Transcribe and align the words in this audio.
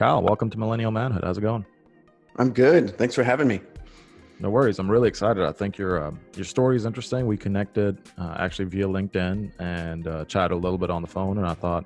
Kyle, 0.00 0.22
welcome 0.22 0.48
to 0.48 0.58
Millennial 0.58 0.90
Manhood. 0.90 1.24
How's 1.24 1.36
it 1.36 1.42
going? 1.42 1.62
I'm 2.36 2.54
good. 2.54 2.96
Thanks 2.96 3.14
for 3.14 3.22
having 3.22 3.46
me. 3.46 3.60
No 4.38 4.48
worries. 4.48 4.78
I'm 4.78 4.90
really 4.90 5.08
excited. 5.08 5.44
I 5.44 5.52
think 5.52 5.76
your 5.76 6.02
uh, 6.02 6.12
your 6.34 6.46
story 6.46 6.76
is 6.76 6.86
interesting. 6.86 7.26
We 7.26 7.36
connected 7.36 7.98
uh, 8.16 8.34
actually 8.38 8.64
via 8.64 8.86
LinkedIn 8.86 9.52
and 9.58 10.08
uh, 10.08 10.24
chatted 10.24 10.52
a 10.52 10.56
little 10.56 10.78
bit 10.78 10.88
on 10.88 11.02
the 11.02 11.06
phone, 11.06 11.36
and 11.36 11.46
I 11.46 11.52
thought 11.52 11.84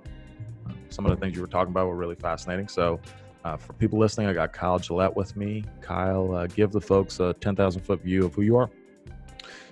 uh, 0.65 0.75
some 0.91 1.05
of 1.05 1.11
the 1.11 1.17
things 1.17 1.35
you 1.35 1.41
were 1.41 1.49
talking 1.49 1.73
about 1.73 1.89
were 1.89 1.97
really 1.97 2.15
fascinating. 2.15 2.69
So, 2.69 3.01
uh, 3.45 3.57
for 3.57 3.73
people 3.73 3.99
listening, 3.99 4.29
I 4.29 4.33
got 4.33 4.53
Kyle 4.53 4.79
Gillette 4.79 5.17
with 5.17 5.37
me. 5.37 5.65
Kyle, 5.81 6.37
uh, 6.37 6.47
give 6.47 6.71
the 6.71 6.81
folks 6.81 7.19
a 7.19 7.35
10,000 7.41 7.81
foot 7.81 8.01
view 8.01 8.27
of 8.27 8.35
who 8.37 8.43
you 8.43 8.55
are. 8.57 8.71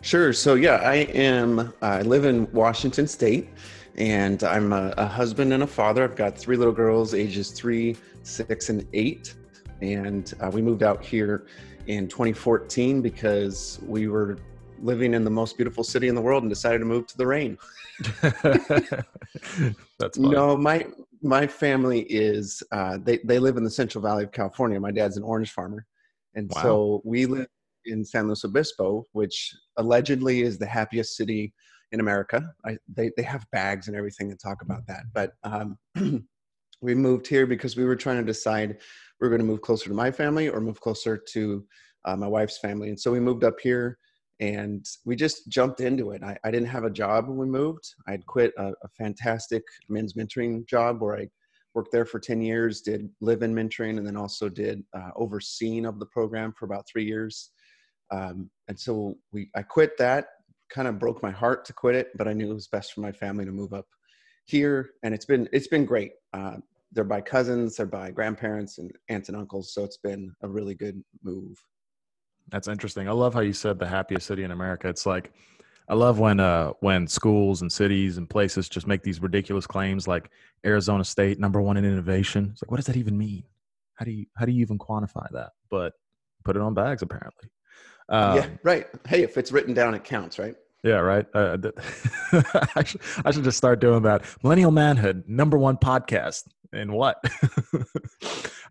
Sure. 0.01 0.33
So, 0.33 0.55
yeah, 0.55 0.81
I 0.83 1.07
am. 1.15 1.73
I 1.81 2.03
live 2.03 2.25
in 2.25 2.51
Washington 2.51 3.07
State, 3.07 3.51
and 3.97 4.43
I'm 4.43 4.73
a, 4.73 4.95
a 4.97 5.07
husband 5.07 5.53
and 5.53 5.63
a 5.63 5.67
father. 5.67 6.05
I've 6.05 6.17
got 6.17 6.37
three 6.37 6.57
little 6.57 6.73
girls, 6.73 7.15
ages 7.15 7.51
three, 7.51 7.97
six, 8.23 8.69
and 8.69 8.87
eight, 8.93 9.35
and 9.81 10.33
we 10.53 10.63
moved 10.63 10.83
out 10.83 11.05
here 11.05 11.47
in 11.87 12.09
2014 12.09 13.03
because 13.03 13.79
we 13.87 14.09
were 14.09 14.39
living 14.81 15.15
in 15.15 15.25
the 15.25 15.31
most 15.31 15.57
beautiful 15.57 15.85
city 15.85 16.09
in 16.09 16.15
the 16.15 16.21
world 16.21 16.43
and 16.43 16.51
decided 16.51 16.79
to 16.79 16.85
move 16.85 17.07
to 17.07 17.17
the 17.17 17.27
rain. 17.27 17.57
That's 19.99 20.19
no, 20.19 20.57
my 20.57 20.87
my 21.23 21.47
family 21.47 22.01
is 22.03 22.63
uh, 22.73 22.99
they 23.03 23.19
they 23.25 23.39
live 23.39 23.57
in 23.57 23.65
the 23.65 23.71
Central 23.71 24.03
Valley 24.03 24.25
of 24.25 24.33
California. 24.33 24.81
My 24.81 24.91
dad's 24.91 25.17
an 25.17 25.23
orange 25.23 25.53
farmer, 25.53 25.87
and 26.35 26.51
wow. 26.55 26.63
so 26.63 27.03
we 27.05 27.27
live 27.27 27.47
in 27.85 28.05
San 28.05 28.27
Luis 28.27 28.45
Obispo, 28.45 29.07
which 29.13 29.55
allegedly 29.77 30.43
is 30.43 30.59
the 30.59 30.67
happiest 30.67 31.17
city 31.17 31.53
in 31.93 32.01
America. 32.01 32.53
I, 32.65 32.79
they 32.89 33.11
they 33.17 33.23
have 33.23 33.47
bags 33.53 33.89
and 33.89 33.97
everything 33.97 34.31
to 34.31 34.37
talk 34.37 34.63
about 34.63 34.87
that, 34.89 35.05
but 35.13 35.33
um, 35.45 35.79
we 36.83 36.95
moved 36.95 37.27
here 37.27 37.47
because 37.47 37.77
we 37.77 37.85
were 37.85 37.97
trying 37.97 38.19
to 38.19 38.25
decide 38.25 38.79
we 39.21 39.27
are 39.27 39.31
going 39.31 39.41
to 39.41 39.47
move 39.47 39.63
closer 39.63 39.89
to 39.89 39.95
my 39.95 40.11
family 40.11 40.49
or 40.49 40.61
move 40.61 40.81
closer 40.81 41.17
to 41.17 41.65
uh, 42.05 42.17
my 42.17 42.27
wife's 42.27 42.59
family. 42.59 42.89
And 42.89 42.99
so 42.99 43.13
we 43.13 43.21
moved 43.21 43.45
up 43.45 43.61
here 43.61 43.99
and 44.41 44.85
we 45.05 45.15
just 45.15 45.49
jumped 45.49 45.81
into 45.81 46.11
it. 46.11 46.23
I, 46.25 46.37
I 46.45 46.51
didn't 46.51 46.69
have 46.69 46.83
a 46.83 46.91
job 46.91 47.29
when 47.29 47.39
we 47.39 47.47
moved. 47.47 47.95
I'd 48.09 48.27
quit 48.27 48.53
a, 48.59 48.73
a, 48.83 48.89
fantastic 48.99 49.63
men's 49.89 50.15
mentoring 50.15 50.67
job 50.67 51.01
where 51.01 51.17
I 51.17 51.29
worked 51.75 51.93
there 51.93 52.05
for 52.05 52.19
10 52.19 52.43
years, 52.43 52.81
did 52.81 53.09
live 53.21 53.43
in 53.43 53.55
mentoring, 53.55 53.99
and 53.99 54.07
then 54.07 54.17
also 54.17 54.49
did 54.49 54.83
uh, 54.95 55.11
overseeing 55.15 55.87
of 55.87 56.01
the 56.01 56.07
program 56.07 56.53
for 56.59 56.65
about 56.65 56.89
three 56.89 57.05
years. 57.05 57.51
Um, 58.11 58.51
and 58.67 58.79
so 58.79 59.15
we, 59.33 59.49
I 59.55 59.63
quit 59.63 59.97
that, 59.99 60.27
kind 60.73 60.89
of 60.89 60.99
broke 60.99 61.23
my 61.23 61.31
heart 61.31 61.65
to 61.67 61.73
quit 61.73 61.95
it, 61.95 62.17
but 62.17 62.27
I 62.27 62.33
knew 62.33 62.51
it 62.51 62.55
was 62.55 62.69
best 62.69 62.93
for 62.93 63.01
my 63.01 63.13
family 63.13 63.45
to 63.45 63.53
move 63.53 63.73
up 63.73 63.87
here. 64.47 64.91
And 65.03 65.15
it's 65.15 65.25
been, 65.25 65.49
it's 65.53 65.69
been 65.69 65.85
great. 65.85 66.13
Uh, 66.33 66.57
they're 66.93 67.05
by 67.05 67.21
cousins, 67.21 67.77
they're 67.77 67.87
by 67.87 68.11
grandparents 68.11 68.79
and 68.79 68.91
aunts 69.09 69.29
and 69.29 69.37
uncles. 69.37 69.73
So 69.75 69.85
it's 69.85 69.99
been 69.99 70.35
a 70.43 70.49
really 70.49 70.75
good 70.75 71.03
move. 71.23 71.57
That's 72.51 72.69
interesting. 72.69 73.09
I 73.09 73.13
love 73.13 73.35
how 73.35 73.41
you 73.41 73.53
said 73.53 73.79
the 73.79 73.87
happiest 73.87 74.27
city 74.27 74.43
in 74.43 74.51
America. 74.51 74.89
It's 74.89 75.07
like 75.07 75.33
I 75.89 75.95
love 75.95 76.19
when 76.19 76.41
uh 76.41 76.73
when 76.81 77.07
schools 77.07 77.63
and 77.63 77.73
cities 77.73 78.19
and 78.19 78.29
places 78.29 78.69
just 78.69 78.87
make 78.87 79.03
these 79.03 79.21
ridiculous 79.21 79.67
claims 79.67 80.07
like 80.07 80.31
Arizona 80.65 81.05
State 81.05 81.39
number 81.39 81.61
one 81.61 81.77
in 81.77 81.85
innovation. 81.85 82.51
It's 82.53 82.63
like 82.63 82.71
what 82.71 82.79
does 82.79 82.87
that 82.87 82.97
even 82.97 83.17
mean? 83.17 83.45
How 83.95 84.05
do 84.05 84.11
you 84.11 84.27
how 84.37 84.45
do 84.45 84.53
you 84.53 84.61
even 84.61 84.79
quantify 84.79 85.31
that? 85.33 85.53
But 85.71 85.95
put 86.45 86.57
it 86.57 86.63
on 86.63 86.75
bags 86.75 87.03
apparently. 87.03 87.49
Um, 88.13 88.37
yeah, 88.37 88.47
right. 88.63 88.87
Hey, 89.09 89.23
if 89.23 89.39
it's 89.39 89.51
written 89.51 89.73
down, 89.73 89.95
it 89.95 90.05
counts, 90.05 90.39
right? 90.39 90.55
Yeah, 90.85 90.97
right. 90.97 91.27
Uh, 91.35 91.57
I, 92.77 92.85
should, 92.85 93.01
I 93.25 93.31
should 93.31 93.45
just 93.45 93.57
start 93.57 93.81
doing 93.81 94.03
that. 94.03 94.25
Millennial 94.43 94.71
Manhood, 94.71 95.25
number 95.27 95.57
one 95.57 95.79
podcast. 95.79 96.45
And 96.75 96.93
what? 96.93 97.23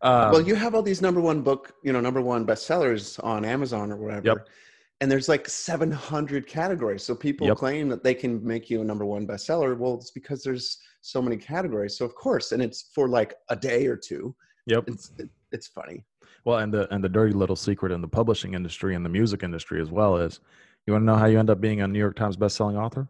um, 0.02 0.32
well, 0.32 0.42
you 0.42 0.56
have 0.56 0.76
all 0.76 0.84
these 0.84 1.02
number 1.02 1.22
one 1.22 1.42
book, 1.42 1.74
you 1.84 1.92
know, 1.92 2.02
number 2.02 2.22
one 2.22 2.46
bestsellers 2.46 3.24
on 3.24 3.44
Amazon 3.44 3.92
or 3.92 3.98
whatever. 3.98 4.28
Yep. 4.28 4.50
And 5.00 5.12
there's 5.12 5.28
like 5.28 5.48
700 5.48 6.48
categories. 6.48 7.04
So 7.04 7.16
people 7.16 7.48
yep. 7.48 7.58
claim 7.58 7.90
that 7.90 8.04
they 8.04 8.14
can 8.14 8.46
make 8.46 8.70
you 8.70 8.82
a 8.82 8.84
number 8.84 9.06
one 9.06 9.26
bestseller. 9.26 9.76
Well, 9.76 9.96
it's 9.96 10.12
because 10.12 10.44
there's 10.44 10.80
so 11.02 11.22
many 11.22 11.38
categories. 11.38 11.98
So 11.98 12.06
of 12.06 12.14
course, 12.14 12.52
and 12.52 12.62
it's 12.62 12.90
for 12.94 13.08
like 13.10 13.34
a 13.50 13.56
day 13.56 13.88
or 13.88 13.96
two. 13.96 14.36
Yep. 14.68 14.84
It's, 14.88 15.12
it, 15.18 15.30
it's 15.52 15.68
funny. 15.68 16.06
Well, 16.44 16.60
and 16.60 16.74
the 16.74 16.92
and 16.94 17.04
the 17.04 17.10
dirty 17.10 17.34
little 17.34 17.56
secret 17.56 17.92
in 17.92 18.02
the 18.02 18.08
publishing 18.08 18.54
industry 18.54 18.96
and 18.96 19.06
the 19.06 19.10
music 19.10 19.44
industry 19.44 19.82
as 19.82 19.92
well 19.92 20.18
is 20.18 20.40
you 20.86 20.94
want 20.94 21.04
to 21.04 21.06
know 21.06 21.16
how 21.16 21.26
you 21.26 21.40
end 21.40 21.50
up 21.50 21.62
being 21.62 21.82
a 21.82 21.88
New 21.88 22.00
York 22.00 22.16
Times 22.16 22.38
bestselling 22.38 22.82
author? 22.82 23.08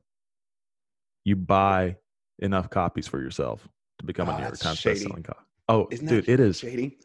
You 1.24 1.36
buy 1.36 1.98
enough 2.40 2.70
copies 2.70 3.08
for 3.08 3.22
yourself 3.22 3.68
to 4.00 4.06
become 4.06 4.28
oh, 4.28 4.32
a 4.32 4.36
ah, 4.36 4.38
New 4.38 4.44
York 4.46 4.60
Times 4.60 4.80
shady. 4.80 5.06
bestselling 5.06 5.30
author. 5.30 5.44
Oh, 5.70 5.88
Isn't 5.92 6.08
dude, 6.08 6.28
it 6.28 6.40
is 6.40 6.60
shady. 6.60 6.98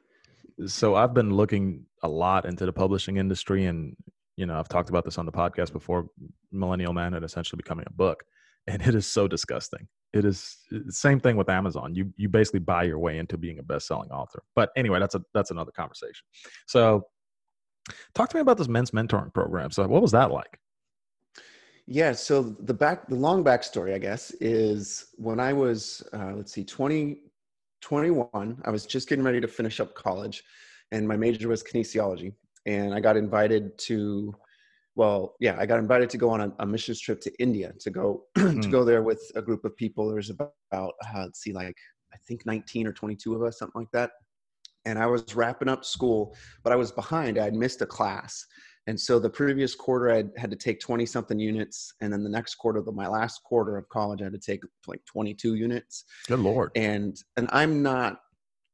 So 0.66 0.97
I've 0.97 1.15
been 1.15 1.34
looking 1.34 1.86
a 2.03 2.09
lot 2.09 2.47
into 2.47 2.66
the 2.66 2.72
publishing 2.72 3.19
industry, 3.19 3.66
and 3.66 3.97
you 4.36 4.47
know 4.47 4.59
I've 4.59 4.69
talked 4.69 4.88
about 4.88 5.04
this 5.04 5.19
on 5.19 5.26
the 5.26 5.32
podcast 5.32 5.72
before. 5.72 6.09
Millennial 6.53 6.92
Man 6.92 7.15
and 7.15 7.25
essentially 7.25 7.59
becoming 7.59 7.84
a 7.86 7.92
book, 7.92 8.25
and 8.66 8.82
it 8.82 8.94
is 8.94 9.06
so 9.06 9.28
disgusting. 9.28 9.88
It 10.12 10.25
is 10.25 10.56
the 10.71 10.93
same 10.93 11.21
thing 11.21 11.37
with 11.37 11.49
Amazon. 11.49 11.94
You 11.94 12.12
you 12.16 12.28
basically 12.28 12.60
buy 12.60 12.84
your 12.84 12.99
way 12.99 13.19
into 13.19 13.37
being 13.37 13.59
a 13.59 13.62
best-selling 13.62 14.10
author. 14.10 14.43
But 14.54 14.71
anyway, 14.77 14.99
that's 15.00 15.15
a 15.15 15.22
that's 15.34 15.50
another 15.50 15.72
conversation. 15.72 16.25
So 16.66 17.06
Talk 18.15 18.31
to 18.31 18.37
me 18.37 18.41
about 18.41 18.59
this 18.59 18.69
men's 18.69 18.91
mentoring 18.91 19.32
program. 19.32 19.71
So, 19.71 19.87
what 19.87 20.03
was 20.03 20.12
that 20.12 20.31
like? 20.31 20.59
Yeah, 21.87 22.12
so 22.12 22.43
the 22.43 22.75
back, 22.75 23.09
the 23.09 23.15
long 23.15 23.44
backstory, 23.44 23.94
I 23.94 23.99
guess, 23.99 24.32
is 24.41 25.06
when 25.16 25.38
I 25.38 25.53
was, 25.53 26.03
uh, 26.12 26.33
let's 26.34 26.53
see, 26.53 26.65
20, 26.65 27.19
21, 27.81 28.62
I 28.65 28.71
was 28.71 28.87
just 28.87 29.09
getting 29.09 29.25
ready 29.25 29.41
to 29.41 29.47
finish 29.47 29.78
up 29.78 29.94
college, 29.94 30.43
and 30.91 31.06
my 31.06 31.16
major 31.16 31.48
was 31.48 31.62
kinesiology, 31.62 32.33
and 32.66 32.93
I 32.93 32.98
got 32.98 33.16
invited 33.16 33.78
to, 33.78 34.34
well, 34.96 35.36
yeah, 35.40 35.56
I 35.58 35.66
got 35.66 35.78
invited 35.78 36.10
to 36.10 36.18
go 36.18 36.30
on 36.30 36.40
a, 36.40 36.52
a 36.58 36.66
missions 36.66 37.00
trip 37.00 37.20
to 37.20 37.32
India 37.40 37.72
to 37.80 37.90
go 37.90 38.24
to 38.34 38.40
mm. 38.40 38.70
go 38.70 38.84
there 38.84 39.02
with 39.02 39.22
a 39.36 39.42
group 39.42 39.64
of 39.64 39.76
people. 39.76 40.06
There 40.06 40.16
was 40.16 40.30
about, 40.30 40.52
uh, 40.72 40.88
let's 41.14 41.40
see, 41.40 41.52
like 41.52 41.76
I 42.12 42.16
think 42.26 42.44
19 42.46 42.86
or 42.86 42.92
22 42.92 43.34
of 43.34 43.42
us, 43.42 43.58
something 43.58 43.80
like 43.82 43.90
that 43.92 44.10
and 44.86 44.98
I 44.98 45.06
was 45.06 45.34
wrapping 45.34 45.68
up 45.68 45.84
school, 45.84 46.34
but 46.62 46.72
I 46.72 46.76
was 46.76 46.90
behind. 46.90 47.38
I 47.38 47.44
had 47.44 47.54
missed 47.54 47.82
a 47.82 47.86
class. 47.86 48.46
And 48.86 48.98
so 48.98 49.18
the 49.18 49.28
previous 49.28 49.74
quarter, 49.74 50.12
I 50.12 50.24
had 50.40 50.50
to 50.50 50.56
take 50.56 50.78
20 50.78 51.04
something 51.04 51.40
units. 51.40 51.92
And 52.00 52.12
then 52.12 52.22
the 52.22 52.30
next 52.30 52.54
quarter, 52.54 52.80
the, 52.80 52.92
my 52.92 53.08
last 53.08 53.42
quarter 53.44 53.76
of 53.76 53.88
college, 53.88 54.20
I 54.22 54.24
had 54.24 54.32
to 54.32 54.38
take 54.38 54.62
like 54.86 55.04
22 55.06 55.56
units. 55.56 56.04
Good 56.28 56.38
Lord. 56.38 56.70
And, 56.76 57.20
and 57.36 57.48
I'm 57.50 57.82
not, 57.82 58.20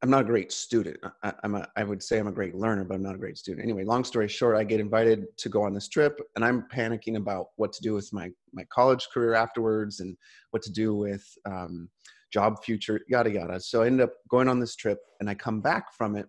I'm 0.03 0.11
not 0.11 0.23
a 0.23 0.25
great 0.25 0.51
student. 0.51 0.99
I, 1.23 1.33
I'm 1.45 1.55
a, 1.55 1.69
I 1.77 1.85
would 1.85 2.03
say 2.03 2.19
I'm 2.19 2.27
a 2.27 2.33
great 2.33 2.57
learner, 2.57 2.83
but 2.83 2.95
I'm 2.95 3.05
not 3.05 3.15
a 3.15 3.19
great 3.19 3.39
student. 3.39 3.63
Anyway, 3.63 3.85
long 3.85 4.03
story 4.03 4.27
short, 4.27 4.57
I 4.57 4.65
get 4.65 4.81
invited 4.81 5.27
to 5.39 5.49
go 5.49 5.63
on 5.63 5.73
this 5.73 5.89
trip 5.89 6.21
and 6.35 6.45
I'm 6.45 6.67
panicking 6.75 7.17
about 7.17 7.49
what 7.55 7.73
to 7.75 7.83
do 7.83 7.95
with 7.95 8.13
my, 8.13 8.31
my 8.53 8.65
college 8.65 9.07
career 9.15 9.35
afterwards 9.35 10.01
and 10.01 10.17
what 10.51 10.63
to 10.63 10.73
do 10.73 10.97
with, 10.97 11.25
um, 11.47 11.89
job 12.33 12.65
future, 12.65 13.01
yada, 13.09 13.31
yada. 13.31 13.61
So 13.61 13.83
I 13.83 13.87
ended 13.87 14.01
up 14.09 14.15
going 14.29 14.49
on 14.49 14.59
this 14.59 14.75
trip 14.75 14.99
and 15.21 15.31
I 15.31 15.35
come 15.35 15.61
back 15.61 15.95
from 15.95 16.17
it. 16.17 16.27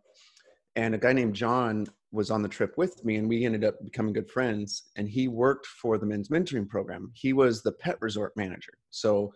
And 0.76 0.94
a 0.94 0.98
guy 1.00 1.14
named 1.14 1.34
John 1.34 1.88
was 2.12 2.30
on 2.30 2.44
the 2.44 2.50
trip 2.50 2.74
with 2.78 3.04
me 3.04 3.16
and 3.16 3.28
we 3.28 3.46
ended 3.46 3.64
up 3.64 3.76
becoming 3.84 4.14
good 4.14 4.30
friends. 4.30 4.92
And 4.98 5.10
he 5.10 5.28
worked 5.28 5.66
for 5.66 5.98
the 5.98 6.06
men's 6.06 6.30
mentoring 6.30 6.68
program. 6.68 7.12
He 7.16 7.34
was 7.34 7.64
the 7.64 7.72
pet 7.72 7.98
resort 8.02 8.34
manager. 8.36 8.74
So 8.92 9.34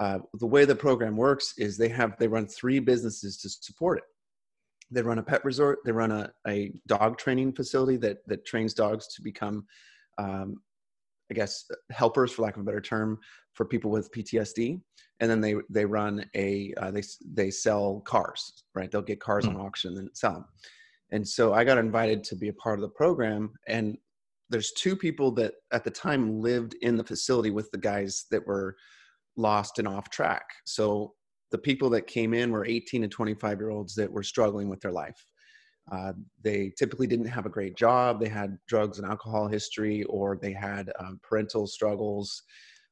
uh, 0.00 0.18
the 0.34 0.46
way 0.46 0.64
the 0.64 0.74
program 0.74 1.16
works 1.16 1.54
is 1.58 1.76
they 1.76 1.88
have, 1.88 2.16
they 2.18 2.28
run 2.28 2.46
three 2.46 2.78
businesses 2.78 3.36
to 3.38 3.48
support 3.48 3.98
it. 3.98 4.04
They 4.90 5.02
run 5.02 5.18
a 5.18 5.22
pet 5.22 5.44
resort. 5.44 5.80
They 5.84 5.92
run 5.92 6.12
a, 6.12 6.30
a 6.46 6.72
dog 6.86 7.18
training 7.18 7.52
facility 7.52 7.96
that, 7.98 8.18
that 8.26 8.46
trains 8.46 8.74
dogs 8.74 9.08
to 9.14 9.22
become 9.22 9.66
um, 10.18 10.60
I 11.30 11.34
guess 11.34 11.64
helpers, 11.90 12.32
for 12.32 12.42
lack 12.42 12.56
of 12.56 12.62
a 12.62 12.64
better 12.64 12.80
term, 12.80 13.18
for 13.52 13.64
people 13.64 13.90
with 13.90 14.12
PTSD. 14.12 14.80
And 15.20 15.30
then 15.30 15.40
they 15.40 15.56
they 15.68 15.84
run 15.84 16.24
a 16.36 16.72
uh, 16.76 16.90
they 16.90 17.02
they 17.32 17.50
sell 17.50 18.00
cars, 18.00 18.64
right? 18.74 18.90
They'll 18.90 19.02
get 19.02 19.20
cars 19.20 19.46
mm. 19.46 19.50
on 19.50 19.60
auction 19.60 19.98
and 19.98 20.08
sell 20.14 20.34
them. 20.34 20.44
And 21.10 21.26
so 21.26 21.54
I 21.54 21.64
got 21.64 21.78
invited 21.78 22.22
to 22.24 22.36
be 22.36 22.48
a 22.48 22.52
part 22.52 22.78
of 22.78 22.82
the 22.82 22.88
program. 22.88 23.52
And 23.66 23.98
there's 24.50 24.72
two 24.72 24.94
people 24.94 25.30
that 25.32 25.54
at 25.72 25.84
the 25.84 25.90
time 25.90 26.40
lived 26.40 26.76
in 26.82 26.96
the 26.96 27.04
facility 27.04 27.50
with 27.50 27.70
the 27.70 27.78
guys 27.78 28.26
that 28.30 28.46
were 28.46 28.76
lost 29.38 29.78
and 29.78 29.88
off 29.88 30.10
track. 30.10 30.44
So 30.66 31.14
the 31.50 31.58
people 31.58 31.88
that 31.90 32.06
came 32.06 32.34
in 32.34 32.50
were 32.50 32.66
18 32.66 33.02
to 33.02 33.08
25 33.08 33.58
year 33.58 33.70
olds 33.70 33.94
that 33.94 34.12
were 34.12 34.22
struggling 34.22 34.68
with 34.68 34.80
their 34.80 34.92
life 34.92 35.24
uh, 35.90 36.12
they 36.42 36.72
typically 36.78 37.06
didn't 37.06 37.26
have 37.26 37.46
a 37.46 37.50
great 37.50 37.76
job. 37.76 38.20
They 38.20 38.28
had 38.28 38.58
drugs 38.66 38.98
and 38.98 39.08
alcohol 39.08 39.48
history, 39.48 40.04
or 40.04 40.36
they 40.36 40.52
had 40.52 40.90
um, 40.98 41.20
parental 41.22 41.66
struggles, 41.66 42.42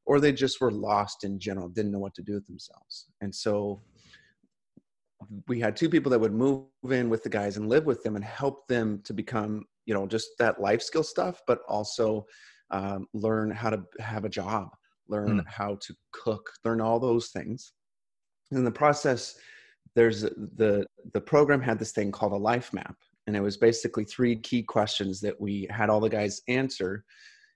or 0.06 0.20
they 0.20 0.32
just 0.32 0.60
were 0.60 0.70
lost 0.70 1.24
in 1.24 1.38
general, 1.38 1.68
didn't 1.68 1.92
know 1.92 1.98
what 1.98 2.14
to 2.14 2.22
do 2.22 2.34
with 2.34 2.46
themselves. 2.46 3.06
And 3.20 3.34
so 3.34 3.82
we 5.48 5.60
had 5.60 5.76
two 5.76 5.90
people 5.90 6.10
that 6.10 6.18
would 6.18 6.32
move 6.32 6.66
in 6.90 7.10
with 7.10 7.22
the 7.22 7.28
guys 7.28 7.56
and 7.56 7.68
live 7.68 7.84
with 7.84 8.02
them 8.02 8.16
and 8.16 8.24
help 8.24 8.66
them 8.68 9.00
to 9.04 9.12
become, 9.12 9.64
you 9.84 9.92
know, 9.92 10.06
just 10.06 10.30
that 10.38 10.60
life 10.60 10.82
skill 10.82 11.02
stuff, 11.02 11.42
but 11.46 11.60
also 11.68 12.24
um, 12.70 13.06
learn 13.12 13.50
how 13.50 13.70
to 13.70 13.82
have 13.98 14.24
a 14.24 14.28
job, 14.28 14.68
learn 15.08 15.40
mm. 15.40 15.46
how 15.46 15.76
to 15.80 15.94
cook, 16.12 16.50
learn 16.64 16.80
all 16.80 16.98
those 16.98 17.28
things. 17.28 17.72
In 18.52 18.64
the 18.64 18.70
process, 18.70 19.36
there's 19.94 20.22
the 20.22 20.86
the 21.14 21.20
program 21.20 21.60
had 21.60 21.78
this 21.78 21.92
thing 21.92 22.12
called 22.12 22.32
a 22.32 22.36
life 22.36 22.72
map 22.72 22.96
and 23.26 23.36
it 23.36 23.40
was 23.40 23.56
basically 23.56 24.04
three 24.04 24.36
key 24.36 24.62
questions 24.62 25.20
that 25.20 25.40
we 25.40 25.66
had 25.70 25.90
all 25.90 26.00
the 26.00 26.08
guys 26.08 26.40
answer 26.48 27.04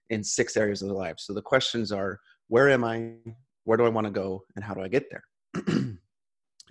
in 0.08 0.24
six 0.24 0.56
areas 0.56 0.82
of 0.82 0.88
their 0.88 0.96
life 0.96 1.16
so 1.18 1.32
the 1.32 1.42
questions 1.42 1.92
are 1.92 2.18
where 2.48 2.68
am 2.70 2.82
i? 2.82 3.12
Where 3.64 3.76
do 3.76 3.84
i 3.84 3.88
want 3.88 4.06
to 4.06 4.10
go? 4.10 4.42
And 4.56 4.64
how 4.64 4.74
do 4.74 4.80
i 4.80 4.88
get 4.88 5.04
there? 5.10 5.24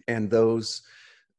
And 0.07 0.27
those 0.27 0.81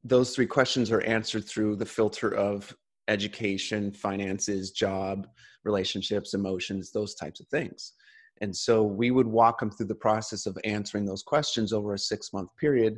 those 0.04 0.32
three 0.32 0.46
questions 0.46 0.92
are 0.92 1.02
answered 1.02 1.44
through 1.44 1.74
the 1.76 1.84
filter 1.84 2.32
of 2.34 2.72
education 3.08 3.92
finances 3.92 4.70
job 4.70 5.26
relationships 5.64 6.34
emotions 6.34 6.92
those 6.92 7.16
types 7.16 7.40
of 7.40 7.48
things 7.48 7.94
and 8.40 8.54
so 8.54 8.82
we 8.82 9.10
would 9.10 9.26
walk 9.26 9.60
them 9.60 9.70
through 9.70 9.86
the 9.86 9.94
process 9.94 10.46
of 10.46 10.56
answering 10.64 11.04
those 11.04 11.22
questions 11.22 11.72
over 11.72 11.94
a 11.94 11.98
six 11.98 12.32
month 12.32 12.48
period 12.58 12.96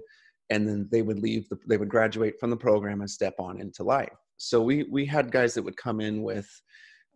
and 0.51 0.69
then 0.69 0.89
they 0.93 1.03
would 1.03 1.19
leave 1.19 1.49
the, 1.49 1.59
they 1.67 1.77
would 1.77 1.89
graduate 1.89 2.39
from 2.39 2.51
the 2.51 2.57
program 2.57 3.01
and 3.01 3.11
step 3.11 3.35
on 3.39 3.61
into 3.61 3.83
life. 3.83 4.13
So 4.37 4.61
we 4.61 4.85
we 4.85 5.07
had 5.07 5.31
guys 5.31 5.55
that 5.55 5.63
would 5.63 5.77
come 5.77 6.01
in 6.01 6.23
with 6.23 6.49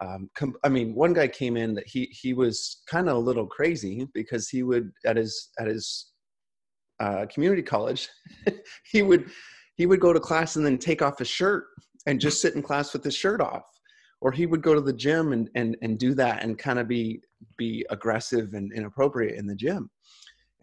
um, 0.00 0.28
com- 0.37 0.56
i 0.62 0.69
mean 0.69 0.94
one 0.94 1.12
guy 1.12 1.26
came 1.26 1.56
in 1.56 1.75
that 1.75 1.87
he 1.87 2.06
he 2.12 2.34
was 2.34 2.82
kind 2.87 3.08
of 3.08 3.17
a 3.17 3.20
little 3.20 3.46
crazy 3.46 4.06
because 4.12 4.49
he 4.49 4.62
would 4.62 4.90
at 5.06 5.17
his 5.17 5.50
at 5.58 5.67
his 5.67 6.12
uh, 7.00 7.26
community 7.32 7.62
college 7.62 8.08
he 8.93 9.02
would 9.02 9.31
he 9.76 9.87
would 9.87 10.00
go 10.00 10.12
to 10.12 10.20
class 10.20 10.56
and 10.56 10.64
then 10.64 10.78
take 10.78 11.02
off 11.02 11.19
his 11.19 11.28
shirt 11.28 11.64
and 12.06 12.20
just 12.20 12.40
sit 12.40 12.55
in 12.55 12.62
class 12.62 12.93
with 12.93 13.05
his 13.05 13.14
shirt 13.14 13.40
off 13.40 13.64
or 14.26 14.32
he 14.32 14.44
would 14.44 14.61
go 14.61 14.75
to 14.75 14.81
the 14.81 14.93
gym 14.93 15.32
and 15.32 15.49
and 15.55 15.76
and 15.82 16.00
do 16.00 16.12
that 16.12 16.43
and 16.43 16.58
kind 16.58 16.81
of 16.81 16.88
be 16.88 17.20
be 17.56 17.87
aggressive 17.90 18.55
and 18.55 18.73
inappropriate 18.73 19.38
in 19.38 19.46
the 19.46 19.55
gym. 19.55 19.88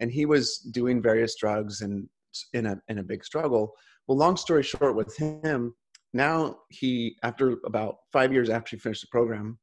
And 0.00 0.12
he 0.12 0.26
was 0.26 0.58
doing 0.58 1.00
various 1.00 1.34
drugs 1.36 1.80
and 1.80 2.06
in 2.52 2.66
a 2.66 2.76
in 2.88 2.98
a 2.98 3.02
big 3.02 3.24
struggle. 3.24 3.72
Well 4.06 4.18
long 4.18 4.36
story 4.36 4.62
short 4.62 4.94
with 4.94 5.16
him 5.16 5.74
now 6.12 6.58
he 6.68 7.16
after 7.22 7.56
about 7.64 7.96
five 8.12 8.34
years 8.34 8.50
after 8.50 8.76
he 8.76 8.80
finished 8.80 9.00
the 9.00 9.08
program 9.10 9.58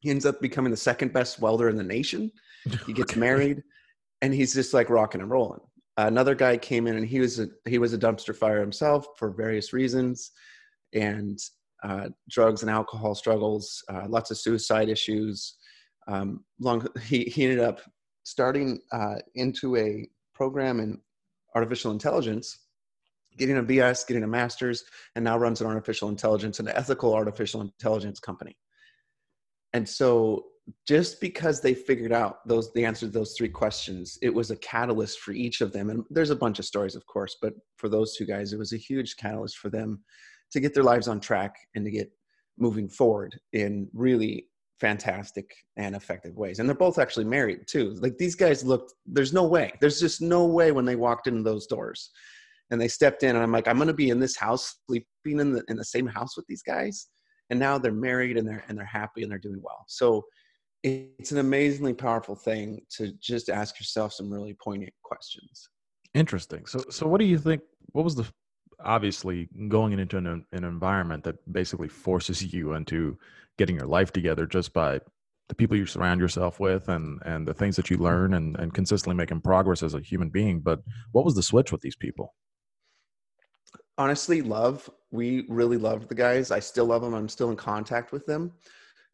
he 0.00 0.10
ends 0.10 0.26
up 0.26 0.42
becoming 0.42 0.70
the 0.70 0.76
second 0.76 1.14
best 1.14 1.40
welder 1.40 1.70
in 1.70 1.76
the 1.76 1.92
nation. 1.98 2.30
He 2.86 2.92
gets 2.92 3.12
okay. 3.12 3.20
married 3.20 3.62
and 4.20 4.34
he's 4.34 4.52
just 4.52 4.74
like 4.74 4.90
rocking 4.90 5.22
and 5.22 5.30
rolling. 5.30 5.60
Another 5.96 6.34
guy 6.34 6.58
came 6.58 6.86
in 6.86 6.96
and 6.96 7.06
he 7.06 7.20
was 7.20 7.40
a 7.40 7.48
he 7.66 7.78
was 7.78 7.94
a 7.94 7.98
dumpster 7.98 8.36
fire 8.36 8.60
himself 8.60 9.06
for 9.16 9.30
various 9.30 9.72
reasons. 9.72 10.32
And 10.92 11.38
uh, 11.82 12.08
drugs 12.28 12.62
and 12.62 12.70
alcohol 12.70 13.14
struggles 13.14 13.82
uh, 13.88 14.06
lots 14.08 14.30
of 14.30 14.38
suicide 14.38 14.88
issues. 14.88 15.56
Um, 16.08 16.44
long 16.58 16.86
he, 17.02 17.24
he 17.24 17.44
ended 17.44 17.60
up 17.60 17.80
starting 18.24 18.80
uh, 18.92 19.16
into 19.34 19.76
a 19.76 20.08
program 20.34 20.80
in 20.80 20.98
artificial 21.54 21.90
intelligence 21.90 22.58
getting 23.38 23.58
a 23.58 23.62
bs 23.62 24.06
getting 24.06 24.22
a 24.22 24.26
master's 24.26 24.84
and 25.14 25.24
now 25.24 25.36
runs 25.36 25.60
an 25.60 25.66
artificial 25.66 26.08
intelligence 26.08 26.58
an 26.60 26.68
ethical 26.68 27.14
artificial 27.14 27.60
intelligence 27.60 28.20
company. 28.20 28.56
And 29.72 29.88
so 29.88 30.44
just 30.86 31.20
because 31.20 31.60
they 31.60 31.74
figured 31.74 32.12
out 32.12 32.46
those 32.46 32.72
the 32.72 32.84
answer 32.84 33.06
to 33.06 33.12
those 33.12 33.34
three 33.36 33.48
questions 33.48 34.18
it 34.22 34.32
was 34.32 34.50
a 34.50 34.56
catalyst 34.56 35.20
for 35.20 35.32
each 35.32 35.60
of 35.60 35.72
them. 35.72 35.90
And 35.90 36.04
there's 36.10 36.30
a 36.30 36.36
bunch 36.36 36.58
of 36.58 36.64
stories 36.64 36.94
of 36.94 37.06
course 37.06 37.36
but 37.40 37.54
for 37.76 37.88
those 37.88 38.16
two 38.16 38.26
guys 38.26 38.52
it 38.52 38.58
was 38.58 38.72
a 38.72 38.76
huge 38.76 39.16
catalyst 39.16 39.58
for 39.58 39.70
them 39.70 40.02
to 40.52 40.60
get 40.60 40.74
their 40.74 40.84
lives 40.84 41.08
on 41.08 41.20
track 41.20 41.56
and 41.74 41.84
to 41.84 41.90
get 41.90 42.10
moving 42.58 42.88
forward 42.88 43.38
in 43.52 43.88
really 43.92 44.46
fantastic 44.80 45.50
and 45.76 45.94
effective 45.94 46.36
ways 46.36 46.58
and 46.58 46.68
they're 46.68 46.76
both 46.76 46.98
actually 46.98 47.24
married 47.24 47.60
too 47.66 47.90
like 48.00 48.16
these 48.16 48.34
guys 48.34 48.64
looked 48.64 48.94
there's 49.06 49.32
no 49.32 49.44
way 49.44 49.72
there's 49.80 50.00
just 50.00 50.22
no 50.22 50.46
way 50.46 50.72
when 50.72 50.86
they 50.86 50.96
walked 50.96 51.26
into 51.26 51.42
those 51.42 51.66
doors 51.66 52.10
and 52.70 52.80
they 52.80 52.88
stepped 52.88 53.22
in 53.22 53.36
and 53.36 53.42
i'm 53.42 53.52
like 53.52 53.68
i'm 53.68 53.76
going 53.76 53.88
to 53.88 53.94
be 53.94 54.08
in 54.08 54.18
this 54.18 54.36
house 54.36 54.76
sleeping 54.86 55.38
in 55.38 55.52
the 55.52 55.62
in 55.68 55.76
the 55.76 55.84
same 55.84 56.06
house 56.06 56.34
with 56.34 56.46
these 56.46 56.62
guys 56.62 57.08
and 57.50 57.60
now 57.60 57.76
they're 57.76 57.92
married 57.92 58.38
and 58.38 58.48
they're 58.48 58.64
and 58.68 58.78
they're 58.78 58.86
happy 58.86 59.22
and 59.22 59.30
they're 59.30 59.38
doing 59.38 59.60
well 59.62 59.84
so 59.86 60.24
it's 60.82 61.32
an 61.32 61.38
amazingly 61.38 61.92
powerful 61.92 62.34
thing 62.34 62.80
to 62.96 63.12
just 63.20 63.50
ask 63.50 63.78
yourself 63.78 64.12
some 64.12 64.32
really 64.32 64.54
poignant 64.54 64.92
questions. 65.02 65.68
Interesting. 66.14 66.66
So, 66.66 66.82
so 66.90 67.06
what 67.06 67.20
do 67.20 67.26
you 67.26 67.38
think? 67.38 67.62
What 67.92 68.04
was 68.04 68.14
the 68.14 68.26
obviously 68.84 69.48
going 69.68 69.98
into 69.98 70.16
an, 70.16 70.44
an 70.52 70.64
environment 70.64 71.24
that 71.24 71.52
basically 71.52 71.88
forces 71.88 72.52
you 72.52 72.74
into 72.74 73.18
getting 73.58 73.76
your 73.76 73.86
life 73.86 74.12
together 74.12 74.46
just 74.46 74.72
by 74.72 75.00
the 75.48 75.54
people 75.54 75.76
you 75.76 75.86
surround 75.86 76.20
yourself 76.20 76.60
with 76.60 76.88
and 76.88 77.20
and 77.24 77.46
the 77.46 77.54
things 77.54 77.76
that 77.76 77.90
you 77.90 77.96
learn 77.96 78.34
and 78.34 78.56
and 78.58 78.72
consistently 78.72 79.16
making 79.16 79.40
progress 79.40 79.82
as 79.82 79.94
a 79.94 80.00
human 80.00 80.28
being. 80.28 80.60
But 80.60 80.80
what 81.12 81.24
was 81.24 81.34
the 81.34 81.42
switch 81.42 81.72
with 81.72 81.80
these 81.80 81.96
people? 81.96 82.34
Honestly, 83.98 84.42
love. 84.42 84.88
We 85.10 85.44
really 85.48 85.76
loved 85.76 86.08
the 86.08 86.14
guys. 86.14 86.50
I 86.50 86.60
still 86.60 86.86
love 86.86 87.02
them. 87.02 87.14
I'm 87.14 87.28
still 87.28 87.50
in 87.50 87.56
contact 87.56 88.12
with 88.12 88.24
them 88.26 88.52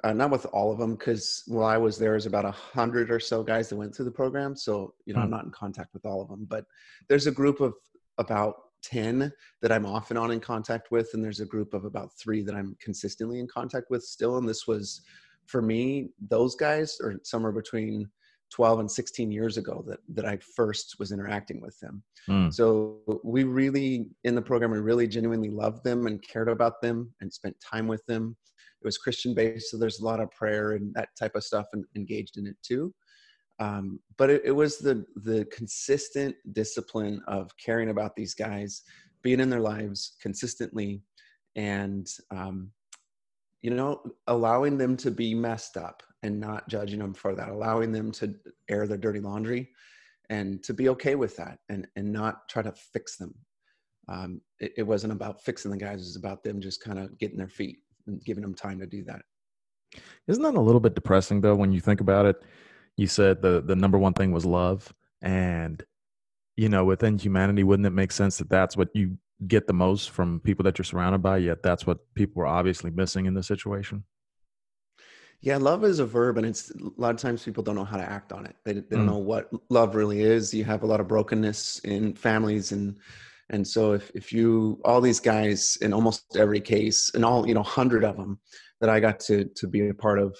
uh, 0.04 0.12
not 0.12 0.30
with 0.30 0.46
all 0.46 0.70
of 0.70 0.78
them 0.78 0.94
because 0.94 1.42
while 1.46 1.66
I 1.66 1.76
was 1.78 1.98
there, 1.98 2.12
was 2.12 2.26
about 2.26 2.44
a 2.44 2.50
hundred 2.50 3.10
or 3.10 3.18
so 3.18 3.42
guys 3.42 3.68
that 3.68 3.76
went 3.76 3.94
through 3.94 4.04
the 4.04 4.10
program. 4.10 4.54
So 4.54 4.94
you 5.06 5.14
know, 5.14 5.20
mm. 5.20 5.24
I'm 5.24 5.30
not 5.30 5.44
in 5.44 5.50
contact 5.50 5.94
with 5.94 6.04
all 6.04 6.20
of 6.20 6.28
them, 6.28 6.46
but 6.48 6.64
there's 7.08 7.26
a 7.26 7.32
group 7.32 7.60
of 7.60 7.74
about 8.18 8.56
10 8.82 9.32
that 9.62 9.72
I'm 9.72 9.86
off 9.86 10.10
and 10.10 10.18
on 10.18 10.30
in 10.30 10.40
contact 10.40 10.90
with, 10.90 11.10
and 11.12 11.24
there's 11.24 11.40
a 11.40 11.46
group 11.46 11.74
of 11.74 11.84
about 11.84 12.10
three 12.18 12.42
that 12.42 12.54
I'm 12.54 12.76
consistently 12.80 13.40
in 13.40 13.48
contact 13.48 13.86
with 13.90 14.02
still. 14.02 14.38
And 14.38 14.48
this 14.48 14.66
was 14.66 15.02
for 15.46 15.62
me, 15.62 16.10
those 16.28 16.54
guys 16.54 16.98
are 17.02 17.14
somewhere 17.22 17.52
between 17.52 18.08
12 18.52 18.80
and 18.80 18.90
16 18.90 19.32
years 19.32 19.56
ago 19.56 19.84
that 19.88 19.98
that 20.14 20.24
I 20.24 20.38
first 20.54 20.96
was 20.98 21.12
interacting 21.12 21.60
with 21.60 21.78
them. 21.80 22.02
Mm. 22.28 22.52
So 22.52 23.00
we 23.24 23.44
really 23.44 24.08
in 24.24 24.34
the 24.34 24.42
program 24.42 24.70
we 24.70 24.78
really 24.78 25.08
genuinely 25.08 25.50
loved 25.50 25.82
them 25.84 26.06
and 26.06 26.22
cared 26.22 26.48
about 26.48 26.80
them 26.80 27.12
and 27.20 27.32
spent 27.32 27.56
time 27.60 27.88
with 27.88 28.04
them. 28.06 28.36
It 28.80 28.86
was 28.86 28.98
Christian 28.98 29.34
based, 29.34 29.70
so 29.70 29.78
there's 29.78 30.00
a 30.00 30.04
lot 30.04 30.20
of 30.20 30.30
prayer 30.30 30.72
and 30.72 30.94
that 30.94 31.08
type 31.18 31.34
of 31.34 31.44
stuff 31.44 31.66
and 31.72 31.84
engaged 31.96 32.36
in 32.36 32.46
it 32.46 32.56
too. 32.62 32.94
Um, 33.58 34.00
but 34.18 34.30
it, 34.30 34.42
it 34.44 34.52
was 34.52 34.78
the 34.78 35.04
the 35.16 35.46
consistent 35.46 36.36
discipline 36.52 37.22
of 37.26 37.50
caring 37.56 37.90
about 37.90 38.14
these 38.14 38.34
guys, 38.34 38.82
being 39.22 39.40
in 39.40 39.50
their 39.50 39.60
lives 39.60 40.16
consistently, 40.20 41.02
and 41.54 42.06
um, 42.30 42.70
you 43.62 43.70
know 43.70 44.02
allowing 44.26 44.76
them 44.76 44.96
to 44.98 45.10
be 45.10 45.34
messed 45.34 45.76
up 45.76 46.02
and 46.22 46.38
not 46.38 46.68
judging 46.68 46.98
them 46.98 47.14
for 47.14 47.34
that, 47.34 47.48
allowing 47.48 47.92
them 47.92 48.10
to 48.12 48.34
air 48.68 48.86
their 48.86 48.98
dirty 48.98 49.20
laundry 49.20 49.70
and 50.30 50.62
to 50.64 50.74
be 50.74 50.88
okay 50.88 51.14
with 51.14 51.36
that 51.36 51.58
and, 51.68 51.86
and 51.96 52.12
not 52.12 52.48
try 52.48 52.62
to 52.62 52.72
fix 52.72 53.16
them. 53.16 53.34
Um, 54.08 54.40
it, 54.60 54.72
it, 54.78 54.82
wasn't 54.82 55.12
about 55.12 55.42
fixing 55.44 55.70
the 55.70 55.76
guys, 55.76 56.00
it 56.00 56.06
was 56.06 56.16
about 56.16 56.44
them 56.44 56.60
just 56.60 56.82
kind 56.82 56.98
of 56.98 57.18
getting 57.18 57.36
their 57.36 57.48
feet 57.48 57.78
and 58.06 58.24
giving 58.24 58.42
them 58.42 58.54
time 58.54 58.78
to 58.78 58.86
do 58.86 59.02
that. 59.04 59.22
Isn't 60.28 60.42
that 60.42 60.54
a 60.54 60.60
little 60.60 60.80
bit 60.80 60.94
depressing 60.94 61.40
though 61.40 61.56
when 61.56 61.72
you 61.72 61.80
think 61.80 62.00
about 62.00 62.26
it? 62.26 62.42
You 62.96 63.06
said 63.06 63.42
the 63.42 63.60
the 63.60 63.76
number 63.76 63.98
one 63.98 64.14
thing 64.14 64.32
was 64.32 64.44
love 64.44 64.92
and 65.22 65.82
you 66.56 66.68
know 66.68 66.84
within 66.84 67.18
humanity 67.18 67.62
wouldn't 67.64 67.86
it 67.86 67.90
make 67.90 68.12
sense 68.12 68.38
that 68.38 68.48
that's 68.48 68.76
what 68.76 68.88
you 68.94 69.18
get 69.46 69.66
the 69.66 69.72
most 69.72 70.10
from 70.10 70.40
people 70.40 70.62
that 70.62 70.78
you're 70.78 70.84
surrounded 70.84 71.18
by 71.18 71.36
yet 71.36 71.62
that's 71.62 71.86
what 71.86 71.98
people 72.14 72.40
were 72.40 72.46
obviously 72.46 72.90
missing 72.90 73.26
in 73.26 73.34
this 73.34 73.46
situation 73.46 74.02
yeah, 75.40 75.58
love 75.58 75.84
is 75.84 75.98
a 75.98 76.06
verb, 76.06 76.38
and 76.38 76.46
it's 76.46 76.70
a 76.70 76.90
lot 76.96 77.14
of 77.14 77.20
times 77.20 77.44
people 77.44 77.62
don't 77.62 77.74
know 77.74 77.84
how 77.84 77.98
to 77.98 78.02
act 78.02 78.32
on 78.32 78.46
it. 78.46 78.56
They, 78.64 78.72
they 78.72 78.96
don't 78.96 79.02
mm. 79.02 79.10
know 79.10 79.18
what 79.18 79.50
love 79.68 79.94
really 79.94 80.22
is. 80.22 80.52
You 80.52 80.64
have 80.64 80.82
a 80.82 80.86
lot 80.86 81.00
of 81.00 81.08
brokenness 81.08 81.80
in 81.80 82.14
families, 82.14 82.72
and 82.72 82.98
and 83.50 83.66
so 83.66 83.92
if 83.92 84.10
if 84.14 84.32
you 84.32 84.80
all 84.84 85.00
these 85.00 85.20
guys 85.20 85.76
in 85.82 85.92
almost 85.92 86.36
every 86.36 86.60
case, 86.60 87.10
and 87.14 87.24
all 87.24 87.46
you 87.46 87.54
know, 87.54 87.62
hundred 87.62 88.02
of 88.02 88.16
them 88.16 88.40
that 88.80 88.90
I 88.90 88.98
got 88.98 89.20
to 89.20 89.44
to 89.44 89.66
be 89.66 89.88
a 89.88 89.94
part 89.94 90.18
of, 90.18 90.36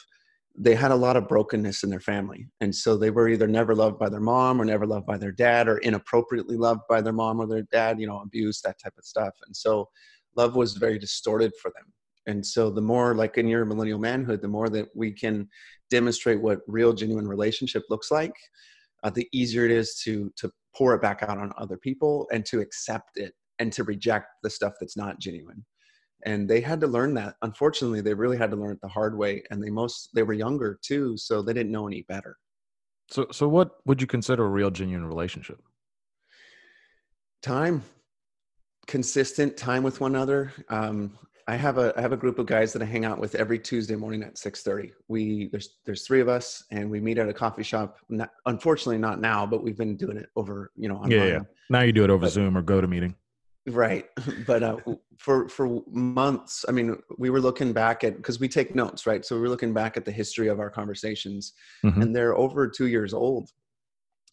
they 0.58 0.74
had 0.74 0.90
a 0.90 0.96
lot 0.96 1.16
of 1.16 1.28
brokenness 1.28 1.82
in 1.82 1.90
their 1.90 2.00
family, 2.00 2.48
and 2.60 2.74
so 2.74 2.96
they 2.96 3.10
were 3.10 3.28
either 3.28 3.46
never 3.46 3.74
loved 3.74 3.98
by 3.98 4.08
their 4.08 4.20
mom 4.20 4.60
or 4.60 4.64
never 4.64 4.86
loved 4.86 5.06
by 5.06 5.18
their 5.18 5.32
dad, 5.32 5.68
or 5.68 5.78
inappropriately 5.78 6.56
loved 6.56 6.80
by 6.88 7.00
their 7.00 7.12
mom 7.12 7.40
or 7.40 7.46
their 7.46 7.66
dad. 7.72 8.00
You 8.00 8.06
know, 8.06 8.20
abuse 8.20 8.60
that 8.62 8.76
type 8.82 8.94
of 8.98 9.04
stuff, 9.04 9.34
and 9.46 9.56
so 9.56 9.88
love 10.36 10.56
was 10.56 10.74
very 10.74 10.98
distorted 10.98 11.52
for 11.60 11.70
them. 11.70 11.92
And 12.26 12.44
so 12.44 12.70
the 12.70 12.82
more 12.82 13.14
like 13.14 13.38
in 13.38 13.46
your 13.46 13.64
millennial 13.64 13.98
manhood 13.98 14.42
the 14.42 14.48
more 14.48 14.68
that 14.70 14.88
we 14.94 15.12
can 15.12 15.48
demonstrate 15.90 16.40
what 16.40 16.60
real 16.66 16.92
genuine 16.92 17.28
relationship 17.28 17.84
looks 17.88 18.10
like 18.10 18.34
uh, 19.04 19.10
the 19.10 19.28
easier 19.32 19.64
it 19.64 19.70
is 19.70 20.00
to 20.04 20.32
to 20.36 20.50
pour 20.74 20.94
it 20.94 21.02
back 21.02 21.22
out 21.22 21.38
on 21.38 21.52
other 21.56 21.76
people 21.76 22.26
and 22.32 22.44
to 22.44 22.60
accept 22.60 23.16
it 23.16 23.32
and 23.58 23.72
to 23.72 23.84
reject 23.84 24.26
the 24.42 24.50
stuff 24.50 24.74
that's 24.80 24.96
not 24.96 25.18
genuine 25.18 25.64
and 26.26 26.48
they 26.48 26.60
had 26.60 26.80
to 26.80 26.86
learn 26.86 27.14
that 27.14 27.36
unfortunately 27.42 28.00
they 28.00 28.12
really 28.12 28.36
had 28.36 28.50
to 28.50 28.56
learn 28.56 28.72
it 28.72 28.80
the 28.82 28.88
hard 28.88 29.16
way 29.16 29.42
and 29.50 29.62
they 29.62 29.70
most 29.70 30.10
they 30.14 30.22
were 30.22 30.34
younger 30.34 30.78
too 30.82 31.16
so 31.16 31.40
they 31.40 31.54
didn't 31.54 31.72
know 31.72 31.86
any 31.86 32.02
better 32.02 32.36
so 33.08 33.26
so 33.32 33.48
what 33.48 33.76
would 33.86 34.00
you 34.00 34.06
consider 34.06 34.44
a 34.44 34.48
real 34.48 34.70
genuine 34.70 35.06
relationship 35.06 35.60
time 37.42 37.82
consistent 38.86 39.56
time 39.56 39.82
with 39.82 40.00
one 40.00 40.14
another 40.14 40.52
um, 40.68 41.16
I 41.48 41.54
have 41.54 41.78
a 41.78 41.92
I 41.96 42.00
have 42.00 42.12
a 42.12 42.16
group 42.16 42.40
of 42.40 42.46
guys 42.46 42.72
that 42.72 42.82
I 42.82 42.84
hang 42.84 43.04
out 43.04 43.20
with 43.20 43.36
every 43.36 43.60
Tuesday 43.60 43.94
morning 43.94 44.24
at 44.24 44.36
six 44.36 44.64
thirty. 44.64 44.92
We 45.06 45.48
there's 45.52 45.76
there's 45.84 46.04
three 46.04 46.20
of 46.20 46.28
us, 46.28 46.64
and 46.72 46.90
we 46.90 46.98
meet 46.98 47.18
at 47.18 47.28
a 47.28 47.32
coffee 47.32 47.62
shop. 47.62 47.98
Not, 48.08 48.30
unfortunately, 48.46 48.98
not 48.98 49.20
now, 49.20 49.46
but 49.46 49.62
we've 49.62 49.76
been 49.76 49.96
doing 49.96 50.16
it 50.16 50.28
over 50.34 50.72
you 50.74 50.88
know. 50.88 50.96
Online. 50.96 51.12
Yeah, 51.12 51.24
yeah. 51.24 51.40
Now 51.70 51.82
you 51.82 51.92
do 51.92 52.02
it 52.02 52.10
over 52.10 52.22
but, 52.22 52.32
Zoom 52.32 52.58
or 52.58 52.64
GoToMeeting. 52.64 53.14
Right 53.68 54.06
but 54.46 54.62
uh, 54.62 54.76
for 55.18 55.48
for 55.48 55.82
months 55.90 56.64
i 56.68 56.72
mean 56.72 56.96
we 57.18 57.30
were 57.30 57.40
looking 57.40 57.72
back 57.72 58.04
at 58.04 58.16
because 58.16 58.38
we 58.38 58.48
take 58.48 58.74
notes 58.74 59.06
right 59.06 59.24
so 59.24 59.34
we 59.34 59.40
were 59.40 59.48
looking 59.48 59.72
back 59.72 59.96
at 59.96 60.04
the 60.04 60.12
history 60.12 60.48
of 60.48 60.60
our 60.60 60.70
conversations 60.70 61.52
mm-hmm. 61.84 62.02
and 62.02 62.14
they're 62.14 62.36
over 62.36 62.68
two 62.68 62.86
years 62.86 63.12
old 63.12 63.50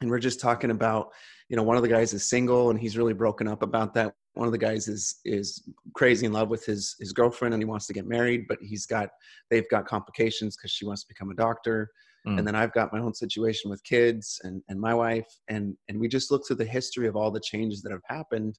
and 0.02 0.10
we're 0.10 0.20
just 0.20 0.40
talking 0.40 0.72
about 0.72 1.10
you 1.50 1.56
know 1.56 1.64
one 1.64 1.78
of 1.78 1.84
the 1.84 1.90
guys 1.90 2.14
is 2.14 2.30
single 2.30 2.70
and 2.70 2.80
he's 2.80 2.98
really 2.98 3.14
broken 3.14 3.48
up 3.48 3.64
about 3.64 3.94
that 3.94 4.14
one 4.34 4.48
of 4.48 4.52
the 4.52 4.58
guys 4.58 4.88
is 4.88 5.20
is 5.26 5.64
crazy 5.94 6.26
in 6.26 6.34
love 6.34 6.50
with 6.50 6.66
his 6.66 6.96
his 7.00 7.14
girlfriend 7.14 7.54
and 7.54 7.62
he 7.62 7.66
wants 7.66 7.88
to 7.88 7.94
get 7.94 8.08
married 8.08 8.46
but 8.48 8.58
he's 8.62 8.86
got 8.86 9.10
they've 9.50 9.70
got 9.70 9.86
complications 9.86 10.56
because 10.56 10.72
she 10.72 10.86
wants 10.86 11.02
to 11.04 11.08
become 11.08 11.32
a 11.32 11.36
doctor 11.36 11.90
mm. 12.28 12.38
and 12.38 12.48
then 12.48 12.56
i've 12.56 12.74
got 12.74 12.94
my 12.94 13.00
own 13.00 13.14
situation 13.14 13.70
with 13.70 13.84
kids 13.84 14.40
and 14.44 14.62
and 14.70 14.80
my 14.80 14.94
wife 14.94 15.28
and 15.48 15.76
and 15.90 16.00
we 16.00 16.08
just 16.08 16.32
look 16.32 16.46
through 16.46 16.56
the 16.56 16.66
history 16.66 17.08
of 17.08 17.16
all 17.16 17.32
the 17.32 17.40
changes 17.40 17.82
that 17.82 17.92
have 17.92 18.02
happened 18.08 18.58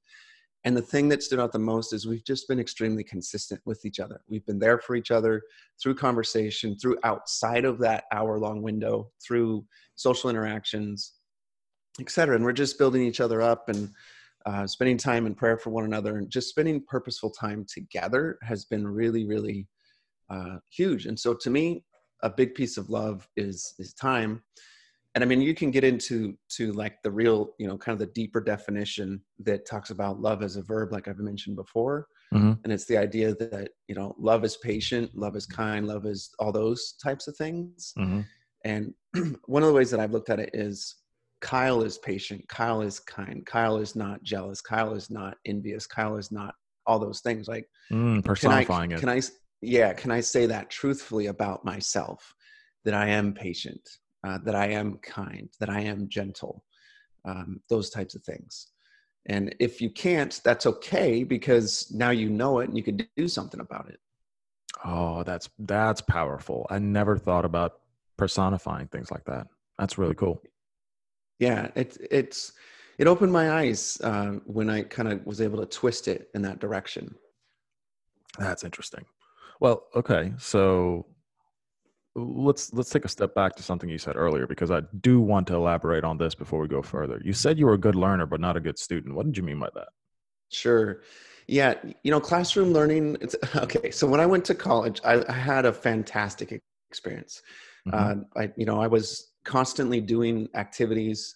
and 0.64 0.76
the 0.76 0.83
thing 0.83 1.09
that 1.11 1.23
stood 1.23 1.38
out 1.38 1.52
the 1.52 1.59
most 1.59 1.92
is 1.92 2.06
we've 2.06 2.25
just 2.25 2.49
been 2.49 2.59
extremely 2.59 3.04
consistent 3.04 3.61
with 3.66 3.85
each 3.85 4.00
other. 4.00 4.23
We've 4.28 4.47
been 4.47 4.59
there 4.59 4.78
for 4.78 4.97
each 4.97 5.11
other 5.11 5.42
through 5.80 5.97
conversation 5.97 6.76
through 6.78 6.99
outside 7.04 7.64
of 7.64 7.78
that 7.80 8.04
hour 8.12 8.38
long 8.38 8.62
window 8.62 9.11
through 9.25 9.66
social 9.97 10.30
interactions 10.30 11.14
etc 12.00 12.35
and 12.35 12.44
we're 12.44 12.52
just 12.52 12.78
building 12.78 13.02
each 13.02 13.21
other 13.21 13.40
up 13.40 13.68
and 13.68 13.90
uh, 14.47 14.66
spending 14.66 14.99
time 14.99 15.26
in 15.26 15.35
prayer 15.35 15.56
for 15.56 15.71
one 15.71 15.85
another. 15.85 16.18
And 16.18 16.28
just 16.28 16.50
spending 16.50 16.85
purposeful 16.87 17.30
time 17.30 17.64
together 17.66 18.38
has 18.42 18.64
been 18.64 18.87
really 18.87 19.26
really 19.26 19.68
uh, 20.30 20.56
huge. 20.71 21.06
And 21.06 21.18
so 21.18 21.35
to 21.35 21.50
me 21.50 21.85
a 22.23 22.30
big 22.30 22.54
piece 22.54 22.78
of 22.78 22.88
love 22.88 23.28
is 23.37 23.75
is 23.78 23.92
time 23.92 24.42
and 25.14 25.23
i 25.23 25.26
mean 25.26 25.40
you 25.40 25.54
can 25.54 25.71
get 25.71 25.85
into 25.85 26.35
to 26.49 26.73
like 26.73 27.02
the 27.02 27.11
real 27.11 27.54
you 27.59 27.66
know 27.66 27.76
kind 27.78 27.94
of 27.94 27.99
the 27.99 28.12
deeper 28.14 28.40
definition 28.40 29.21
that 29.38 29.66
talks 29.66 29.90
about 29.90 30.21
love 30.21 30.42
as 30.42 30.56
a 30.56 30.62
verb 30.62 30.92
like 30.92 31.09
i've 31.09 31.18
mentioned 31.18 31.56
before 31.56 32.06
mm-hmm. 32.33 32.52
and 32.64 32.73
it's 32.73 32.87
the 32.87 32.97
idea 32.97 33.35
that 33.35 33.71
you 33.88 33.94
know 33.94 34.14
love 34.18 34.44
is 34.44 34.56
patient 34.59 35.11
love 35.14 35.37
is 35.37 35.47
kind 35.47 35.87
love 35.87 36.06
is 36.06 36.30
all 36.38 36.52
those 36.52 36.94
types 37.02 37.28
of 37.28 37.37
things 37.37 37.92
mm-hmm. 37.99 38.21
and 38.64 38.92
one 39.47 39.62
of 39.62 39.68
the 39.68 39.75
ways 39.75 39.90
that 39.90 40.00
i've 40.00 40.12
looked 40.12 40.30
at 40.30 40.40
it 40.40 40.50
is 40.52 40.97
Kyle 41.44 41.83
is 41.83 41.99
patient. 41.99 42.49
Kyle 42.49 42.80
is 42.80 42.99
kind. 42.99 43.44
Kyle 43.44 43.76
is 43.76 43.94
not 43.94 44.23
jealous. 44.23 44.62
Kyle 44.62 44.94
is 44.94 45.11
not 45.11 45.37
envious. 45.44 45.87
Kyle 45.87 46.16
is 46.16 46.33
not 46.33 46.54
all 46.87 46.99
those 46.99 47.21
things. 47.21 47.49
Like 47.49 47.66
mm, 47.92 48.25
personifying 48.25 48.88
can 48.88 48.94
I, 48.94 48.97
it. 48.97 49.00
Can 49.00 49.09
I? 49.11 49.21
Yeah. 49.61 49.92
Can 49.92 50.11
I 50.11 50.21
say 50.21 50.47
that 50.47 50.71
truthfully 50.71 51.26
about 51.26 51.62
myself? 51.62 52.35
That 52.87 52.94
I 52.94 53.09
am 53.09 53.35
patient. 53.35 53.83
Uh, 54.25 54.38
that 54.45 54.54
I 54.54 54.69
am 54.69 54.99
kind. 54.99 55.49
That 55.61 55.71
I 55.71 55.81
am 55.81 56.09
gentle. 56.09 56.64
Um, 57.25 57.61
those 57.69 57.90
types 57.90 58.14
of 58.14 58.23
things. 58.23 58.69
And 59.26 59.54
if 59.59 59.81
you 59.81 59.90
can't, 59.90 60.38
that's 60.45 60.66
okay 60.66 61.25
because 61.25 61.90
now 61.95 62.11
you 62.11 62.28
know 62.28 62.59
it 62.59 62.69
and 62.69 62.76
you 62.76 62.83
can 62.83 63.07
do 63.16 63.28
something 63.28 63.61
about 63.61 63.88
it. 63.88 63.99
Oh, 64.85 65.23
that's 65.23 65.49
that's 65.59 66.02
powerful. 66.02 66.66
I 66.69 66.78
never 66.78 67.16
thought 67.16 67.45
about 67.45 67.81
personifying 68.19 68.88
things 68.88 69.11
like 69.11 69.25
that. 69.25 69.47
That's 69.78 69.97
really 69.97 70.14
cool 70.14 70.43
yeah 71.38 71.69
it, 71.75 71.97
it's 72.11 72.52
it 72.99 73.07
opened 73.07 73.33
my 73.33 73.50
eyes 73.52 74.00
uh, 74.02 74.33
when 74.47 74.71
i 74.71 74.83
kind 74.83 75.11
of 75.11 75.25
was 75.26 75.40
able 75.40 75.59
to 75.59 75.66
twist 75.66 76.09
it 76.09 76.28
in 76.35 76.43
that 76.43 76.61
direction 76.61 77.14
that's 78.38 78.64
interesting 78.64 79.04
well 79.61 79.85
okay 79.95 80.33
so 80.38 81.07
let's 82.16 82.73
let's 82.73 82.90
take 82.90 83.04
a 83.04 83.09
step 83.09 83.35
back 83.35 83.56
to 83.56 83.62
something 83.62 83.88
you 83.88 83.99
said 83.99 84.16
earlier 84.16 84.47
because 84.47 84.71
i 84.71 84.80
do 85.00 85.21
want 85.21 85.47
to 85.47 85.54
elaborate 85.54 86.04
on 86.04 86.16
this 86.16 86.35
before 86.35 86.61
we 86.61 86.68
go 86.68 86.80
further 86.80 87.21
you 87.25 87.33
said 87.33 87.59
you 87.59 87.66
were 87.66 87.75
a 87.75 87.78
good 87.78 87.97
learner 87.97 88.26
but 88.26 88.40
not 88.40 88.56
a 88.56 88.61
good 88.61 88.78
student 88.78 89.14
what 89.14 89.26
did 89.26 89.37
you 89.37 89.42
mean 89.42 89.59
by 89.59 89.68
that 89.75 89.88
sure 90.50 91.02
yeah 91.49 91.75
you 92.04 92.11
know 92.11 92.21
classroom 92.21 92.73
learning 92.73 93.16
it's 93.21 93.35
okay 93.56 93.90
so 93.90 94.06
when 94.06 94.21
i 94.21 94.26
went 94.26 94.44
to 94.44 94.54
college 94.54 95.00
i, 95.04 95.25
I 95.28 95.33
had 95.33 95.66
a 95.66 95.73
fantastic 95.73 96.62
experience 96.88 97.42
mm-hmm. 97.88 98.21
uh, 98.21 98.40
i 98.40 98.52
you 98.56 98.64
know 98.64 98.80
i 98.80 98.87
was 98.87 99.33
constantly 99.44 100.00
doing 100.00 100.49
activities, 100.54 101.35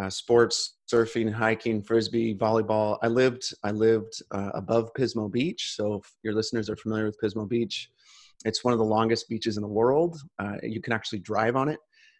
uh, 0.00 0.08
sports, 0.08 0.76
surfing, 0.90 1.32
hiking, 1.32 1.82
frisbee, 1.82 2.34
volleyball. 2.34 2.98
I 3.02 3.08
lived 3.08 3.52
I 3.62 3.72
lived 3.72 4.22
uh, 4.30 4.50
above 4.54 4.92
Pismo 4.94 5.30
Beach. 5.30 5.74
So 5.76 5.94
if 5.94 6.12
your 6.22 6.34
listeners 6.34 6.70
are 6.70 6.76
familiar 6.76 7.04
with 7.06 7.20
Pismo 7.20 7.48
Beach, 7.48 7.90
it's 8.44 8.64
one 8.64 8.72
of 8.72 8.78
the 8.78 8.84
longest 8.84 9.28
beaches 9.28 9.56
in 9.56 9.62
the 9.62 9.68
world. 9.68 10.18
Uh, 10.38 10.56
you 10.62 10.80
can 10.80 10.92
actually 10.92 11.20
drive 11.20 11.56
on 11.56 11.68
it, 11.68 11.78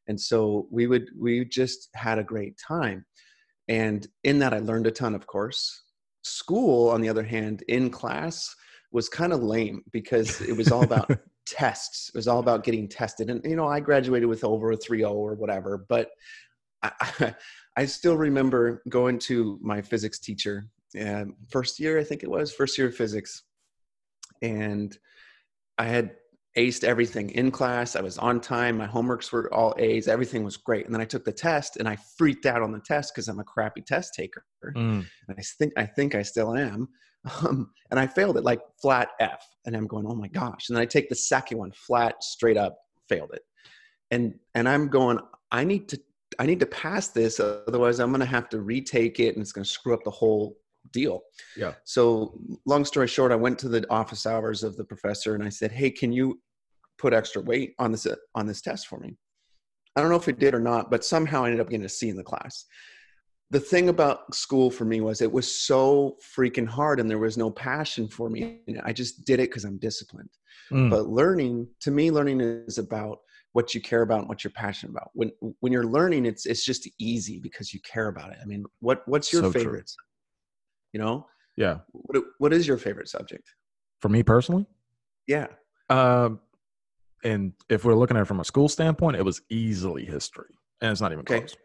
and 0.09 0.21
so 0.21 0.67
we 0.71 0.87
would 0.87 1.11
we 1.19 1.45
just 1.45 1.89
had 1.95 2.19
a 2.19 2.25
great 2.25 2.59
time. 2.59 3.05
And 3.69 4.07
in 4.25 4.41
that, 4.41 4.53
I 4.53 4.59
learned 4.59 4.89
a 4.89 4.91
ton, 4.91 5.15
of 5.15 5.27
course. 5.27 5.85
School, 6.23 6.91
on 6.91 7.01
the 7.01 7.09
other 7.09 7.23
hand, 7.23 7.63
in 7.69 7.91
class 7.91 8.55
was 8.93 9.09
kind 9.09 9.33
of 9.33 9.43
lame 9.43 9.83
because 9.93 10.41
it 10.41 10.57
was 10.57 10.73
all 10.73 10.83
about 10.83 11.11
tests. 11.47 12.09
It 12.09 12.19
was 12.19 12.29
all 12.29 12.41
about 12.41 12.65
getting 12.65 12.89
tested. 12.89 13.31
And, 13.31 13.41
you 13.45 13.57
know, 13.57 13.69
I 13.69 13.81
graduated 13.81 14.29
with 14.29 14.45
over 14.45 14.73
a 14.73 14.77
3.0 14.77 15.13
or 15.13 15.35
whatever, 15.35 15.87
but 15.89 16.11
I, 16.83 17.35
I 17.77 17.87
still 17.87 18.17
remember 18.17 18.83
going 18.89 19.19
to 19.21 19.59
my 19.63 19.81
physics 19.81 20.19
teacher, 20.19 20.65
uh, 21.01 21.27
first 21.51 21.79
year, 21.79 21.99
I 21.99 22.05
think 22.05 22.23
it 22.23 22.31
was, 22.31 22.53
first 22.53 22.77
year 22.77 22.89
of 22.89 22.97
physics. 22.97 23.45
And 24.43 24.97
I 25.81 25.85
had 25.85 26.11
aced 26.59 26.85
everything 26.85 27.31
in 27.31 27.51
class. 27.51 27.97
I 27.97 28.03
was 28.03 28.19
on 28.19 28.39
time. 28.39 28.77
My 28.77 28.87
homeworks 28.87 29.33
were 29.33 29.53
all 29.55 29.75
A's. 29.79 30.09
Everything 30.09 30.45
was 30.45 30.59
great. 30.59 30.85
And 30.85 30.95
then 30.95 31.01
I 31.01 31.07
took 31.07 31.25
the 31.25 31.33
test 31.33 31.79
and 31.79 31.89
I 31.89 31.97
freaked 32.19 32.45
out 32.45 32.61
on 32.61 32.71
the 32.71 32.81
test 32.81 33.15
because 33.15 33.29
I'm 33.29 33.41
a 33.41 33.45
crappy 33.45 33.81
test 33.81 34.13
taker. 34.15 34.45
Mm. 34.77 35.07
And 35.29 35.39
I 35.39 35.43
think 35.59 35.73
I 35.79 35.87
think 35.87 36.15
I 36.15 36.23
still 36.23 36.55
am. 36.55 36.89
Um, 37.43 37.71
and 37.91 38.01
I 38.01 38.07
failed 38.07 38.39
it 38.39 38.45
like 38.45 38.63
flat 38.81 39.11
F. 39.21 39.47
And 39.67 39.77
I'm 39.77 39.87
going, 39.87 40.07
oh 40.07 40.15
my 40.15 40.29
gosh. 40.29 40.71
And 40.71 40.77
then 40.77 40.81
I 40.81 40.87
take 40.87 41.11
the 41.11 41.15
second 41.15 41.59
one, 41.59 41.71
flat, 41.73 42.25
straight 42.25 42.57
up, 42.57 42.79
failed 43.11 43.33
it. 43.35 43.43
And 44.11 44.37
and 44.55 44.67
I'm 44.67 44.89
going, 44.89 45.19
I 45.53 45.65
need 45.65 45.87
to 45.91 46.01
I 46.39 46.47
need 46.47 46.61
to 46.61 46.67
pass 46.67 47.09
this, 47.09 47.39
otherwise 47.39 48.01
I'm 48.01 48.11
gonna 48.11 48.25
have 48.25 48.49
to 48.49 48.63
retake 48.63 49.21
it 49.21 49.35
and 49.35 49.43
it's 49.43 49.53
gonna 49.53 49.67
screw 49.67 49.93
up 49.93 50.03
the 50.03 50.11
whole 50.11 50.57
deal. 50.93 51.23
Yeah. 51.57 51.75
So 51.85 52.39
long 52.67 52.85
story 52.85 53.09
short, 53.09 53.33
I 53.33 53.37
went 53.37 53.59
to 53.61 53.69
the 53.69 53.89
office 53.91 54.27
hours 54.27 54.63
of 54.63 54.77
the 54.77 54.85
professor 54.85 55.35
and 55.35 55.45
I 55.45 55.49
said, 55.49 55.73
Hey, 55.73 55.91
can 55.91 56.13
you 56.13 56.41
put 56.99 57.13
extra 57.13 57.43
weight 57.43 57.75
on 57.79 57.93
this 57.93 58.07
on 58.35 58.47
this 58.47 58.61
test 58.61 58.87
for 58.87 58.99
me? 58.99 59.17
I 59.97 60.01
don't 60.01 60.11
know 60.11 60.17
if 60.17 60.29
it 60.29 60.39
did 60.39 60.55
or 60.55 60.61
not, 60.61 60.91
but 60.91 61.05
somehow 61.05 61.45
I 61.45 61.47
ended 61.47 61.61
up 61.61 61.69
getting 61.69 61.87
a 61.87 61.89
C 61.89 62.09
in 62.09 62.17
the 62.17 62.23
class 62.23 62.67
the 63.51 63.61
thing 63.61 63.89
about 63.89 64.33
school 64.35 64.71
for 64.71 64.85
me 64.85 65.01
was 65.01 65.21
it 65.21 65.31
was 65.31 65.53
so 65.53 66.17
freaking 66.37 66.67
hard 66.67 67.01
and 67.01 67.11
there 67.11 67.19
was 67.19 67.37
no 67.37 67.51
passion 67.51 68.09
for 68.09 68.31
me. 68.31 68.61
I 68.85 68.93
just 68.93 69.25
did 69.25 69.41
it 69.41 69.51
because 69.51 69.65
I'm 69.65 69.79
disciplined. 69.79 70.31
Mm. 70.71 70.89
But 70.89 71.09
learning, 71.09 71.67
to 71.81 71.91
me, 71.91 72.13
learning 72.13 72.41
is 72.41 72.79
about 72.79 73.19
what 73.53 73.75
you 73.75 73.81
care 73.81 74.03
about 74.03 74.21
and 74.21 74.29
what 74.29 74.45
you're 74.45 74.53
passionate 74.53 74.93
about. 74.93 75.11
When 75.15 75.33
when 75.59 75.73
you're 75.73 75.85
learning, 75.85 76.27
it's 76.27 76.47
it's 76.47 76.65
just 76.65 76.89
easy 77.01 77.41
because 77.41 77.75
you 77.75 77.81
care 77.81 78.07
about 78.07 78.31
it. 78.31 78.39
I 78.41 78.45
mean, 78.45 78.65
what 78.79 79.03
what's 79.07 79.33
your 79.33 79.43
so 79.43 79.51
favorite? 79.51 79.87
True. 79.89 80.05
You 80.93 81.01
know? 81.01 81.27
Yeah. 81.57 81.79
What 81.93 82.25
what 82.39 82.53
is 82.53 82.67
your 82.67 82.79
favorite 82.79 83.09
subject? 83.09 83.49
For 84.01 84.09
me 84.09 84.23
personally? 84.23 84.67
Yeah. 85.27 85.49
Um 85.89 86.41
and 87.23 87.53
if 87.69 87.85
we're 87.85 87.95
looking 87.95 88.17
at 88.17 88.23
it 88.23 88.27
from 88.27 88.41
a 88.41 88.45
school 88.45 88.69
standpoint, 88.69 89.17
it 89.17 89.25
was 89.25 89.43
easily 89.51 90.05
history. 90.05 90.55
And 90.81 90.91
it's 90.91 91.01
not 91.01 91.13
even 91.13 91.21
okay. 91.21 91.41
close. 91.41 91.57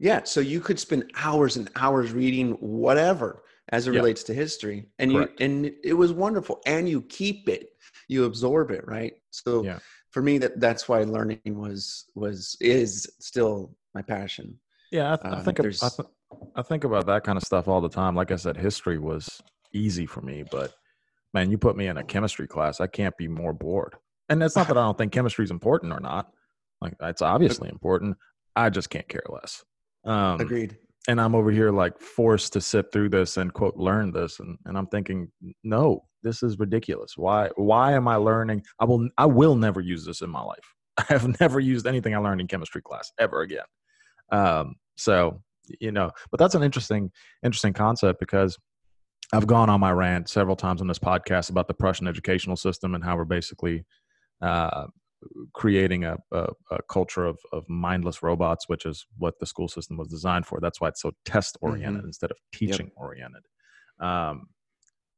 Yeah, 0.00 0.22
so 0.24 0.40
you 0.40 0.60
could 0.60 0.80
spend 0.80 1.12
hours 1.14 1.58
and 1.58 1.70
hours 1.76 2.12
reading 2.12 2.52
whatever 2.52 3.42
as 3.70 3.86
it 3.86 3.90
relates 3.90 4.22
to 4.24 4.34
history, 4.34 4.88
and 4.98 5.12
Correct. 5.12 5.38
you 5.38 5.46
and 5.46 5.72
it 5.84 5.92
was 5.92 6.12
wonderful, 6.12 6.60
and 6.66 6.88
you 6.88 7.02
keep 7.02 7.48
it, 7.48 7.68
you 8.08 8.24
absorb 8.24 8.70
it, 8.70 8.84
right? 8.86 9.12
So 9.30 9.62
yeah. 9.62 9.78
for 10.10 10.22
me, 10.22 10.38
that 10.38 10.58
that's 10.58 10.88
why 10.88 11.02
learning 11.02 11.40
was 11.44 12.06
was 12.14 12.56
is 12.60 13.08
still 13.20 13.76
my 13.94 14.02
passion. 14.02 14.58
Yeah, 14.90 15.12
I, 15.12 15.16
th- 15.16 15.34
uh, 15.34 15.36
I 15.36 15.42
think 15.42 15.60
I, 15.60 15.62
th- 15.64 16.08
I 16.54 16.62
think 16.62 16.84
about 16.84 17.06
that 17.06 17.24
kind 17.24 17.36
of 17.36 17.42
stuff 17.42 17.68
all 17.68 17.80
the 17.80 17.88
time. 17.88 18.14
Like 18.14 18.30
I 18.30 18.36
said, 18.36 18.56
history 18.56 18.98
was 18.98 19.40
easy 19.72 20.06
for 20.06 20.20
me, 20.20 20.44
but 20.50 20.74
man, 21.34 21.50
you 21.50 21.58
put 21.58 21.76
me 21.76 21.86
in 21.86 21.96
a 21.96 22.04
chemistry 22.04 22.46
class, 22.46 22.80
I 22.80 22.86
can't 22.86 23.16
be 23.16 23.28
more 23.28 23.52
bored. 23.52 23.96
And 24.28 24.42
it's 24.42 24.56
not 24.56 24.68
that 24.68 24.78
I 24.78 24.82
don't 24.82 24.96
think 24.96 25.12
chemistry 25.12 25.44
is 25.44 25.50
important 25.50 25.92
or 25.92 26.00
not. 26.00 26.32
Like 26.80 26.94
it's 27.00 27.22
obviously 27.22 27.68
important. 27.68 28.16
I 28.56 28.70
just 28.70 28.90
can't 28.90 29.08
care 29.08 29.24
less. 29.28 29.64
Um, 30.04 30.40
Agreed. 30.40 30.76
And 31.08 31.20
I'm 31.20 31.34
over 31.34 31.50
here 31.50 31.70
like 31.70 31.98
forced 31.98 32.52
to 32.52 32.60
sit 32.60 32.92
through 32.92 33.08
this 33.08 33.36
and 33.36 33.52
quote 33.52 33.76
learn 33.76 34.12
this, 34.12 34.38
and, 34.38 34.58
and 34.66 34.76
I'm 34.76 34.86
thinking, 34.86 35.30
no, 35.64 36.04
this 36.22 36.42
is 36.42 36.58
ridiculous. 36.58 37.16
Why 37.16 37.48
why 37.56 37.92
am 37.92 38.06
I 38.06 38.16
learning? 38.16 38.62
I 38.78 38.84
will 38.84 39.08
I 39.16 39.26
will 39.26 39.56
never 39.56 39.80
use 39.80 40.04
this 40.04 40.20
in 40.20 40.30
my 40.30 40.42
life. 40.42 40.74
I 40.98 41.04
have 41.08 41.40
never 41.40 41.58
used 41.58 41.86
anything 41.86 42.14
I 42.14 42.18
learned 42.18 42.40
in 42.40 42.48
chemistry 42.48 42.82
class 42.82 43.10
ever 43.18 43.40
again. 43.40 43.64
Um, 44.30 44.76
so 44.96 45.42
you 45.80 45.92
know, 45.92 46.10
but 46.30 46.38
that's 46.38 46.54
an 46.54 46.62
interesting 46.62 47.10
interesting 47.44 47.72
concept 47.72 48.20
because 48.20 48.58
I've 49.32 49.46
gone 49.46 49.70
on 49.70 49.80
my 49.80 49.92
rant 49.92 50.28
several 50.28 50.56
times 50.56 50.80
on 50.80 50.88
this 50.88 50.98
podcast 50.98 51.50
about 51.50 51.68
the 51.68 51.74
Prussian 51.74 52.08
educational 52.08 52.56
system 52.56 52.94
and 52.94 53.04
how 53.04 53.16
we're 53.16 53.24
basically 53.24 53.84
uh, 54.42 54.86
creating 55.54 56.04
a, 56.04 56.16
a, 56.32 56.46
a, 56.72 56.78
culture 56.90 57.24
of, 57.24 57.38
of 57.52 57.68
mindless 57.68 58.22
robots, 58.22 58.68
which 58.68 58.86
is 58.86 59.06
what 59.18 59.38
the 59.38 59.46
school 59.46 59.68
system 59.68 59.96
was 59.96 60.08
designed 60.08 60.46
for. 60.46 60.58
That's 60.60 60.80
why 60.80 60.88
it's 60.88 61.02
so 61.02 61.12
test 61.24 61.58
oriented 61.60 61.98
mm-hmm. 61.98 62.06
instead 62.08 62.30
of 62.30 62.38
teaching 62.52 62.86
yep. 62.86 62.94
oriented. 62.96 63.42
um, 64.00 64.48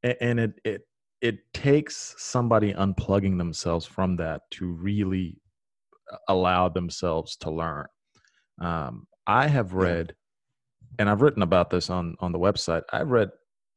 and 0.03 0.41
it 0.41 0.53
it 0.65 0.83
it 1.21 1.39
takes 1.55 2.17
somebody 2.19 2.75
unplugging 2.75 3.39
themselves 3.39 3.87
from 3.87 4.17
that 4.17 4.43
to 4.51 4.67
really 4.67 5.41
uh, 6.13 6.17
allow 6.29 6.69
themselves 6.69 7.37
to 7.37 7.51
learn. 7.51 7.87
Um, 8.61 9.07
I 9.27 9.47
have 9.47 9.73
read, 9.73 10.15
and 10.99 11.09
I've 11.09 11.23
written 11.23 11.43
about 11.43 11.71
this 11.71 11.91
on 11.91 12.17
on 12.21 12.33
the 12.33 12.39
website. 12.39 12.83
I've 12.93 13.11
read 13.11 13.31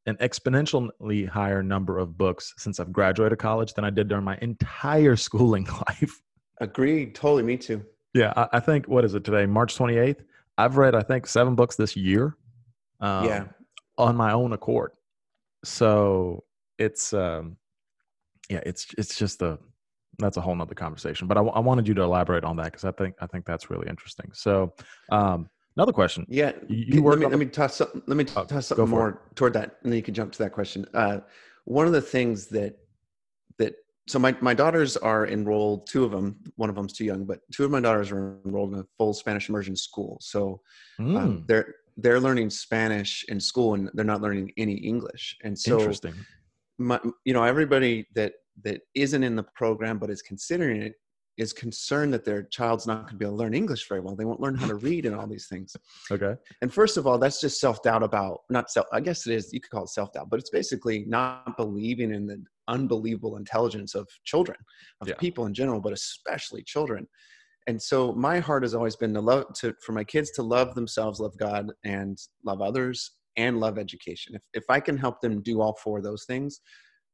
an 0.06 0.16
exponentially 0.18 1.28
higher 1.28 1.64
number 1.64 1.98
of 1.98 2.18
books 2.18 2.54
since 2.58 2.80
I've 2.80 2.92
graduated 2.94 3.40
college 3.40 3.74
than 3.74 3.84
I 3.84 3.90
did 3.90 4.08
during 4.08 4.24
my 4.24 4.38
entire 4.42 5.16
schooling 5.28 5.68
life. 5.88 6.22
Agreed. 6.62 7.16
Totally. 7.16 7.44
Me 7.44 7.58
too. 7.58 7.84
Yeah, 8.14 8.34
I, 8.36 8.48
I 8.54 8.60
think 8.60 8.88
what 8.88 9.04
is 9.04 9.14
it 9.14 9.24
today? 9.24 9.46
March 9.46 9.76
twenty 9.76 9.98
eighth. 9.98 10.24
I've 10.58 10.78
read 10.78 10.96
I 10.96 11.02
think 11.02 11.28
seven 11.28 11.56
books 11.56 11.76
this 11.76 11.96
year. 11.96 12.38
Um, 13.02 13.26
yeah. 13.26 13.46
On 13.98 14.16
my 14.16 14.32
own 14.32 14.54
accord. 14.54 14.92
So 15.64 16.44
it's 16.78 17.14
um, 17.14 17.58
yeah, 18.50 18.62
it's 18.66 18.88
it's 18.98 19.18
just 19.18 19.42
a 19.42 19.60
that's 20.20 20.38
a 20.38 20.42
whole 20.42 20.56
nother 20.56 20.76
conversation. 20.76 21.28
But 21.28 21.38
I, 21.38 21.42
I 21.42 21.60
wanted 21.60 21.88
you 21.88 21.94
to 21.96 22.02
elaborate 22.04 22.44
on 22.44 22.56
that 22.58 22.66
because 22.66 22.86
I 22.86 22.92
think 22.92 23.16
I 23.20 23.28
think 23.28 23.46
that's 23.46 23.70
really 23.70 23.88
interesting. 23.88 24.32
So 24.34 24.74
um, 25.12 25.50
another 25.76 25.92
question. 25.92 26.26
Yeah, 26.30 26.52
you, 26.68 27.04
let 27.04 27.20
me 27.20 27.26
let 27.26 27.40
me 27.40 27.46
toss 27.46 27.76
something. 27.76 28.02
Let 28.08 28.18
me 28.18 28.26
Oh, 28.36 28.46
toss 28.46 28.68
something 28.68 28.88
more 28.90 29.22
toward 29.36 29.54
that, 29.54 29.78
and 29.84 29.92
then 29.92 29.98
you 29.98 30.04
can 30.04 30.14
jump 30.14 30.32
to 30.34 30.40
that 30.40 30.52
question. 30.52 30.86
Uh, 30.94 31.20
one 31.66 31.86
of 31.88 31.94
the 31.94 32.02
things 32.02 32.48
that 32.48 32.78
that 33.58 33.74
so 34.08 34.20
my 34.20 34.36
my 34.42 34.54
daughters 34.54 34.98
are 34.98 35.28
enrolled. 35.28 35.88
Two 35.88 36.04
of 36.04 36.12
them. 36.12 36.38
One 36.56 36.70
of 36.70 36.76
them's 36.76 36.94
too 36.94 37.06
young, 37.06 37.26
but 37.26 37.40
two 37.54 37.66
of 37.66 37.72
my 37.72 37.80
daughters 37.80 38.12
are 38.12 38.38
enrolled 38.46 38.74
in 38.74 38.80
a 38.80 38.86
full 38.98 39.14
Spanish 39.14 39.50
immersion 39.50 39.76
school. 39.76 40.18
So 40.22 40.62
um, 41.00 41.06
Mm, 41.16 41.48
they're 41.48 41.76
they're 41.98 42.20
learning 42.20 42.50
Spanish 42.50 43.24
in 43.30 43.40
school, 43.40 43.74
and 43.74 43.90
they're 43.94 44.06
not 44.06 44.22
learning 44.22 44.52
any 44.58 44.76
English. 44.76 45.38
And 45.44 45.58
so 45.58 45.78
interesting. 45.80 46.14
my, 46.78 47.00
you 47.24 47.34
know 47.34 47.44
everybody 47.44 48.06
that 48.16 48.34
that 48.64 48.82
isn't 48.96 49.24
in 49.24 49.36
the 49.36 49.44
program 49.56 49.98
but 50.00 50.10
is 50.10 50.22
considering 50.22 50.82
it 50.82 50.94
is 51.38 51.52
concerned 51.54 52.14
that 52.14 52.24
their 52.24 52.44
child's 52.44 52.88
not 52.88 53.02
going 53.04 53.10
to 53.14 53.16
be 53.18 53.26
able 53.26 53.36
to 53.38 53.44
learn 53.44 53.54
english 53.54 53.88
very 53.88 54.00
well 54.02 54.16
they 54.16 54.26
won't 54.26 54.40
learn 54.40 54.56
how 54.56 54.68
to 54.68 54.76
read 54.76 55.06
and 55.06 55.16
all 55.16 55.28
these 55.28 55.48
things 55.48 55.76
Okay. 56.12 56.36
and 56.62 56.74
first 56.74 56.98
of 56.98 57.06
all 57.08 57.18
that's 57.18 57.42
just 57.42 57.60
self-doubt 57.60 58.04
about 58.04 58.40
not 58.50 58.70
self 58.72 58.86
i 58.94 59.00
guess 59.00 59.28
it 59.28 59.34
is 59.34 59.52
you 59.54 59.60
could 59.60 59.72
call 59.72 59.84
it 59.84 59.90
self-doubt 59.90 60.30
but 60.30 60.40
it's 60.40 60.50
basically 60.50 61.06
not 61.08 61.58
believing 61.58 62.14
in 62.14 62.26
the 62.26 62.44
unbelievable 62.68 63.38
intelligence 63.38 63.96
of 63.96 64.08
children 64.24 64.58
of 65.02 65.08
Yeah. 65.08 65.16
people 65.16 65.46
in 65.46 65.54
general 65.54 65.82
but 65.82 65.94
especially 65.94 66.64
children 66.64 67.08
and 67.68 67.82
so 67.82 68.14
my 68.14 68.40
heart 68.40 68.64
has 68.64 68.76
always 68.76 68.96
been 68.96 69.14
to 69.14 69.22
love 69.22 69.46
to 69.56 69.74
for 69.86 69.92
my 69.92 70.04
kids 70.04 70.32
to 70.32 70.44
love 70.44 70.76
themselves 70.76 71.20
love 71.20 71.38
god 71.38 71.72
and 71.84 72.18
love 72.44 72.62
others 72.62 73.12
and 73.38 73.60
love 73.60 73.78
education 73.78 74.36
if, 74.36 74.42
if 74.54 74.64
i 74.70 74.80
can 74.80 74.98
help 74.98 75.20
them 75.22 75.42
do 75.42 75.62
all 75.62 75.76
four 75.84 75.98
of 75.98 76.04
those 76.04 76.26
things 76.26 76.62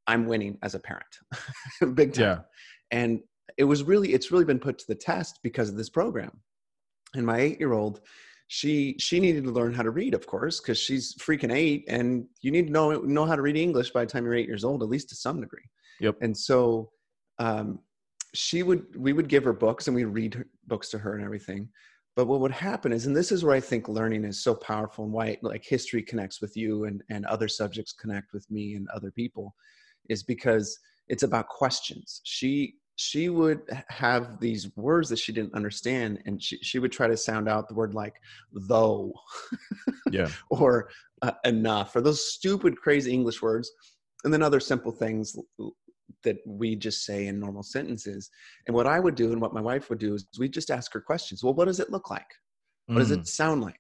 i'm 0.07 0.25
winning 0.27 0.57
as 0.63 0.75
a 0.75 0.79
parent 0.79 1.13
big 1.95 2.13
time 2.13 2.23
Yeah. 2.23 2.37
and 2.91 3.19
it 3.57 3.63
was 3.63 3.83
really 3.83 4.13
it's 4.13 4.31
really 4.31 4.45
been 4.45 4.59
put 4.59 4.77
to 4.79 4.87
the 4.87 4.95
test 4.95 5.39
because 5.43 5.69
of 5.69 5.75
this 5.75 5.89
program. 5.89 6.31
And 7.15 7.25
my 7.25 7.39
eight 7.39 7.59
year 7.59 7.73
old 7.73 8.01
she 8.47 8.95
she 8.99 9.19
needed 9.19 9.45
to 9.45 9.51
learn 9.51 9.73
how 9.73 9.81
to 9.81 9.91
read 9.91 10.13
of 10.13 10.27
course 10.27 10.59
because 10.59 10.77
she's 10.77 11.15
freaking 11.15 11.53
eight 11.53 11.85
and 11.87 12.25
you 12.41 12.51
need 12.51 12.67
to 12.67 12.73
know 12.73 12.99
know 12.99 13.25
how 13.25 13.33
to 13.33 13.41
read 13.41 13.55
english 13.55 13.91
by 13.91 14.03
the 14.03 14.11
time 14.11 14.25
you're 14.25 14.33
eight 14.33 14.45
years 14.45 14.65
old 14.65 14.83
at 14.83 14.89
least 14.89 15.07
to 15.07 15.15
some 15.15 15.39
degree. 15.39 15.63
Yep. 16.01 16.17
and 16.21 16.35
so 16.35 16.91
um, 17.39 17.79
she 18.33 18.61
would 18.63 18.85
we 18.97 19.13
would 19.13 19.29
give 19.29 19.45
her 19.45 19.53
books 19.53 19.87
and 19.87 19.95
we 19.95 20.03
read 20.03 20.33
her, 20.33 20.47
books 20.67 20.89
to 20.89 20.97
her 20.97 21.15
and 21.15 21.23
everything. 21.23 21.69
But 22.15 22.27
what 22.27 22.41
would 22.41 22.51
happen 22.51 22.91
is 22.91 23.05
and 23.05 23.15
this 23.15 23.31
is 23.31 23.43
where 23.43 23.55
i 23.55 23.61
think 23.61 23.87
learning 23.87 24.25
is 24.25 24.43
so 24.43 24.53
powerful 24.53 25.05
and 25.05 25.13
why 25.13 25.37
like 25.41 25.63
history 25.63 26.03
connects 26.03 26.41
with 26.41 26.57
you 26.57 26.83
and 26.85 27.03
and 27.09 27.25
other 27.25 27.47
subjects 27.47 27.93
connect 27.93 28.33
with 28.33 28.49
me 28.51 28.73
and 28.75 28.87
other 28.89 29.11
people 29.11 29.55
is 30.09 30.23
because 30.23 30.77
it's 31.07 31.23
about 31.23 31.47
questions. 31.47 32.21
She 32.23 32.75
she 32.95 33.29
would 33.29 33.61
have 33.89 34.39
these 34.39 34.75
words 34.75 35.09
that 35.09 35.19
she 35.19 35.31
didn't 35.31 35.55
understand 35.55 36.21
and 36.25 36.41
she, 36.41 36.57
she 36.57 36.77
would 36.79 36.91
try 36.91 37.07
to 37.07 37.17
sound 37.17 37.49
out 37.49 37.67
the 37.67 37.73
word 37.73 37.93
like 37.93 38.15
though 38.53 39.11
Yeah. 40.09 40.31
or 40.49 40.89
uh, 41.21 41.31
enough 41.45 41.95
or 41.95 42.01
those 42.01 42.33
stupid 42.33 42.75
crazy 42.77 43.11
english 43.11 43.41
words 43.41 43.71
and 44.23 44.33
then 44.33 44.43
other 44.43 44.59
simple 44.59 44.91
things 44.91 45.35
that 46.23 46.37
we 46.45 46.75
just 46.75 47.05
say 47.05 47.27
in 47.27 47.39
normal 47.39 47.63
sentences. 47.63 48.29
And 48.67 48.75
what 48.75 48.87
i 48.87 48.99
would 48.99 49.15
do 49.15 49.31
and 49.31 49.41
what 49.41 49.53
my 49.53 49.61
wife 49.61 49.89
would 49.89 49.99
do 49.99 50.15
is 50.15 50.27
we 50.39 50.49
just 50.49 50.71
ask 50.71 50.93
her 50.93 51.01
questions. 51.01 51.43
Well 51.43 51.53
what 51.53 51.65
does 51.65 51.79
it 51.79 51.89
look 51.89 52.09
like? 52.09 52.27
What 52.93 52.99
does 52.99 53.11
Mm, 53.11 53.19
it 53.19 53.27
sound 53.27 53.61
like? 53.61 53.79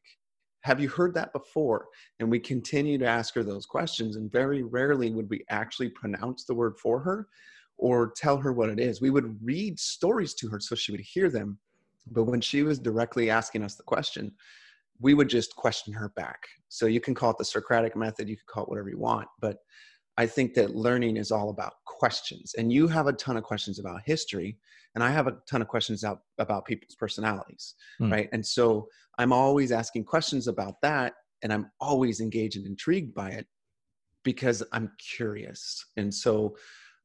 Have 0.63 0.79
you 0.79 0.89
heard 0.89 1.13
that 1.15 1.33
before? 1.33 1.87
And 2.19 2.29
we 2.29 2.39
continue 2.39 2.97
to 2.99 3.05
ask 3.07 3.33
her 3.35 3.43
those 3.43 3.65
questions 3.65 4.15
and 4.15 4.31
very 4.31 4.63
rarely 4.63 5.11
would 5.11 5.29
we 5.29 5.43
actually 5.49 5.89
pronounce 5.89 6.45
the 6.45 6.55
word 6.55 6.77
for 6.77 6.99
her 6.99 7.27
or 7.81 8.13
tell 8.15 8.37
her 8.37 8.53
what 8.53 8.69
it 8.69 8.79
is. 8.79 9.01
We 9.01 9.09
would 9.09 9.37
read 9.43 9.77
stories 9.79 10.33
to 10.35 10.47
her 10.49 10.59
so 10.61 10.75
she 10.75 10.91
would 10.93 11.01
hear 11.01 11.29
them. 11.29 11.59
But 12.09 12.23
when 12.23 12.39
she 12.41 12.63
was 12.63 12.79
directly 12.79 13.29
asking 13.29 13.63
us 13.63 13.75
the 13.75 13.83
question 13.83 14.31
we 15.03 15.15
would 15.15 15.29
just 15.29 15.55
question 15.55 15.91
her 15.93 16.09
back. 16.15 16.47
So 16.69 16.85
you 16.85 17.01
can 17.01 17.15
call 17.15 17.31
it 17.31 17.37
the 17.39 17.45
socratic 17.45 17.95
method 17.95 18.29
you 18.29 18.37
can 18.37 18.45
call 18.47 18.63
it 18.63 18.69
whatever 18.69 18.89
you 18.89 18.99
want 18.99 19.27
but 19.39 19.57
i 20.17 20.25
think 20.27 20.53
that 20.53 20.75
learning 20.75 21.17
is 21.17 21.31
all 21.31 21.49
about 21.49 21.73
questions. 21.85 22.53
And 22.57 22.71
you 22.73 22.87
have 22.87 23.07
a 23.07 23.13
ton 23.13 23.37
of 23.37 23.43
questions 23.43 23.79
about 23.79 24.01
history 24.05 24.57
and 24.95 25.03
i 25.03 25.09
have 25.09 25.27
a 25.27 25.37
ton 25.49 25.61
of 25.61 25.67
questions 25.67 26.03
out 26.03 26.19
about 26.37 26.65
people's 26.65 26.95
personalities 26.95 27.75
Hmm. 27.97 28.11
right? 28.11 28.29
And 28.31 28.45
so 28.45 28.87
i'm 29.17 29.33
always 29.33 29.71
asking 29.71 30.03
questions 30.05 30.47
about 30.47 30.75
that 30.81 31.13
and 31.41 31.51
i'm 31.53 31.65
always 31.79 32.19
engaged 32.21 32.57
and 32.57 32.65
intrigued 32.67 33.13
by 33.15 33.29
it 33.31 33.47
because 34.23 34.61
i'm 34.71 34.91
curious. 35.15 35.63
And 35.97 36.13
so 36.13 36.55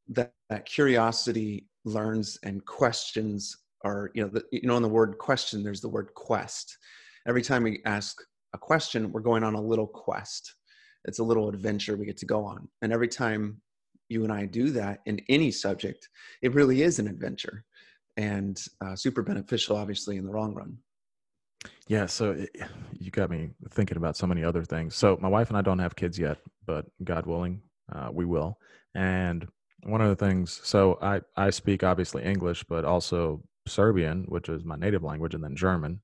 that, 0.08 0.32
that 0.50 0.66
curiosity 0.66 1.66
learns 1.84 2.38
and 2.42 2.64
questions 2.66 3.56
are 3.84 4.10
you 4.14 4.22
know 4.22 4.28
the, 4.28 4.42
you 4.50 4.66
know 4.66 4.76
in 4.76 4.82
the 4.82 4.88
word 4.88 5.16
question 5.18 5.62
there's 5.62 5.80
the 5.80 5.88
word 5.88 6.12
quest 6.14 6.76
every 7.28 7.42
time 7.42 7.62
we 7.62 7.80
ask 7.84 8.16
a 8.54 8.58
question 8.58 9.12
we're 9.12 9.20
going 9.20 9.44
on 9.44 9.54
a 9.54 9.60
little 9.60 9.86
quest 9.86 10.56
it's 11.04 11.20
a 11.20 11.24
little 11.24 11.48
adventure 11.48 11.96
we 11.96 12.06
get 12.06 12.16
to 12.16 12.26
go 12.26 12.44
on 12.44 12.68
and 12.82 12.92
every 12.92 13.08
time 13.08 13.60
you 14.08 14.24
and 14.24 14.32
i 14.32 14.44
do 14.44 14.70
that 14.70 15.00
in 15.06 15.20
any 15.28 15.50
subject 15.50 16.08
it 16.42 16.54
really 16.54 16.82
is 16.82 16.98
an 16.98 17.06
adventure 17.06 17.64
and 18.16 18.64
uh, 18.84 18.96
super 18.96 19.22
beneficial 19.22 19.76
obviously 19.76 20.16
in 20.16 20.24
the 20.24 20.32
long 20.32 20.54
run 20.54 20.76
Yeah, 21.88 22.06
so 22.06 22.32
it, 22.32 22.50
you 22.92 23.10
got 23.10 23.30
me 23.30 23.50
thinking 23.70 23.96
about 23.96 24.16
so 24.16 24.26
many 24.26 24.44
other 24.44 24.64
things. 24.64 24.94
So 24.94 25.18
my 25.20 25.28
wife 25.28 25.48
and 25.48 25.56
I 25.56 25.62
don't 25.62 25.78
have 25.78 25.96
kids 25.96 26.18
yet, 26.18 26.38
but 26.64 26.86
God 27.02 27.26
willing, 27.26 27.62
uh, 27.92 28.08
we 28.12 28.24
will. 28.24 28.58
And 28.94 29.46
one 29.86 30.00
of 30.00 30.08
the 30.08 30.16
things, 30.16 30.60
so 30.64 30.98
I 31.00 31.20
I 31.36 31.50
speak 31.50 31.82
obviously 31.84 32.24
English, 32.24 32.64
but 32.64 32.84
also 32.84 33.42
Serbian, 33.66 34.24
which 34.28 34.48
is 34.48 34.64
my 34.64 34.76
native 34.76 35.02
language, 35.02 35.34
and 35.34 35.42
then 35.42 35.56
German, 35.56 36.00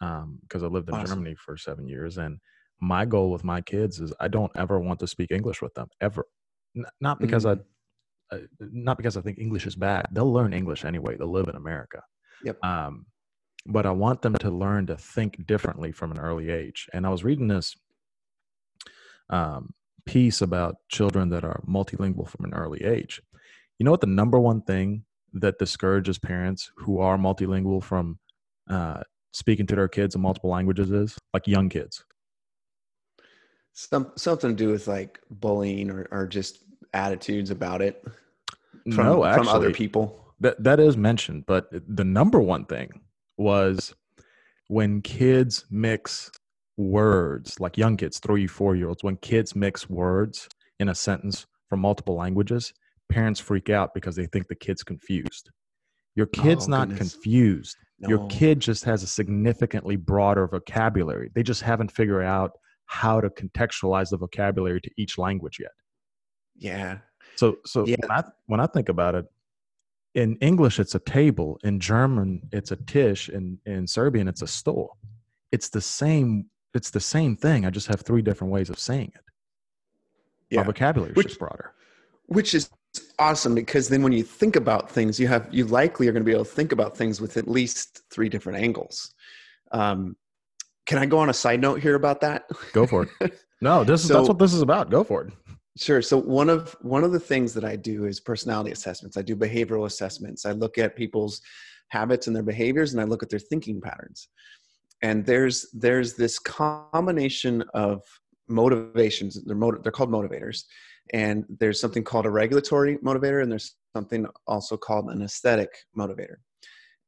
because 0.00 0.62
I 0.62 0.66
lived 0.66 0.88
in 0.88 0.94
Awesome. 0.94 1.06
Germany 1.06 1.36
for 1.36 1.56
seven 1.56 1.88
years. 1.88 2.18
And 2.18 2.38
my 2.80 3.04
goal 3.04 3.30
with 3.30 3.44
my 3.44 3.60
kids 3.60 4.00
is 4.00 4.12
I 4.20 4.28
don't 4.28 4.52
ever 4.56 4.78
want 4.78 5.00
to 5.00 5.06
speak 5.06 5.30
English 5.30 5.62
with 5.62 5.74
them 5.74 5.88
ever. 6.00 6.24
N- 6.76 6.84
not 7.00 7.18
because 7.18 7.44
I, 7.46 7.56
uh, 8.30 8.38
not 8.60 8.96
because 8.96 9.16
I 9.16 9.20
think 9.20 9.38
English 9.38 9.66
is 9.66 9.76
bad. 9.76 10.06
They'll 10.12 10.32
learn 10.32 10.52
English 10.52 10.84
anyway. 10.84 11.16
They'll 11.16 11.32
live 11.32 11.48
in 11.48 11.56
America. 11.56 12.02
Yep. 12.44 12.64
Um, 12.64 13.06
but 13.66 13.84
I 13.86 13.90
want 13.90 14.22
them 14.22 14.34
to 14.36 14.50
learn 14.50 14.86
to 14.86 14.96
think 14.96 15.46
differently 15.46 15.92
from 15.92 16.12
an 16.12 16.18
early 16.18 16.50
age. 16.50 16.88
And 16.92 17.04
I 17.04 17.10
was 17.10 17.24
reading 17.24 17.48
this 17.48 17.76
um, 19.28 19.74
piece 20.08 20.40
about 20.40 20.76
children 20.88 21.28
that 21.28 21.44
are 21.44 21.60
multilingual 21.68 22.26
from 22.26 22.46
an 22.46 22.54
early 22.54 22.82
age. 22.82 23.20
You 23.78 23.84
know 23.84 23.90
what 23.90 24.00
the 24.00 24.06
number 24.06 24.40
one 24.40 24.62
thing 24.62 25.04
that 25.34 25.58
discourages 25.58 26.18
parents 26.18 26.72
who 26.76 26.98
are 26.98 27.18
multilingual 27.18 27.82
from 27.82 28.18
uh, 28.70 29.02
speaking 29.32 29.66
to 29.66 29.76
their 29.76 29.86
kids 29.86 30.14
in 30.14 30.22
multiple 30.22 30.48
languages 30.48 30.90
is? 30.90 31.18
Like 31.34 31.46
young 31.46 31.68
kids. 31.68 32.04
Some 33.74 34.10
something 34.16 34.56
to 34.56 34.56
do 34.56 34.70
with 34.70 34.88
like 34.88 35.20
bullying 35.30 35.90
or, 35.90 36.08
or 36.10 36.26
just 36.26 36.64
attitudes 36.94 37.50
about 37.50 37.82
it 37.82 38.02
from, 38.90 39.04
no, 39.04 39.24
actually, 39.24 39.44
from 39.44 39.54
other 39.54 39.70
people. 39.72 40.32
That 40.40 40.64
that 40.64 40.80
is 40.80 40.96
mentioned, 40.96 41.44
but 41.44 41.68
the 41.70 42.04
number 42.04 42.40
one 42.40 42.64
thing 42.64 43.02
was 43.36 43.94
when 44.68 45.02
kids 45.02 45.66
mix 45.70 46.30
words, 46.78 47.60
like 47.60 47.76
young 47.76 47.96
kids, 47.96 48.18
three, 48.20 48.46
four 48.46 48.74
year 48.76 48.88
olds, 48.88 49.02
when 49.02 49.16
kids 49.18 49.54
mix 49.54 49.90
words 49.90 50.48
in 50.80 50.88
a 50.88 50.94
sentence 50.94 51.46
from 51.68 51.80
multiple 51.80 52.14
languages, 52.16 52.72
parents 53.10 53.40
freak 53.40 53.68
out 53.68 53.92
because 53.94 54.16
they 54.16 54.26
think 54.26 54.46
the 54.48 54.54
kid's 54.54 54.82
confused. 54.82 55.50
Your 56.14 56.26
kid's 56.26 56.66
Oh, 56.66 56.70
not 56.70 56.88
goodness. 56.88 57.12
confused. 57.14 57.76
Your 58.00 58.26
kid 58.28 58.60
just 58.60 58.84
has 58.84 59.02
a 59.02 59.08
significantly 59.08 59.96
broader 59.96 60.46
vocabulary. 60.46 61.30
They 61.34 61.42
just 61.42 61.62
haven't 61.62 61.90
figured 61.90 62.24
out 62.24 62.52
how 62.86 63.20
to 63.20 63.28
contextualize 63.30 64.10
the 64.10 64.16
vocabulary 64.16 64.80
to 64.80 64.90
each 64.96 65.18
language 65.18 65.58
yet. 65.60 65.72
Yeah. 66.56 66.98
So 67.34 67.58
so 67.66 67.84
Yeah. 67.86 67.96
when 68.02 68.10
I 68.10 68.22
when 68.46 68.60
I 68.60 68.66
think 68.66 68.88
about 68.88 69.14
it, 69.16 69.26
in 70.14 70.36
English 70.36 70.78
it's 70.78 70.94
a 70.94 71.00
table, 71.00 71.58
in 71.64 71.80
German 71.80 72.48
it's 72.52 72.70
a 72.70 72.76
tisch, 72.76 73.28
in 73.28 73.58
in 73.66 73.86
Serbian 73.86 74.28
it's 74.28 74.42
a 74.42 74.46
stol. 74.46 74.90
It's 75.50 75.68
the 75.68 75.80
same 75.80 76.46
it's 76.74 76.90
the 76.90 77.00
same 77.00 77.36
thing. 77.36 77.64
I 77.64 77.70
just 77.70 77.86
have 77.88 78.00
three 78.00 78.22
different 78.22 78.52
ways 78.52 78.70
of 78.70 78.78
saying 78.78 79.12
it. 79.14 80.56
My 80.56 80.62
vocabulary 80.62 81.12
is 81.12 81.16
Which- 81.16 81.26
just 81.28 81.38
broader. 81.38 81.72
which 82.26 82.54
is 82.54 82.70
awesome 83.18 83.54
because 83.54 83.88
then 83.88 84.02
when 84.02 84.12
you 84.12 84.22
think 84.22 84.56
about 84.56 84.90
things, 84.90 85.20
you 85.20 85.28
have 85.28 85.48
you 85.50 85.66
likely 85.66 86.08
are 86.08 86.12
going 86.12 86.22
to 86.22 86.26
be 86.26 86.32
able 86.32 86.44
to 86.44 86.50
think 86.50 86.72
about 86.72 86.96
things 86.96 87.20
with 87.20 87.36
at 87.36 87.46
least 87.48 88.02
three 88.10 88.28
different 88.28 88.58
angles. 88.58 89.14
Um, 89.72 90.16
can 90.86 90.98
I 90.98 91.04
go 91.06 91.18
on 91.18 91.28
a 91.28 91.34
side 91.34 91.60
note 91.60 91.80
here 91.82 91.94
about 91.96 92.20
that? 92.22 92.44
Go 92.72 92.86
for 92.86 93.08
it. 93.20 93.32
No, 93.60 93.82
this 93.82 94.04
is 94.04 94.08
that's 94.10 94.28
what 94.28 94.38
this 94.38 94.54
is 94.54 94.62
about. 94.62 94.88
Go 94.88 95.02
for 95.02 95.24
it. 95.24 95.32
Sure. 95.76 96.00
So 96.00 96.16
one 96.16 96.48
of 96.48 96.76
one 96.80 97.02
of 97.02 97.10
the 97.10 97.18
things 97.18 97.52
that 97.54 97.64
I 97.64 97.74
do 97.74 98.04
is 98.04 98.20
personality 98.20 98.70
assessments. 98.70 99.16
I 99.16 99.22
do 99.22 99.34
behavioral 99.34 99.84
assessments. 99.86 100.46
I 100.46 100.52
look 100.52 100.78
at 100.78 100.94
people's 100.94 101.40
habits 101.88 102.28
and 102.28 102.36
their 102.36 102.44
behaviors, 102.44 102.92
and 102.92 103.00
I 103.00 103.04
look 103.04 103.24
at 103.24 103.30
their 103.30 103.40
thinking 103.40 103.80
patterns. 103.80 104.28
And 105.02 105.24
there's 105.24 105.68
there's 105.72 106.14
this 106.14 106.38
combination 106.38 107.62
of 107.74 108.02
motivations. 108.48 109.42
They're 109.44 109.56
motiv- 109.56 109.82
they're 109.82 109.92
called 109.92 110.10
motivators, 110.10 110.64
and 111.12 111.44
there's 111.60 111.80
something 111.80 112.02
called 112.02 112.26
a 112.26 112.30
regulatory 112.30 112.96
motivator, 112.98 113.42
and 113.42 113.50
there's 113.50 113.76
something 113.94 114.26
also 114.46 114.76
called 114.76 115.10
an 115.10 115.22
aesthetic 115.22 115.70
motivator. 115.96 116.36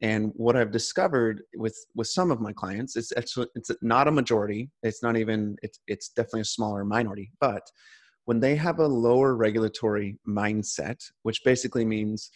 And 0.03 0.33
what 0.35 0.57
I've 0.57 0.71
discovered 0.71 1.43
with 1.57 1.77
with 1.95 2.07
some 2.07 2.31
of 2.31 2.41
my 2.41 2.53
clients, 2.53 2.97
it's 2.97 3.13
actually 3.17 3.49
it's 3.55 3.71
not 3.83 4.09
a 4.09 4.13
majority. 4.13 4.71
It's 4.83 5.03
not 5.03 5.17
even 5.17 5.57
it's 5.63 5.81
it's 5.87 6.09
definitely 6.11 6.43
a 6.43 6.45
smaller 6.57 6.85
minority, 6.85 7.33
but 7.41 7.63
when 8.25 8.41
they 8.41 8.55
have 8.57 8.79
a 8.79 8.87
lower 8.87 9.35
regulatory 9.35 10.17
mindset, 10.27 11.03
which 11.23 11.43
basically 11.45 11.85
means 11.85 12.31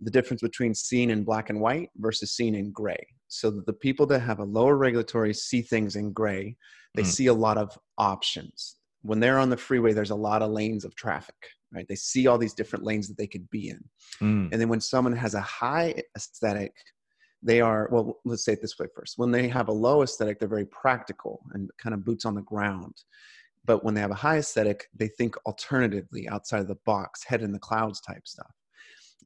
the 0.00 0.10
difference 0.10 0.42
between 0.42 0.74
seeing 0.74 1.10
in 1.10 1.24
black 1.24 1.50
and 1.50 1.60
white 1.60 1.90
versus 1.96 2.32
seeing 2.32 2.54
in 2.54 2.72
gray. 2.72 3.06
So 3.28 3.50
the 3.50 3.72
people 3.72 4.06
that 4.06 4.20
have 4.20 4.40
a 4.40 4.44
lower 4.44 4.76
regulatory 4.76 5.34
see 5.34 5.62
things 5.62 5.96
in 5.96 6.12
gray, 6.12 6.56
they 6.94 7.02
Mm. 7.02 7.06
see 7.06 7.26
a 7.26 7.34
lot 7.34 7.58
of 7.58 7.78
options. 7.98 8.76
When 9.02 9.20
they're 9.20 9.38
on 9.38 9.50
the 9.50 9.56
freeway, 9.56 9.92
there's 9.92 10.10
a 10.10 10.16
lot 10.16 10.42
of 10.42 10.50
lanes 10.50 10.84
of 10.84 10.94
traffic, 10.96 11.36
right? 11.70 11.86
They 11.86 11.94
see 11.94 12.26
all 12.26 12.38
these 12.38 12.54
different 12.54 12.84
lanes 12.84 13.06
that 13.08 13.16
they 13.16 13.26
could 13.26 13.48
be 13.50 13.68
in. 13.68 13.84
Mm. 14.20 14.48
And 14.50 14.60
then 14.60 14.68
when 14.68 14.80
someone 14.80 15.14
has 15.14 15.34
a 15.34 15.40
high 15.40 16.02
aesthetic, 16.16 16.72
they 17.42 17.60
are, 17.60 17.88
well, 17.92 18.18
let's 18.24 18.44
say 18.44 18.54
it 18.54 18.60
this 18.60 18.78
way 18.78 18.86
first. 18.94 19.18
When 19.18 19.30
they 19.30 19.46
have 19.48 19.68
a 19.68 19.72
low 19.72 20.02
aesthetic, 20.02 20.38
they're 20.38 20.48
very 20.48 20.66
practical 20.66 21.44
and 21.52 21.70
kind 21.78 21.94
of 21.94 22.04
boots 22.04 22.24
on 22.24 22.34
the 22.34 22.42
ground. 22.42 22.96
But 23.64 23.84
when 23.84 23.94
they 23.94 24.00
have 24.00 24.10
a 24.10 24.14
high 24.14 24.38
aesthetic, 24.38 24.88
they 24.94 25.08
think 25.08 25.36
alternatively, 25.46 26.28
outside 26.28 26.60
of 26.60 26.68
the 26.68 26.78
box, 26.86 27.22
head 27.22 27.42
in 27.42 27.52
the 27.52 27.58
clouds 27.58 28.00
type 28.00 28.26
stuff. 28.26 28.50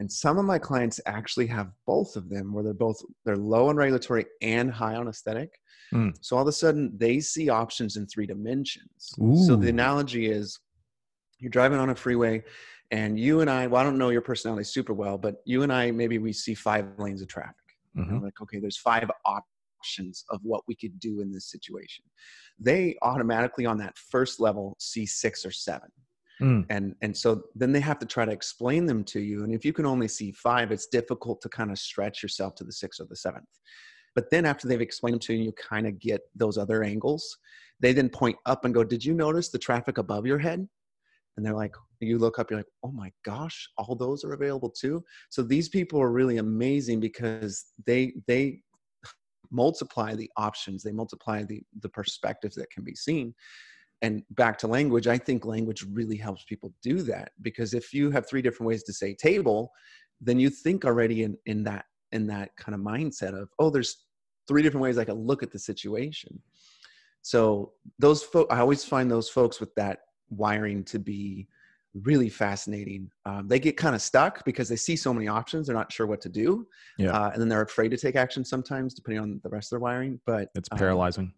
And 0.01 0.11
some 0.11 0.39
of 0.39 0.45
my 0.45 0.59
clients 0.59 1.01
actually 1.07 1.47
have 1.49 1.71
both 1.87 2.17
of 2.17 2.29
them 2.29 2.53
where 2.53 2.65
they're 2.65 2.73
both 2.73 3.01
they're 3.25 3.37
low 3.37 3.69
on 3.69 3.77
regulatory 3.77 4.27
and 4.41 4.71
high 4.71 4.97
on 4.97 5.09
aesthetic. 5.09 5.51
Mm. 5.93 6.15
So 6.21 6.37
all 6.37 6.43
of 6.43 6.49
a 6.49 6.53
sudden 6.53 6.93
they 6.97 7.21
see 7.21 7.49
options 7.51 7.97
in 7.97 8.07
three 8.07 8.27
dimensions. 8.27 9.15
So 9.47 9.57
the 9.57 9.69
analogy 9.69 10.27
is 10.27 10.59
you're 11.39 11.51
driving 11.51 11.79
on 11.79 11.91
a 11.91 11.95
freeway 11.95 12.43
and 12.91 13.19
you 13.19 13.41
and 13.41 13.51
I, 13.51 13.67
well, 13.67 13.81
I 13.81 13.85
don't 13.85 13.99
know 13.99 14.11
your 14.11 14.23
personality 14.23 14.65
super 14.65 14.93
well, 14.95 15.19
but 15.19 15.37
you 15.45 15.63
and 15.63 15.73
I 15.73 15.91
maybe 15.91 16.19
we 16.19 16.33
see 16.33 16.55
five 16.55 16.87
lanes 16.99 17.23
of 17.23 17.29
traffic. 17.29 17.57
And 17.95 18.07
Mhm. 18.07 18.17
I'm 18.17 18.23
like, 18.23 18.41
okay, 18.41 18.59
there's 18.59 18.79
five 18.79 19.11
options 19.27 20.25
of 20.31 20.41
what 20.43 20.63
we 20.69 20.75
could 20.75 20.99
do 20.99 21.21
in 21.21 21.33
this 21.33 21.51
situation. 21.51 22.05
They 22.59 22.97
automatically 23.03 23.67
on 23.67 23.77
that 23.79 23.99
first 23.99 24.41
level 24.41 24.77
see 24.79 25.05
six 25.05 25.45
or 25.45 25.51
seven. 25.51 25.91
Mm. 26.41 26.67
And 26.71 26.95
and 27.03 27.17
so 27.17 27.45
then 27.55 27.73
they 27.73 27.81
have 27.81 27.99
to 28.01 28.07
try 28.07 28.25
to 28.25 28.33
explain 28.33 28.87
them 28.87 29.05
to 29.05 29.21
you. 29.21 29.45
And 29.45 29.55
if 29.55 29.65
you 29.65 29.73
can 29.73 29.87
only 29.87 30.09
see 30.09 30.33
five, 30.33 30.73
it's 30.73 30.87
difficult 30.87 31.41
to 31.43 31.49
kind 31.49 31.71
of 31.71 31.79
stretch 31.79 32.23
yourself 32.23 32.55
to 32.57 32.65
the 32.65 32.73
sixth 32.73 33.01
or 33.01 33.07
the 33.09 33.17
seventh. 33.17 33.49
But 34.15 34.31
then 34.31 34.45
after 34.45 34.69
they've 34.69 34.81
explained 34.81 35.15
them 35.15 35.21
to 35.21 35.35
you, 35.35 35.45
you 35.45 35.53
kind 35.53 35.87
of 35.87 35.99
get 35.99 36.21
those 36.35 36.59
other 36.59 36.83
angles. 36.83 37.37
They 37.81 37.93
then 37.93 38.09
point 38.09 38.37
up 38.47 38.65
and 38.65 38.75
go, 38.75 38.85
Did 38.85 39.05
you 39.05 39.15
notice 39.15 39.51
the 39.51 39.59
traffic 39.59 39.99
above 39.99 40.27
your 40.27 40.39
head? 40.39 40.67
And 41.37 41.47
they're 41.47 41.55
like, 41.55 41.75
you 42.01 42.19
look 42.19 42.39
up, 42.39 42.51
you're 42.51 42.61
like, 42.61 42.67
oh 42.85 42.93
my 42.93 43.11
gosh, 43.25 43.69
all 43.79 43.95
those 43.95 44.25
are 44.25 44.35
available 44.35 44.71
too. 44.71 45.03
So 45.31 45.43
these 45.43 45.69
people 45.69 46.01
are 46.01 46.11
really 46.11 46.39
amazing 46.39 47.01
because 47.01 47.67
they 47.87 48.15
they 48.27 48.61
multiply 49.51 50.15
the 50.15 50.31
options, 50.37 50.83
they 50.83 50.93
multiply 50.93 51.45
the 51.45 51.63
the 51.81 51.89
perspectives 51.89 52.55
that 52.57 52.71
can 52.71 52.85
be 52.85 52.95
seen. 52.95 53.35
And 54.03 54.23
back 54.31 54.59
to 54.59 54.67
language, 54.67 55.07
I 55.07 55.17
think 55.17 55.45
language 55.45 55.85
really 55.93 56.17
helps 56.17 56.45
people 56.45 56.75
do 56.83 57.03
that 57.03 57.31
because 57.41 57.73
if 57.73 57.95
you 57.95 58.11
have 58.11 58.29
three 58.29 58.43
different 58.43 58.69
ways 58.69 58.83
to 58.85 58.93
say 58.93 59.15
table, 59.15 59.71
then 60.21 60.39
you 60.41 60.51
think 60.51 60.85
already 60.85 61.23
in 61.23 61.37
in 61.47 61.65
that 61.65 61.85
in 62.11 62.27
that 62.27 62.51
kind 62.57 62.75
of 62.75 62.81
mindset 62.81 63.41
of 63.41 63.49
oh, 63.59 63.71
there's 63.71 64.05
three 64.49 64.63
different 64.63 64.83
ways 64.83 64.99
I 64.99 65.05
can 65.05 65.15
look 65.15 65.43
at 65.43 65.53
the 65.53 65.59
situation. 65.59 66.43
So 67.23 67.73
those 68.01 68.27
I 68.51 68.59
always 68.59 68.85
find 68.85 69.11
those 69.11 69.29
folks 69.29 69.61
with 69.61 69.73
that 69.77 70.01
wiring 70.31 70.83
to 70.85 70.99
be 70.99 71.47
really 71.95 72.29
fascinating. 72.29 73.11
Um, 73.27 73.47
they 73.49 73.61
get 73.61 73.77
kind 73.77 73.95
of 73.95 74.03
stuck 74.03 74.45
because 74.45 74.69
they 74.69 74.77
see 74.77 74.97
so 74.97 75.15
many 75.15 75.29
options; 75.29 75.67
they're 75.67 75.77
not 75.77 75.93
sure 75.93 76.07
what 76.07 76.21
to 76.23 76.29
do, 76.29 76.67
Yeah. 76.99 77.13
uh, 77.13 77.31
and 77.31 77.41
then 77.41 77.49
they're 77.49 77.63
afraid 77.63 77.91
to 77.91 77.97
take 77.97 78.17
action 78.17 78.45
sometimes, 78.45 78.95
depending 78.95 79.23
on 79.23 79.41
the 79.45 79.51
rest 79.51 79.69
of 79.69 79.77
their 79.77 79.81
wiring. 79.81 80.21
But 80.27 80.49
It's 80.55 80.69
um, 80.73 80.79
paralyzing. 80.79 81.33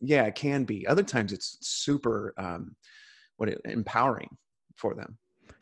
Yeah, 0.00 0.24
it 0.24 0.34
can 0.34 0.64
be. 0.64 0.86
Other 0.86 1.02
times, 1.02 1.32
it's 1.32 1.58
super 1.60 2.34
um, 2.38 2.76
what 3.36 3.48
it, 3.48 3.60
empowering 3.64 4.36
for 4.76 4.94
them. 4.94 5.18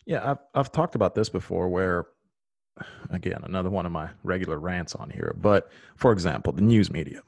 Yeah, 0.07 0.31
I've 0.31 0.39
I've 0.55 0.73
talked 0.73 0.95
about 0.95 1.15
this 1.15 1.29
before 1.29 1.69
where 1.69 2.07
again, 3.11 3.41
another 3.45 3.71
one 3.71 3.87
of 3.87 3.93
my 3.93 4.11
regular 4.23 4.59
rants 4.59 4.95
on 4.95 5.11
here. 5.11 5.35
But 5.39 5.71
for 5.97 6.13
example, 6.13 6.53
the 6.53 6.63
news 6.63 6.91
media. 6.91 7.21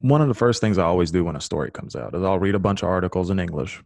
One 0.00 0.20
of 0.20 0.28
the 0.28 0.34
first 0.34 0.60
things 0.60 0.78
I 0.78 0.84
always 0.84 1.10
do 1.10 1.24
when 1.24 1.36
a 1.36 1.40
story 1.40 1.70
comes 1.70 1.94
out 1.94 2.14
is 2.14 2.22
I'll 2.22 2.38
read 2.38 2.56
a 2.56 2.60
bunch 2.60 2.82
of 2.82 2.88
articles 2.88 3.30
in 3.30 3.38
English. 3.38 3.82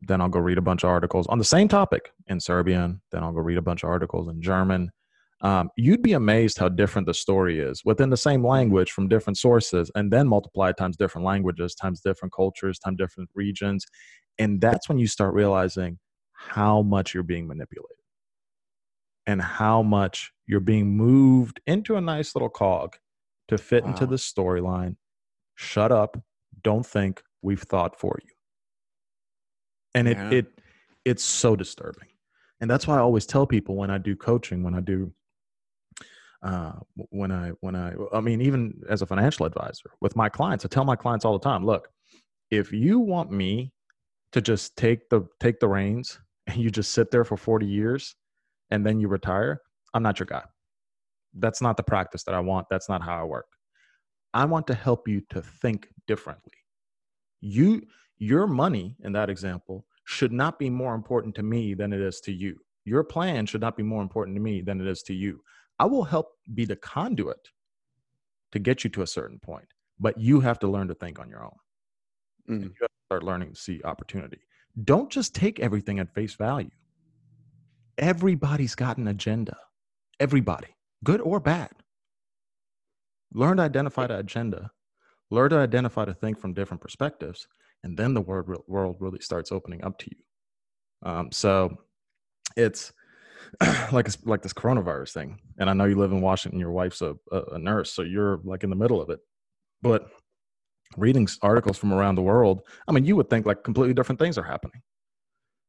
Then 0.00 0.20
I'll 0.20 0.28
go 0.28 0.40
read 0.40 0.58
a 0.58 0.62
bunch 0.62 0.82
of 0.82 0.90
articles 0.90 1.28
on 1.28 1.38
the 1.38 1.44
same 1.44 1.68
topic 1.68 2.12
in 2.26 2.40
Serbian. 2.40 3.00
Then 3.12 3.22
I'll 3.22 3.32
go 3.32 3.40
read 3.40 3.58
a 3.58 3.62
bunch 3.62 3.84
of 3.84 3.90
articles 3.90 4.28
in 4.28 4.42
German. 4.42 4.90
Um, 5.42 5.70
you'd 5.76 6.02
be 6.02 6.12
amazed 6.12 6.58
how 6.58 6.68
different 6.68 7.06
the 7.06 7.14
story 7.14 7.58
is 7.58 7.84
within 7.84 8.10
the 8.10 8.16
same 8.16 8.46
language 8.46 8.92
from 8.92 9.08
different 9.08 9.38
sources, 9.38 9.90
and 9.96 10.12
then 10.12 10.28
multiply 10.28 10.70
times 10.72 10.96
different 10.96 11.26
languages, 11.26 11.74
times 11.74 12.00
different 12.00 12.32
cultures, 12.32 12.78
times 12.78 12.96
different 12.96 13.28
regions. 13.34 13.84
And 14.38 14.60
that's 14.60 14.88
when 14.88 14.98
you 14.98 15.08
start 15.08 15.34
realizing 15.34 15.98
how 16.32 16.82
much 16.82 17.12
you're 17.12 17.22
being 17.24 17.46
manipulated 17.48 17.96
and 19.26 19.42
how 19.42 19.82
much 19.82 20.32
you're 20.46 20.60
being 20.60 20.96
moved 20.96 21.60
into 21.66 21.96
a 21.96 22.00
nice 22.00 22.34
little 22.34 22.48
cog 22.48 22.96
to 23.48 23.58
fit 23.58 23.84
into 23.84 24.06
the 24.06 24.16
storyline. 24.16 24.96
Shut 25.56 25.92
up. 25.92 26.16
Don't 26.62 26.86
think 26.86 27.22
we've 27.42 27.62
thought 27.62 27.98
for 27.98 28.18
you. 28.22 28.30
And 29.94 30.08
it 30.08 30.16
Yeah. 30.16 30.30
it 30.30 30.60
it's 31.04 31.24
so 31.24 31.56
disturbing. 31.56 32.08
And 32.60 32.70
that's 32.70 32.86
why 32.86 32.96
I 32.96 33.00
always 33.00 33.26
tell 33.26 33.46
people 33.46 33.74
when 33.76 33.90
I 33.90 33.98
do 33.98 34.14
coaching, 34.14 34.62
when 34.62 34.74
I 34.74 34.80
do 34.80 35.12
uh 36.42 36.72
when 37.10 37.30
I 37.30 37.50
when 37.60 37.76
I 37.76 37.94
I 38.12 38.20
mean 38.20 38.40
even 38.40 38.82
as 38.88 39.02
a 39.02 39.06
financial 39.06 39.46
advisor 39.46 39.90
with 40.00 40.16
my 40.16 40.28
clients, 40.28 40.64
I 40.64 40.68
tell 40.68 40.84
my 40.84 40.96
clients 40.96 41.24
all 41.24 41.38
the 41.38 41.48
time, 41.48 41.64
look, 41.64 41.88
if 42.50 42.72
you 42.72 42.98
want 42.98 43.30
me 43.30 43.72
to 44.32 44.40
just 44.40 44.76
take 44.76 45.08
the 45.08 45.26
take 45.40 45.60
the 45.60 45.68
reins 45.68 46.18
and 46.46 46.56
you 46.56 46.70
just 46.70 46.92
sit 46.92 47.10
there 47.10 47.24
for 47.24 47.36
40 47.36 47.66
years 47.66 48.16
and 48.70 48.84
then 48.84 49.00
you 49.00 49.08
retire, 49.08 49.60
I'm 49.94 50.02
not 50.02 50.18
your 50.18 50.26
guy. 50.26 50.42
That's 51.34 51.62
not 51.62 51.76
the 51.76 51.82
practice 51.82 52.24
that 52.24 52.34
I 52.34 52.40
want. 52.40 52.66
That's 52.70 52.88
not 52.88 53.02
how 53.02 53.20
I 53.20 53.24
work. 53.24 53.46
I 54.34 54.44
want 54.46 54.66
to 54.68 54.74
help 54.74 55.08
you 55.08 55.22
to 55.30 55.42
think 55.42 55.88
differently. 56.06 56.52
You 57.40 57.82
your 58.18 58.46
money 58.46 58.96
in 59.02 59.12
that 59.12 59.30
example 59.30 59.84
should 60.04 60.32
not 60.32 60.58
be 60.58 60.70
more 60.70 60.94
important 60.94 61.34
to 61.36 61.42
me 61.42 61.74
than 61.74 61.92
it 61.92 62.00
is 62.00 62.20
to 62.20 62.32
you. 62.32 62.56
Your 62.84 63.04
plan 63.04 63.46
should 63.46 63.60
not 63.60 63.76
be 63.76 63.82
more 63.82 64.02
important 64.02 64.36
to 64.36 64.40
me 64.40 64.60
than 64.60 64.80
it 64.80 64.86
is 64.86 65.02
to 65.04 65.14
you. 65.14 65.40
I 65.82 65.84
will 65.84 66.04
help 66.04 66.28
be 66.54 66.64
the 66.64 66.76
conduit 66.76 67.48
to 68.52 68.60
get 68.60 68.84
you 68.84 68.90
to 68.90 69.02
a 69.02 69.06
certain 69.06 69.40
point, 69.40 69.66
but 69.98 70.16
you 70.16 70.38
have 70.38 70.60
to 70.60 70.68
learn 70.68 70.86
to 70.88 70.94
think 70.94 71.18
on 71.18 71.28
your 71.28 71.42
own 71.44 71.56
Mm. 72.48 72.54
and 72.54 72.62
you 72.64 72.76
have 72.80 72.88
to 72.88 73.04
start 73.08 73.22
learning 73.24 73.50
to 73.54 73.60
see 73.60 73.80
opportunity. 73.82 74.40
Don't 74.84 75.10
just 75.10 75.34
take 75.34 75.58
everything 75.58 75.98
at 75.98 76.14
face 76.14 76.34
value. 76.34 76.70
Everybody's 77.98 78.76
got 78.76 78.96
an 78.98 79.08
agenda. 79.08 79.56
Everybody, 80.20 80.68
good 81.02 81.20
or 81.20 81.40
bad. 81.40 81.70
Learn 83.32 83.56
to 83.56 83.64
identify 83.64 84.06
the 84.06 84.18
agenda. 84.18 84.70
Learn 85.30 85.50
to 85.50 85.56
identify 85.58 86.04
to 86.04 86.14
think 86.14 86.38
from 86.38 86.52
different 86.54 86.80
perspectives, 86.80 87.48
and 87.82 87.96
then 87.96 88.14
the 88.14 88.20
world 88.20 88.48
world 88.68 88.96
really 89.00 89.20
starts 89.20 89.50
opening 89.50 89.82
up 89.84 89.98
to 89.98 90.06
you. 90.14 90.22
Um, 91.10 91.32
so 91.32 91.76
it's 92.56 92.92
like 93.92 94.08
like 94.24 94.42
this 94.42 94.52
coronavirus 94.52 95.12
thing. 95.12 95.38
And 95.58 95.68
I 95.70 95.72
know 95.72 95.84
you 95.84 95.96
live 95.96 96.12
in 96.12 96.20
Washington. 96.20 96.60
Your 96.60 96.70
wife's 96.72 97.02
a, 97.02 97.14
a, 97.30 97.42
a 97.54 97.58
nurse, 97.58 97.92
so 97.92 98.02
you're 98.02 98.40
like 98.44 98.64
in 98.64 98.70
the 98.70 98.76
middle 98.76 99.00
of 99.00 99.10
it. 99.10 99.20
But 99.82 100.10
reading 100.96 101.28
articles 101.42 101.78
from 101.78 101.92
around 101.92 102.14
the 102.16 102.22
world, 102.22 102.62
I 102.88 102.92
mean, 102.92 103.04
you 103.04 103.16
would 103.16 103.30
think 103.30 103.46
like 103.46 103.64
completely 103.64 103.94
different 103.94 104.18
things 104.18 104.38
are 104.38 104.42
happening. 104.42 104.82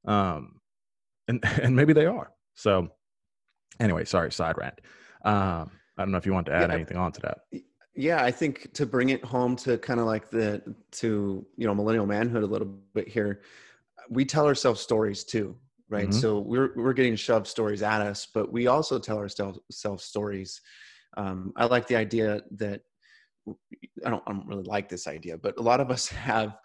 Um, 0.06 0.60
and 1.28 1.44
and 1.62 1.76
maybe 1.76 1.94
they 1.94 2.06
are. 2.06 2.32
So, 2.56 2.90
anyway, 3.80 4.06
sorry, 4.06 4.32
side 4.32 4.58
rant. 4.58 4.80
Um, 5.26 5.72
I 5.98 6.04
don't 6.04 6.12
know 6.12 6.18
if 6.18 6.26
you 6.26 6.34
want 6.34 6.46
to 6.48 6.54
add 6.54 6.70
Yeah. 6.70 6.76
anything 6.76 6.98
on 6.98 7.12
to 7.14 7.22
that. 7.22 7.38
yeah 7.96 8.24
i 8.24 8.32
think 8.32 8.74
to 8.74 8.84
bring 8.88 9.10
it 9.10 9.24
home 9.24 9.56
to 9.56 9.78
kind 9.78 10.00
of 10.00 10.08
like 10.08 10.30
the 10.32 10.62
to 10.92 11.46
you 11.58 11.68
know 11.68 11.76
millennial 11.76 12.08
manhood 12.08 12.42
a 12.42 12.48
little 12.48 12.68
bit 12.96 13.08
here 13.08 13.42
we 14.10 14.26
tell 14.26 14.46
ourselves 14.46 14.82
stories 14.82 15.24
too, 15.24 15.56
right? 15.94 16.10
Mhm. 16.10 16.14
So 16.14 16.40
we're 16.40 16.74
we're 16.76 16.94
getting 16.94 17.16
shoved 17.16 17.48
stories 17.48 17.84
at 17.84 18.02
us, 18.02 18.28
but 18.34 18.52
we 18.52 18.68
also 18.68 18.98
tell 18.98 19.20
ourselves 19.20 19.60
self 19.72 20.02
stories. 20.02 20.60
Um, 21.16 21.54
I 21.56 21.66
like 21.66 21.88
the 21.88 21.96
idea 21.96 22.42
that 22.58 22.82
I 23.48 24.10
don't, 24.10 24.24
I 24.26 24.32
don't 24.32 24.48
really 24.48 24.64
like 24.64 24.90
this 24.90 25.06
idea, 25.08 25.38
but 25.38 25.58
a 25.60 25.62
lot 25.62 25.80
of 25.80 25.92
us 25.92 26.08
have 26.32 26.58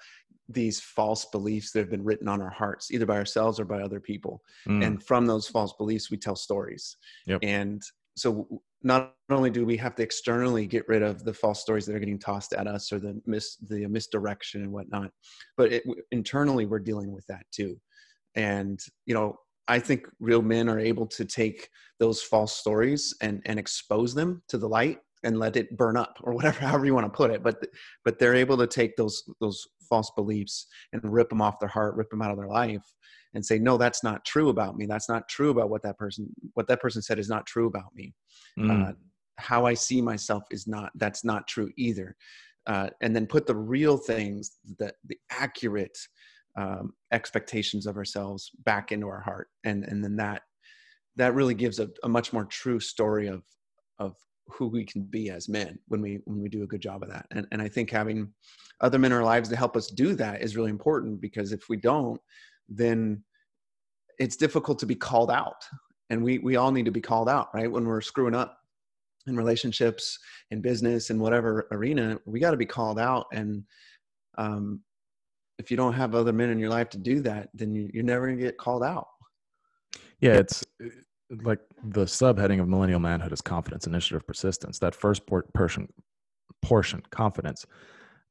these 0.48 0.80
false 0.80 1.26
beliefs 1.26 1.72
that 1.72 1.80
have 1.80 1.90
been 1.90 2.04
written 2.04 2.26
on 2.26 2.40
our 2.40 2.50
hearts, 2.50 2.90
either 2.90 3.04
by 3.04 3.18
ourselves 3.18 3.60
or 3.60 3.66
by 3.66 3.82
other 3.82 4.00
people. 4.00 4.40
Mm. 4.66 4.86
And 4.86 5.02
from 5.02 5.26
those 5.26 5.46
false 5.46 5.74
beliefs, 5.74 6.10
we 6.10 6.16
tell 6.16 6.36
stories. 6.36 6.96
Yep. 7.26 7.40
And 7.42 7.82
so 8.16 8.62
not 8.82 9.14
only 9.28 9.50
do 9.50 9.66
we 9.66 9.76
have 9.76 9.94
to 9.96 10.02
externally 10.02 10.66
get 10.66 10.88
rid 10.88 11.02
of 11.02 11.24
the 11.24 11.34
false 11.34 11.60
stories 11.60 11.84
that 11.84 11.94
are 11.94 11.98
getting 11.98 12.18
tossed 12.18 12.54
at 12.54 12.66
us 12.66 12.92
or 12.92 12.98
the 12.98 13.20
mis 13.26 13.56
the 13.56 13.86
misdirection 13.86 14.62
and 14.62 14.72
whatnot, 14.72 15.10
but 15.56 15.72
it, 15.72 15.82
internally 16.12 16.64
we're 16.64 16.78
dealing 16.78 17.12
with 17.12 17.26
that 17.26 17.44
too. 17.52 17.78
And 18.38 18.81
you 19.05 19.14
know, 19.14 19.37
I 19.66 19.81
think 19.81 20.07
real 20.20 20.40
men 20.40 20.68
are 20.68 20.79
able 20.79 21.07
to 21.09 21.24
take 21.24 21.68
those 21.98 22.22
false 22.22 22.55
stories 22.55 23.14
and 23.20 23.42
and 23.44 23.59
expose 23.59 24.14
them 24.14 24.42
to 24.48 24.57
the 24.57 24.68
light 24.68 24.98
and 25.24 25.40
let 25.40 25.57
it 25.57 25.77
burn 25.77 25.96
up 25.96 26.16
or 26.22 26.33
whatever 26.33 26.61
however 26.66 26.87
you 26.87 26.94
want 26.94 27.07
to 27.12 27.16
put 27.16 27.33
it. 27.33 27.42
But 27.42 27.66
but 28.05 28.18
they're 28.18 28.37
able 28.37 28.57
to 28.57 28.66
take 28.66 28.96
those 28.96 29.22
those 29.40 29.66
false 29.88 30.11
beliefs 30.16 30.66
and 30.92 31.03
rip 31.05 31.29
them 31.31 31.42
off 31.42 31.59
their 31.59 31.68
heart 31.68 31.96
rip 31.96 32.11
them 32.11 32.22
out 32.22 32.31
of 32.31 32.37
their 32.37 32.48
life 32.48 32.83
and 33.35 33.44
say 33.44 33.59
no 33.59 33.77
that's 33.77 34.05
not 34.05 34.24
true 34.24 34.51
about 34.51 34.77
me. 34.77 34.87
That's 34.87 35.09
not 35.09 35.29
true 35.29 35.51
about 35.51 35.68
what 35.68 35.83
that 35.83 35.98
person 35.98 36.29
what 36.55 36.68
that 36.68 36.81
person 36.81 37.03
said 37.03 37.18
is 37.18 37.29
not 37.29 37.44
true 37.44 37.66
about 37.66 37.92
me. 37.94 38.14
Mm. 38.59 38.90
uh, 38.90 38.92
how 39.40 39.64
i 39.66 39.72
see 39.72 40.03
myself 40.03 40.42
is 40.51 40.66
not 40.66 40.92
that's 40.94 41.24
not 41.24 41.48
true 41.48 41.70
either. 41.77 42.14
Uh, 42.66 42.90
and 43.01 43.16
then 43.16 43.27
put 43.27 43.46
the 43.46 43.57
real 43.57 43.96
things 43.96 44.59
that 44.79 44.94
the 45.07 45.16
accurate 45.31 45.96
um, 46.59 46.92
expectations 47.12 47.87
of 47.87 47.97
ourselves 47.97 48.51
back 48.64 48.90
into 48.90 49.09
our 49.09 49.21
heart. 49.21 49.49
And 49.64 49.85
and 49.85 50.03
then 50.03 50.16
that 50.16 50.42
that 51.16 51.35
really 51.35 51.55
gives 51.55 51.79
a, 51.79 51.88
a 52.03 52.09
much 52.09 52.33
more 52.33 52.44
true 52.44 52.81
story 52.81 53.29
of 53.29 53.44
of 53.99 54.16
who 54.49 54.66
we 54.66 54.85
can 54.85 55.03
be 55.03 55.31
as 55.31 55.49
men 55.49 55.79
when 55.88 56.03
we 56.03 56.21
when 56.25 56.40
we 56.42 56.49
do 56.49 56.64
a 56.64 56.66
good 56.66 56.83
job 56.83 57.03
of 57.03 57.11
that. 57.11 57.27
And 57.31 57.47
and 57.53 57.62
i 57.62 57.68
think 57.68 57.90
having 57.90 58.33
other 58.81 58.99
men 58.99 59.12
in 59.12 59.18
our 59.18 59.25
lives 59.25 59.49
to 59.49 59.57
help 59.57 59.77
us 59.77 59.88
do 59.88 60.14
that 60.16 60.42
is 60.42 60.57
really 60.57 60.71
important 60.71 61.21
because 61.21 61.53
if 61.53 61.68
we 61.68 61.77
don't 61.77 62.21
then 62.68 63.23
it's 64.18 64.37
difficult 64.37 64.79
to 64.81 64.87
be 64.87 64.94
called 64.97 65.31
out. 65.31 65.64
And 66.11 66.23
we 66.25 66.38
we 66.38 66.57
all 66.57 66.73
need 66.73 66.87
to 66.87 66.90
be 66.90 67.01
called 67.01 67.29
out 67.29 67.49
right? 67.55 67.71
When 67.71 67.87
we're 67.87 68.01
screwing 68.01 68.35
up 68.35 68.59
in 69.27 69.37
relationships 69.37 70.18
in 70.51 70.61
business 70.61 71.11
in 71.11 71.21
whatever 71.21 71.68
arena 71.71 72.18
we 72.27 72.40
got 72.40 72.51
to 72.53 72.57
be 72.57 72.66
called 72.66 72.99
out. 72.99 73.27
And 73.33 73.62
um 74.38 74.83
if 75.59 75.71
you 75.71 75.77
don't 75.77 75.92
have 75.92 76.14
other 76.14 76.33
men 76.33 76.51
in 76.51 76.59
your 76.59 76.71
life 76.71 76.88
to 76.90 76.99
do 76.99 77.21
that 77.21 77.49
then 77.55 77.75
you, 77.75 77.90
you're 77.92 78.05
never 78.05 78.27
going 78.27 78.38
to 78.38 78.44
get 78.44 78.59
called 78.59 78.83
out 78.83 79.09
Yeah, 80.21 80.35
it's 80.35 80.64
uh, 80.83 80.88
like 81.42 81.61
the 81.85 82.05
subheading 82.05 82.61
of 82.61 82.68
millennial 82.68 83.01
manhood 83.01 83.33
is 83.33 83.40
confidence, 83.40 83.87
initiative, 83.87 84.27
persistence. 84.27 84.79
That 84.79 84.94
first 84.94 85.27
por- 85.27 85.47
portion, 85.55 85.92
portion, 86.62 87.03
confidence. 87.11 87.66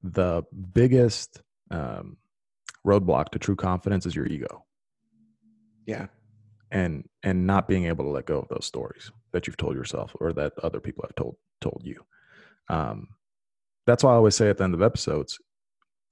The 0.03 0.43
biggest 0.73 1.41
um, 1.69 2.17
roadblock 2.85 3.29
to 3.29 3.39
true 3.39 3.55
confidence 3.55 4.05
is 4.05 4.15
your 4.15 4.25
ego, 4.25 4.65
yeah 5.85 6.07
and 6.71 7.07
and 7.23 7.47
not 7.47 7.67
being 7.67 7.85
able 7.85 8.05
to 8.05 8.11
let 8.11 8.25
go 8.25 8.39
of 8.39 8.47
those 8.49 8.65
stories 8.65 9.11
that 9.31 9.47
you've 9.47 9.57
told 9.57 9.75
yourself 9.75 10.15
or 10.19 10.33
that 10.33 10.53
other 10.63 10.79
people 10.79 11.03
have 11.07 11.15
told 11.15 11.35
told 11.61 11.81
you. 11.83 12.03
Um, 12.69 13.07
that's 13.85 14.03
why 14.03 14.11
I 14.11 14.15
always 14.15 14.35
say 14.35 14.49
at 14.49 14.57
the 14.57 14.65
end 14.65 14.73
of 14.73 14.81
episodes, 14.81 15.39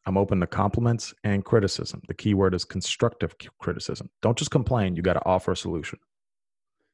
I'm 0.06 0.18
open 0.18 0.40
to 0.42 0.48
compliments 0.48 1.14
and 1.24 1.44
criticism. 1.44 2.02
The 2.08 2.14
key 2.14 2.34
word 2.34 2.54
is 2.54 2.64
constructive 2.64 3.36
criticism. 3.60 4.10
Don't 4.22 4.38
just 4.38 4.52
complain. 4.52 4.96
You 4.96 5.02
got 5.02 5.14
to 5.14 5.26
offer 5.26 5.52
a 5.54 5.58
solution. 5.58 6.00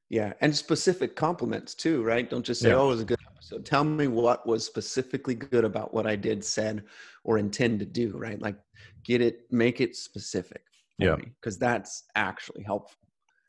Yeah, 0.10 0.34
and 0.42 0.54
specific 0.56 1.16
compliments 1.16 1.74
too, 1.74 2.04
right? 2.04 2.30
Don't 2.30 2.46
just 2.46 2.62
say, 2.62 2.70
Yeah. 2.70 2.76
"Oh, 2.76 2.88
it 2.88 2.90
was 2.90 3.02
a 3.02 3.06
good 3.06 3.20
episode." 3.34 3.66
Tell 3.66 3.86
me 3.86 4.08
what 4.08 4.46
was 4.46 4.66
specifically 4.66 5.36
good 5.36 5.64
about 5.64 5.94
what 5.94 6.06
I 6.06 6.18
did, 6.18 6.44
said, 6.44 6.84
or 7.24 7.38
intend 7.38 7.80
to 7.80 7.86
do, 7.86 8.18
right? 8.18 8.42
Like, 8.42 8.58
get 9.06 9.22
it, 9.22 9.46
make 9.52 9.80
it 9.80 9.96
specific. 9.96 10.64
Yeah. 10.98 11.16
because 11.16 11.58
that's 11.58 12.04
actually 12.16 12.62
helpful. 12.64 13.00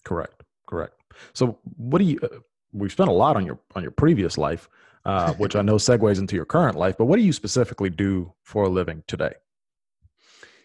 Correct. 0.05 0.43
Correct. 0.67 0.95
So, 1.35 1.59
what 1.77 1.99
do 1.99 2.05
you? 2.05 2.19
Uh, 2.23 2.39
we've 2.73 2.93
spent 2.93 3.11
a 3.11 3.13
lot 3.13 3.37
on 3.37 3.45
your 3.45 3.59
on 3.75 3.83
your 3.83 3.91
previous 3.91 4.39
life, 4.39 4.71
uh, 5.05 5.35
which 5.35 5.55
I 5.55 5.63
know 5.63 5.75
segues 5.75 6.19
into 6.19 6.35
your 6.35 6.47
current 6.47 6.77
life. 6.79 6.97
But 6.97 7.07
what 7.07 7.17
do 7.17 7.23
you 7.23 7.33
specifically 7.33 7.91
do 7.91 8.33
for 8.43 8.65
a 8.65 8.69
living 8.69 9.03
today? 9.07 9.35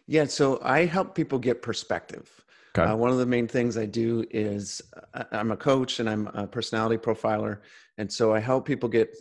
Yeah, 0.08 0.26
so 0.26 0.60
I 0.63 0.86
help 0.86 1.15
people 1.15 1.38
get 1.38 1.62
perspective. 1.62 2.32
Okay. 2.78 2.89
Uh, 2.89 2.96
one 2.96 3.12
of 3.12 3.17
the 3.17 3.26
main 3.26 3.48
things 3.48 3.78
I 3.78 3.86
do 3.86 4.26
is 4.32 4.82
uh, 5.13 5.24
I'm 5.32 5.52
a 5.52 5.58
coach 5.58 6.00
and 6.00 6.10
I'm 6.10 6.28
a 6.28 6.48
personality 6.48 6.98
profiler, 6.98 7.60
and 7.98 8.12
so 8.12 8.34
I 8.34 8.39
help 8.39 8.65
people 8.65 8.88
get 8.88 9.15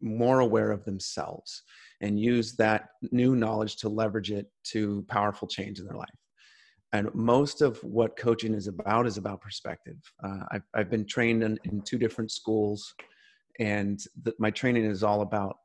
more 0.00 0.40
aware 0.40 0.70
of 0.70 0.84
themselves 0.84 1.62
and 2.00 2.18
use 2.18 2.52
that 2.56 2.90
new 3.12 3.36
knowledge 3.36 3.76
to 3.76 3.88
leverage 3.88 4.30
it 4.30 4.46
to 4.64 5.04
powerful 5.08 5.46
change 5.46 5.78
in 5.78 5.84
their 5.84 5.96
life. 5.96 6.08
And 6.92 7.14
most 7.14 7.60
of 7.60 7.78
what 7.84 8.16
coaching 8.16 8.54
is 8.54 8.66
about 8.66 9.06
is 9.06 9.18
about 9.18 9.40
perspective. 9.40 9.98
Uh, 10.24 10.40
I've, 10.50 10.62
I've 10.74 10.90
been 10.90 11.06
trained 11.06 11.42
in, 11.42 11.58
in 11.64 11.82
two 11.82 11.98
different 11.98 12.32
schools, 12.32 12.94
and 13.58 14.00
the, 14.22 14.32
my 14.38 14.50
training 14.50 14.86
is 14.86 15.02
all 15.02 15.20
about 15.20 15.58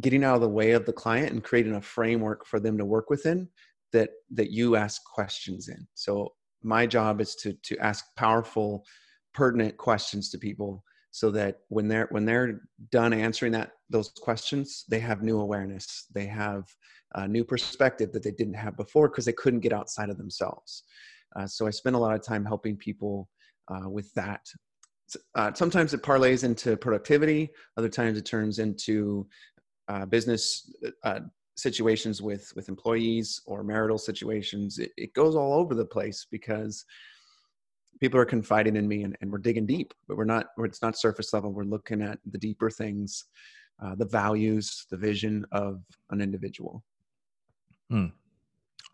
getting 0.00 0.24
out 0.24 0.34
of 0.34 0.40
the 0.40 0.48
way 0.48 0.72
of 0.72 0.86
the 0.86 0.92
client 0.92 1.32
and 1.32 1.42
creating 1.42 1.74
a 1.74 1.80
framework 1.80 2.46
for 2.46 2.60
them 2.60 2.78
to 2.78 2.84
work 2.84 3.10
within 3.10 3.48
that 3.92 4.10
that 4.30 4.50
you 4.50 4.76
ask 4.76 5.02
questions 5.04 5.68
in. 5.68 5.86
So 5.94 6.32
my 6.62 6.86
job 6.86 7.20
is 7.20 7.34
to 7.36 7.52
to 7.52 7.78
ask 7.78 8.04
powerful, 8.16 8.84
pertinent 9.34 9.76
questions 9.76 10.30
to 10.30 10.38
people 10.38 10.84
so 11.10 11.30
that 11.30 11.60
when 11.68 11.88
they're 11.88 12.08
when 12.10 12.24
they're 12.24 12.60
done 12.90 13.12
answering 13.12 13.52
that 13.52 13.72
those 13.88 14.10
questions, 14.20 14.84
they 14.88 15.00
have 15.00 15.22
new 15.22 15.40
awareness. 15.40 16.06
They 16.14 16.26
have 16.26 16.64
a 17.14 17.26
new 17.26 17.44
perspective 17.44 18.12
that 18.12 18.22
they 18.22 18.30
didn't 18.30 18.54
have 18.54 18.76
before 18.76 19.08
because 19.08 19.24
they 19.24 19.32
couldn't 19.32 19.60
get 19.60 19.72
outside 19.72 20.10
of 20.10 20.18
themselves. 20.18 20.84
Uh, 21.36 21.46
so 21.46 21.66
I 21.66 21.70
spend 21.70 21.96
a 21.96 21.98
lot 21.98 22.14
of 22.14 22.22
time 22.22 22.44
helping 22.44 22.76
people 22.76 23.28
uh, 23.68 23.88
with 23.88 24.12
that. 24.14 24.46
Uh, 25.34 25.52
sometimes 25.54 25.92
it 25.92 26.02
parlays 26.02 26.44
into 26.44 26.76
productivity. 26.76 27.50
Other 27.76 27.88
times 27.88 28.16
it 28.16 28.24
turns 28.24 28.60
into 28.60 29.26
uh, 29.88 30.06
business 30.06 30.72
uh, 31.02 31.20
situations 31.60 32.22
with 32.22 32.52
with 32.56 32.68
employees 32.68 33.40
or 33.46 33.62
marital 33.62 33.98
situations 33.98 34.78
it, 34.78 34.92
it 34.96 35.12
goes 35.14 35.34
all 35.36 35.54
over 35.54 35.74
the 35.74 35.84
place 35.84 36.26
because 36.30 36.84
people 38.00 38.18
are 38.18 38.24
confiding 38.24 38.76
in 38.76 38.88
me 38.88 39.02
and, 39.02 39.16
and 39.20 39.30
we're 39.30 39.38
digging 39.38 39.66
deep 39.66 39.92
but 40.08 40.16
we're 40.16 40.24
not 40.24 40.46
we're, 40.56 40.66
it's 40.66 40.82
not 40.82 40.96
surface 40.96 41.32
level 41.32 41.52
we're 41.52 41.64
looking 41.64 42.02
at 42.02 42.18
the 42.30 42.38
deeper 42.38 42.70
things 42.70 43.26
uh, 43.82 43.94
the 43.94 44.06
values 44.06 44.86
the 44.90 44.96
vision 44.96 45.44
of 45.52 45.82
an 46.10 46.20
individual 46.20 46.82
hmm. 47.90 48.06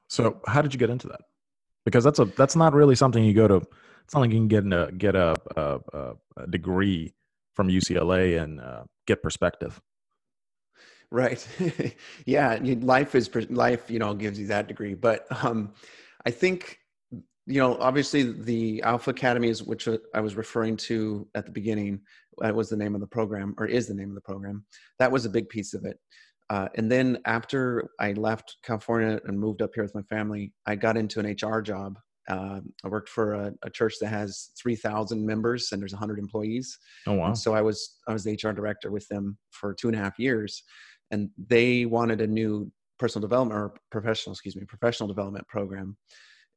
So, 0.08 0.40
how 0.46 0.62
did 0.62 0.72
you 0.72 0.78
get 0.78 0.90
into 0.90 1.08
that? 1.08 1.22
Because 1.84 2.04
that's 2.04 2.18
a 2.18 2.24
that's 2.24 2.56
not 2.56 2.74
really 2.74 2.94
something 2.94 3.24
you 3.24 3.34
go 3.34 3.48
to. 3.48 3.56
It's 4.04 4.14
not 4.14 4.20
like 4.20 4.30
you 4.30 4.38
can 4.38 4.48
get 4.48 4.64
a 4.64 4.92
get 4.92 5.16
a, 5.16 5.34
a, 5.56 5.80
a, 6.36 6.46
degree 6.48 7.12
from 7.54 7.68
UCLA 7.68 8.40
and 8.40 8.60
uh, 8.60 8.84
get 9.06 9.22
perspective. 9.22 9.80
Right. 11.10 11.46
Yeah 12.26 12.58
life 12.62 13.14
is 13.14 13.30
life 13.50 13.90
you 13.90 13.98
know 13.98 14.14
gives 14.14 14.38
you 14.38 14.46
that 14.48 14.68
degree 14.68 14.94
but 14.94 15.26
um 15.44 15.72
i 16.24 16.30
think 16.30 16.78
you 17.46 17.60
know 17.60 17.76
obviously 17.78 18.32
the 18.32 18.82
alpha 18.82 19.10
academies 19.10 19.62
which 19.62 19.86
uh, 19.86 19.98
i 20.14 20.20
was 20.20 20.34
referring 20.36 20.76
to 20.76 21.28
at 21.34 21.46
the 21.46 21.52
beginning 21.52 22.00
that 22.38 22.54
was 22.54 22.68
the 22.68 22.76
name 22.76 22.94
of 22.94 23.00
the 23.00 23.06
program 23.06 23.54
or 23.58 23.66
is 23.66 23.86
the 23.86 23.94
name 23.94 24.08
of 24.08 24.14
the 24.14 24.20
program. 24.20 24.64
That 24.98 25.10
was 25.10 25.24
a 25.24 25.30
big 25.30 25.48
piece 25.48 25.74
of 25.74 25.84
it. 25.84 25.98
Uh, 26.48 26.68
and 26.76 26.90
then 26.90 27.18
after 27.24 27.90
i 27.98 28.12
left 28.12 28.58
california 28.62 29.20
and 29.24 29.38
moved 29.38 29.62
up 29.62 29.70
here 29.74 29.82
with 29.82 29.96
my 29.96 30.02
family 30.02 30.52
i 30.66 30.76
got 30.76 30.96
into 30.96 31.18
an 31.18 31.26
hr 31.26 31.60
job. 31.60 31.98
Uh, 32.28 32.60
i 32.84 32.88
worked 32.88 33.08
for 33.08 33.34
a, 33.34 33.52
a 33.64 33.70
church 33.70 33.94
that 34.00 34.08
has 34.08 34.50
3000 34.62 35.26
members 35.26 35.72
and 35.72 35.80
there's 35.80 35.92
100 35.92 36.18
employees. 36.18 36.78
Oh 37.06 37.14
wow! 37.14 37.26
and 37.26 37.38
so 37.38 37.54
I 37.54 37.62
was 37.62 37.98
I 38.06 38.12
was 38.12 38.22
the 38.22 38.38
HR 38.40 38.52
director 38.52 38.90
with 38.92 39.08
them 39.08 39.38
for 39.50 39.74
two 39.74 39.88
and 39.88 39.96
a 39.96 40.00
half 40.00 40.18
years, 40.18 40.62
and 41.10 41.30
they 41.48 41.84
wanted 41.84 42.20
a 42.20 42.26
new 42.26 42.70
personal 42.98 43.26
development 43.26 43.60
or 43.60 43.74
professional, 43.90 44.32
excuse 44.32 44.56
me, 44.56 44.64
professional 44.64 45.08
development 45.08 45.46
program. 45.48 45.96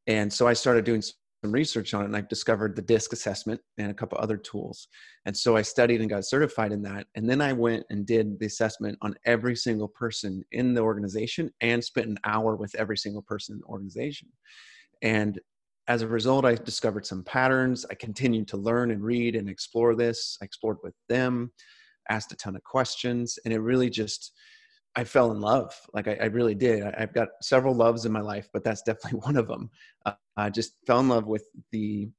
And 0.08 0.32
so 0.32 0.48
I 0.48 0.54
started 0.54 0.86
doing 0.86 1.02
some 1.02 1.16
research 1.44 1.94
on 1.94 2.02
it, 2.02 2.06
and 2.06 2.16
I 2.16 2.22
discovered 2.22 2.76
the 2.76 2.82
DISC 2.82 3.14
assessment 3.14 3.62
and 3.78 3.92
a 3.92 3.94
couple 3.94 4.18
other 4.18 4.38
tools. 4.38 4.88
And 5.26 5.36
so 5.36 5.56
I 5.56 5.62
studied 5.62 6.02
and 6.02 6.10
got 6.10 6.26
certified 6.26 6.72
in 6.72 6.82
that. 6.84 7.08
And 7.16 7.30
then 7.30 7.42
I 7.42 7.54
went 7.54 7.86
and 7.90 8.06
did 8.06 8.40
the 8.40 8.46
assessment 8.46 8.98
on 9.02 9.16
every 9.26 9.56
single 9.56 9.88
person 9.88 10.44
in 10.52 10.74
the 10.74 10.82
organization 10.82 11.52
and 11.62 11.84
spent 11.84 12.08
an 12.08 12.20
hour 12.26 12.56
with 12.56 12.76
every 12.76 12.98
single 12.98 13.22
person 13.22 13.56
in 13.56 13.60
the 13.60 13.68
organization. 13.68 14.30
And 15.02 15.40
as 15.88 16.02
a 16.02 16.08
result, 16.08 16.46
I 16.46 16.56
discovered 16.56 17.06
some 17.06 17.24
patterns. 17.24 17.86
I 17.90 17.96
continued 17.96 18.48
to 18.50 18.58
learn 18.58 18.92
and 18.92 19.02
read 19.02 19.36
and 19.36 19.50
explore 19.50 19.96
this. 19.96 20.38
I 20.42 20.46
explored 20.46 20.78
with 20.84 20.94
them, 21.08 21.52
asked 22.10 22.32
a 22.32 22.36
ton 22.36 22.56
of 22.56 22.64
questions, 22.64 23.40
and 23.46 23.54
it 23.54 23.60
really 23.60 23.90
just 23.90 24.34
I 24.96 25.04
fell 25.04 25.32
in 25.32 25.40
love. 25.40 25.74
Like 25.94 26.08
I, 26.08 26.18
I 26.22 26.26
really 26.26 26.56
did. 26.56 26.84
I, 26.84 27.00
have 27.00 27.14
got 27.14 27.30
several 27.42 27.76
loves 27.76 28.06
in 28.06 28.12
my 28.12 28.22
life, 28.22 28.50
but 28.52 28.64
that's 28.64 28.82
definitely 28.82 29.20
one 29.24 29.38
of 29.38 29.48
them. 29.48 29.70
Uh, 30.06 30.14
I 30.36 30.50
just 30.50 30.74
fell 30.86 31.00
in 31.00 31.10
love 31.10 31.28
with 31.28 31.46
the 31.72 32.10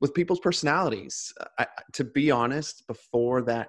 with 0.00 0.14
people's 0.14 0.40
personalities. 0.40 1.32
I, 1.58 1.66
to 1.94 2.04
be 2.04 2.30
honest, 2.30 2.86
before 2.86 3.42
that 3.42 3.68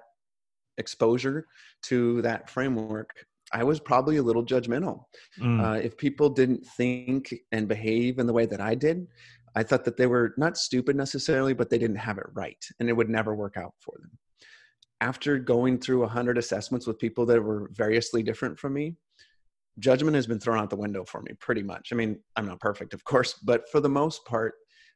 exposure 0.78 1.46
to 1.84 2.22
that 2.22 2.48
framework, 2.48 3.10
I 3.52 3.64
was 3.64 3.80
probably 3.80 4.18
a 4.18 4.22
little 4.22 4.44
judgmental. 4.44 5.04
Mm. 5.40 5.60
Uh, 5.60 5.80
if 5.80 5.96
people 5.96 6.30
didn't 6.30 6.64
think 6.64 7.34
and 7.50 7.66
behave 7.66 8.18
in 8.18 8.26
the 8.26 8.32
way 8.32 8.46
that 8.46 8.60
I 8.60 8.74
did, 8.74 9.08
I 9.56 9.64
thought 9.64 9.84
that 9.84 9.96
they 9.96 10.06
were 10.06 10.34
not 10.36 10.56
stupid 10.56 10.94
necessarily, 10.94 11.54
but 11.54 11.70
they 11.70 11.78
didn't 11.78 11.96
have 11.96 12.18
it 12.18 12.26
right, 12.32 12.64
and 12.78 12.88
it 12.88 12.92
would 12.92 13.08
never 13.08 13.34
work 13.34 13.56
out 13.56 13.74
for 13.80 13.96
them. 14.00 14.10
After 15.00 15.38
going 15.38 15.78
through 15.78 16.04
a 16.04 16.08
hundred 16.08 16.36
assessments 16.36 16.86
with 16.86 16.98
people 16.98 17.24
that 17.26 17.42
were 17.42 17.70
variously 17.72 18.22
different 18.22 18.58
from 18.58 18.74
me, 18.74 18.96
judgment 19.78 20.14
has 20.14 20.26
been 20.26 20.40
thrown 20.40 20.58
out 20.58 20.68
the 20.68 20.76
window 20.76 21.04
for 21.04 21.22
me 21.22 21.32
pretty 21.40 21.62
much. 21.62 21.88
I 21.92 21.96
mean, 21.96 22.18
I'm 22.36 22.46
not 22.46 22.60
perfect, 22.60 22.92
of 22.92 23.04
course, 23.04 23.34
but 23.44 23.68
for 23.70 23.80
the 23.80 23.88
most 23.88 24.24
part, 24.26 24.54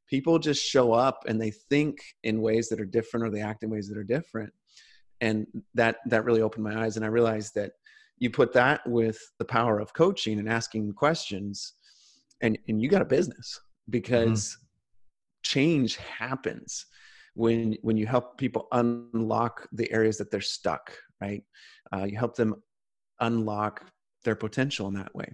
people 0.08 0.38
just 0.38 0.62
show 0.62 0.92
up 0.92 1.24
and 1.26 1.40
they 1.40 1.50
think 1.50 1.98
in 2.22 2.42
ways 2.42 2.68
that 2.68 2.80
are 2.80 2.84
different 2.84 3.26
or 3.26 3.30
they 3.30 3.40
act 3.40 3.62
in 3.62 3.70
ways 3.70 3.88
that 3.88 3.98
are 3.98 4.04
different 4.04 4.52
and 5.20 5.46
that 5.74 5.96
that 6.06 6.24
really 6.24 6.42
opened 6.42 6.64
my 6.64 6.84
eyes 6.84 6.96
and 6.96 7.04
i 7.04 7.08
realized 7.08 7.54
that 7.54 7.72
you 8.18 8.30
put 8.30 8.52
that 8.52 8.80
with 8.86 9.18
the 9.38 9.44
power 9.44 9.80
of 9.80 9.92
coaching 9.94 10.38
and 10.38 10.48
asking 10.48 10.92
questions 10.92 11.74
and 12.42 12.58
and 12.68 12.82
you 12.82 12.88
got 12.88 13.02
a 13.02 13.06
business 13.06 13.60
because 13.90 14.50
mm-hmm. 14.50 14.64
change 15.42 15.96
happens 15.96 16.86
when 17.34 17.76
when 17.82 17.96
you 17.96 18.06
help 18.06 18.38
people 18.38 18.68
unlock 18.72 19.68
the 19.72 19.90
areas 19.92 20.18
that 20.18 20.30
they're 20.30 20.40
stuck 20.40 20.92
right? 21.24 21.42
Uh, 21.92 22.04
you 22.04 22.18
help 22.18 22.36
them 22.36 22.62
unlock 23.20 23.84
their 24.24 24.34
potential 24.34 24.88
in 24.88 24.94
that 24.94 25.14
way. 25.14 25.32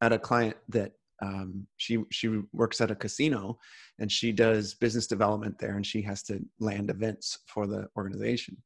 Had 0.00 0.12
a 0.12 0.18
client 0.18 0.56
that 0.68 0.92
um, 1.20 1.66
she 1.76 2.02
she 2.10 2.40
works 2.52 2.80
at 2.80 2.90
a 2.90 2.96
casino 2.96 3.58
and 4.00 4.10
she 4.10 4.32
does 4.32 4.74
business 4.74 5.06
development 5.06 5.58
there 5.58 5.76
and 5.76 5.86
she 5.86 6.02
has 6.02 6.22
to 6.24 6.40
land 6.58 6.90
events 6.90 7.38
for 7.46 7.66
the 7.66 7.88
organization. 7.96 8.56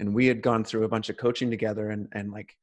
And 0.00 0.12
we 0.14 0.26
had 0.26 0.42
gone 0.42 0.64
through 0.64 0.84
a 0.84 0.88
bunch 0.88 1.10
of 1.10 1.16
coaching 1.16 1.50
together 1.50 1.90
and 1.90 2.08
and 2.12 2.32
like 2.32 2.56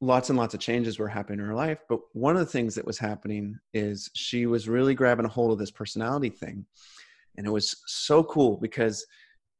lots 0.00 0.30
and 0.30 0.38
lots 0.38 0.54
of 0.54 0.60
changes 0.60 0.98
were 0.98 1.08
happening 1.08 1.40
in 1.40 1.46
her 1.46 1.54
life. 1.54 1.80
But 1.90 2.00
one 2.14 2.36
of 2.36 2.40
the 2.40 2.52
things 2.52 2.74
that 2.76 2.86
was 2.86 2.98
happening 2.98 3.58
is 3.74 4.10
she 4.14 4.46
was 4.46 4.66
really 4.66 4.94
grabbing 4.94 5.26
a 5.26 5.28
hold 5.28 5.52
of 5.52 5.58
this 5.58 5.70
personality 5.70 6.30
thing 6.30 6.64
and 7.40 7.46
it 7.46 7.50
was 7.50 7.74
so 7.86 8.22
cool 8.22 8.58
because 8.58 9.06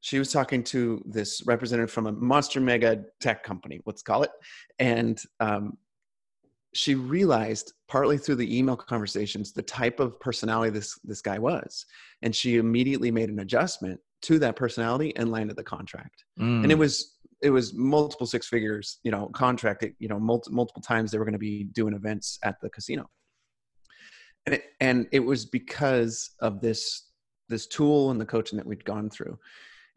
she 0.03 0.19
was 0.19 0.31
talking 0.31 0.63
to 0.63 1.03
this 1.07 1.43
representative 1.47 1.91
from 1.91 2.07
a 2.07 2.13
monster 2.13 2.61
mega 2.61 3.03
tech 3.21 3.43
company 3.43 3.81
let's 3.87 4.03
call 4.03 4.23
it 4.23 4.31
and 4.79 5.23
um, 5.41 5.79
she 6.75 6.95
realized 6.95 7.73
partly 7.89 8.19
through 8.19 8.35
the 8.35 8.59
email 8.59 8.77
conversations 8.77 9.53
the 9.53 9.63
type 9.63 9.99
of 9.99 10.21
personality 10.21 10.71
this 10.71 10.99
this 11.05 11.23
guy 11.23 11.39
was 11.39 11.87
and 12.21 12.37
she 12.37 12.59
immediately 12.59 13.11
made 13.11 13.31
an 13.31 13.41
adjustment 13.41 13.99
to 14.21 14.39
that 14.39 14.57
personality 14.57 15.17
and 15.17 15.31
landed 15.31 15.57
the 15.57 15.65
contract 15.65 16.25
mm. 16.39 16.63
and 16.63 16.71
it 16.71 16.77
was 16.79 17.17
it 17.43 17.49
was 17.49 17.73
multiple 17.73 18.27
six 18.27 18.47
figures 18.47 18.99
you 19.05 19.11
know 19.11 19.27
contract 19.29 19.87
you 19.99 20.09
know 20.09 20.21
multi, 20.21 20.51
multiple 20.53 20.83
times 20.83 21.11
they 21.11 21.19
were 21.19 21.25
going 21.25 21.33
to 21.33 21.39
be 21.39 21.65
doing 21.73 21.95
events 21.95 22.39
at 22.43 22.61
the 22.61 22.69
casino 22.69 23.09
and 24.45 24.57
it, 24.57 24.65
and 24.81 25.07
it 25.13 25.21
was 25.21 25.47
because 25.47 26.31
of 26.41 26.61
this 26.61 27.10
this 27.51 27.67
tool 27.67 28.11
and 28.11 28.21
the 28.21 28.27
coaching 28.27 28.57
that 28.57 28.67
we'd 28.67 28.85
gone 28.85 29.11
through 29.11 29.39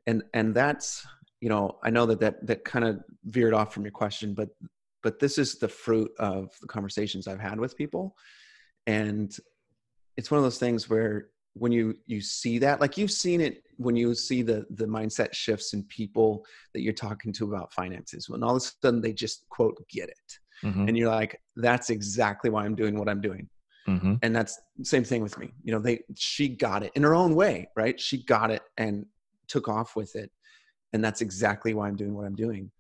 and 0.08 0.24
and 0.34 0.54
that's 0.54 1.06
you 1.40 1.48
know 1.48 1.78
i 1.84 1.90
know 1.90 2.06
that 2.06 2.20
that 2.20 2.46
that 2.46 2.66
kind 2.66 2.84
of 2.84 3.02
veered 3.26 3.54
off 3.54 3.74
from 3.74 3.84
your 3.84 3.92
question 3.92 4.34
but 4.34 4.50
but 5.04 5.20
this 5.20 5.38
is 5.38 5.56
the 5.56 5.68
fruit 5.68 6.12
of 6.18 6.50
the 6.62 6.68
conversations 6.68 7.28
I've 7.28 7.40
had 7.40 7.60
with 7.60 7.78
people. 7.78 8.16
And 8.88 9.36
it's 10.18 10.32
one 10.32 10.38
of 10.38 10.44
those 10.44 10.58
things 10.58 10.90
where 10.90 11.28
when 11.56 11.72
you 11.72 11.96
you 12.08 12.20
see 12.20 12.58
that 12.58 12.82
like 12.82 12.98
you've 12.98 13.12
seen 13.12 13.40
it 13.40 13.62
when 13.78 13.96
you 13.96 14.16
see 14.16 14.42
the 14.42 14.66
the 14.72 14.88
mindset 14.88 15.32
shifts 15.34 15.74
in 15.74 15.84
people 15.84 16.44
that 16.74 16.82
you're 16.82 16.92
talking 16.92 17.32
to 17.32 17.46
about 17.46 17.72
finances 17.72 18.28
when 18.28 18.42
all 18.42 18.56
of 18.56 18.58
a 18.58 18.66
sudden 18.82 19.00
they 19.00 19.14
just 19.14 19.48
quote 19.50 19.78
get 19.88 20.10
it 20.10 20.40
mm-hmm. 20.64 20.88
and 20.88 20.98
you're 20.98 21.12
like 21.12 21.40
that's 21.58 21.92
exactly 21.92 22.50
why 22.50 22.66
i'm 22.66 22.74
doing 22.74 22.98
what 22.98 23.08
i'm 23.08 23.22
doing 23.22 23.48
mm-hmm. 23.88 24.16
and 24.22 24.36
that's 24.36 24.60
same 24.82 25.04
thing 25.04 25.22
with 25.22 25.38
me 25.38 25.52
you 25.64 25.72
know 25.72 25.80
they 25.80 26.00
she 26.16 26.48
got 26.48 26.84
it 26.84 26.92
in 26.96 27.04
her 27.04 27.14
own 27.14 27.36
way 27.36 27.68
right 27.76 28.00
she 28.00 28.24
got 28.24 28.50
it 28.50 28.62
and 28.78 29.06
took 29.48 29.68
off 29.68 29.96
with 29.96 30.16
it 30.16 30.32
and 30.94 31.04
that's 31.04 31.22
exactly 31.22 31.74
why 31.74 31.88
i'm 31.88 31.96
doing 31.96 32.14
what 32.14 32.26
i'm 32.26 32.36
doing 32.36 32.72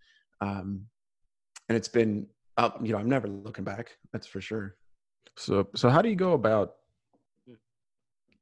um, 0.42 0.86
and 1.70 1.78
it's 1.78 1.88
been 1.88 2.28
up. 2.58 2.80
You 2.86 2.94
know, 2.94 3.00
I'm 3.00 3.10
never 3.10 3.28
looking 3.28 3.63
back. 3.63 3.98
That's 4.12 4.28
for 4.28 4.42
sure. 4.42 4.76
So, 5.38 5.68
so 5.76 5.89
how 5.89 6.02
do 6.02 6.10
you 6.10 6.16
go 6.16 6.34
about? 6.34 6.74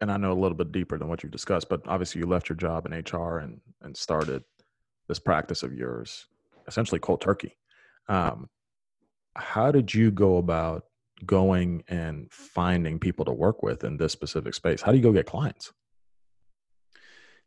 And 0.01 0.11
I 0.11 0.17
know 0.17 0.31
a 0.31 0.41
little 0.41 0.57
bit 0.57 0.71
deeper 0.71 0.97
than 0.97 1.07
what 1.07 1.21
you 1.21 1.29
discussed, 1.29 1.69
but 1.69 1.81
obviously 1.87 2.19
you 2.19 2.25
left 2.25 2.49
your 2.49 2.55
job 2.55 2.87
in 2.87 2.91
HR 2.91 3.37
and 3.37 3.61
and 3.83 3.95
started 3.95 4.43
this 5.07 5.19
practice 5.19 5.61
of 5.61 5.73
yours, 5.73 6.25
essentially 6.67 6.99
cold 6.99 7.21
turkey. 7.21 7.55
Um, 8.07 8.49
how 9.35 9.71
did 9.71 9.93
you 9.93 10.09
go 10.09 10.37
about 10.37 10.85
going 11.25 11.83
and 11.87 12.31
finding 12.31 12.99
people 12.99 13.25
to 13.25 13.31
work 13.31 13.63
with 13.63 13.83
in 13.83 13.97
this 13.97 14.11
specific 14.11 14.53
space? 14.53 14.81
How 14.81 14.91
do 14.91 14.97
you 14.97 15.03
go 15.03 15.11
get 15.11 15.25
clients? 15.25 15.71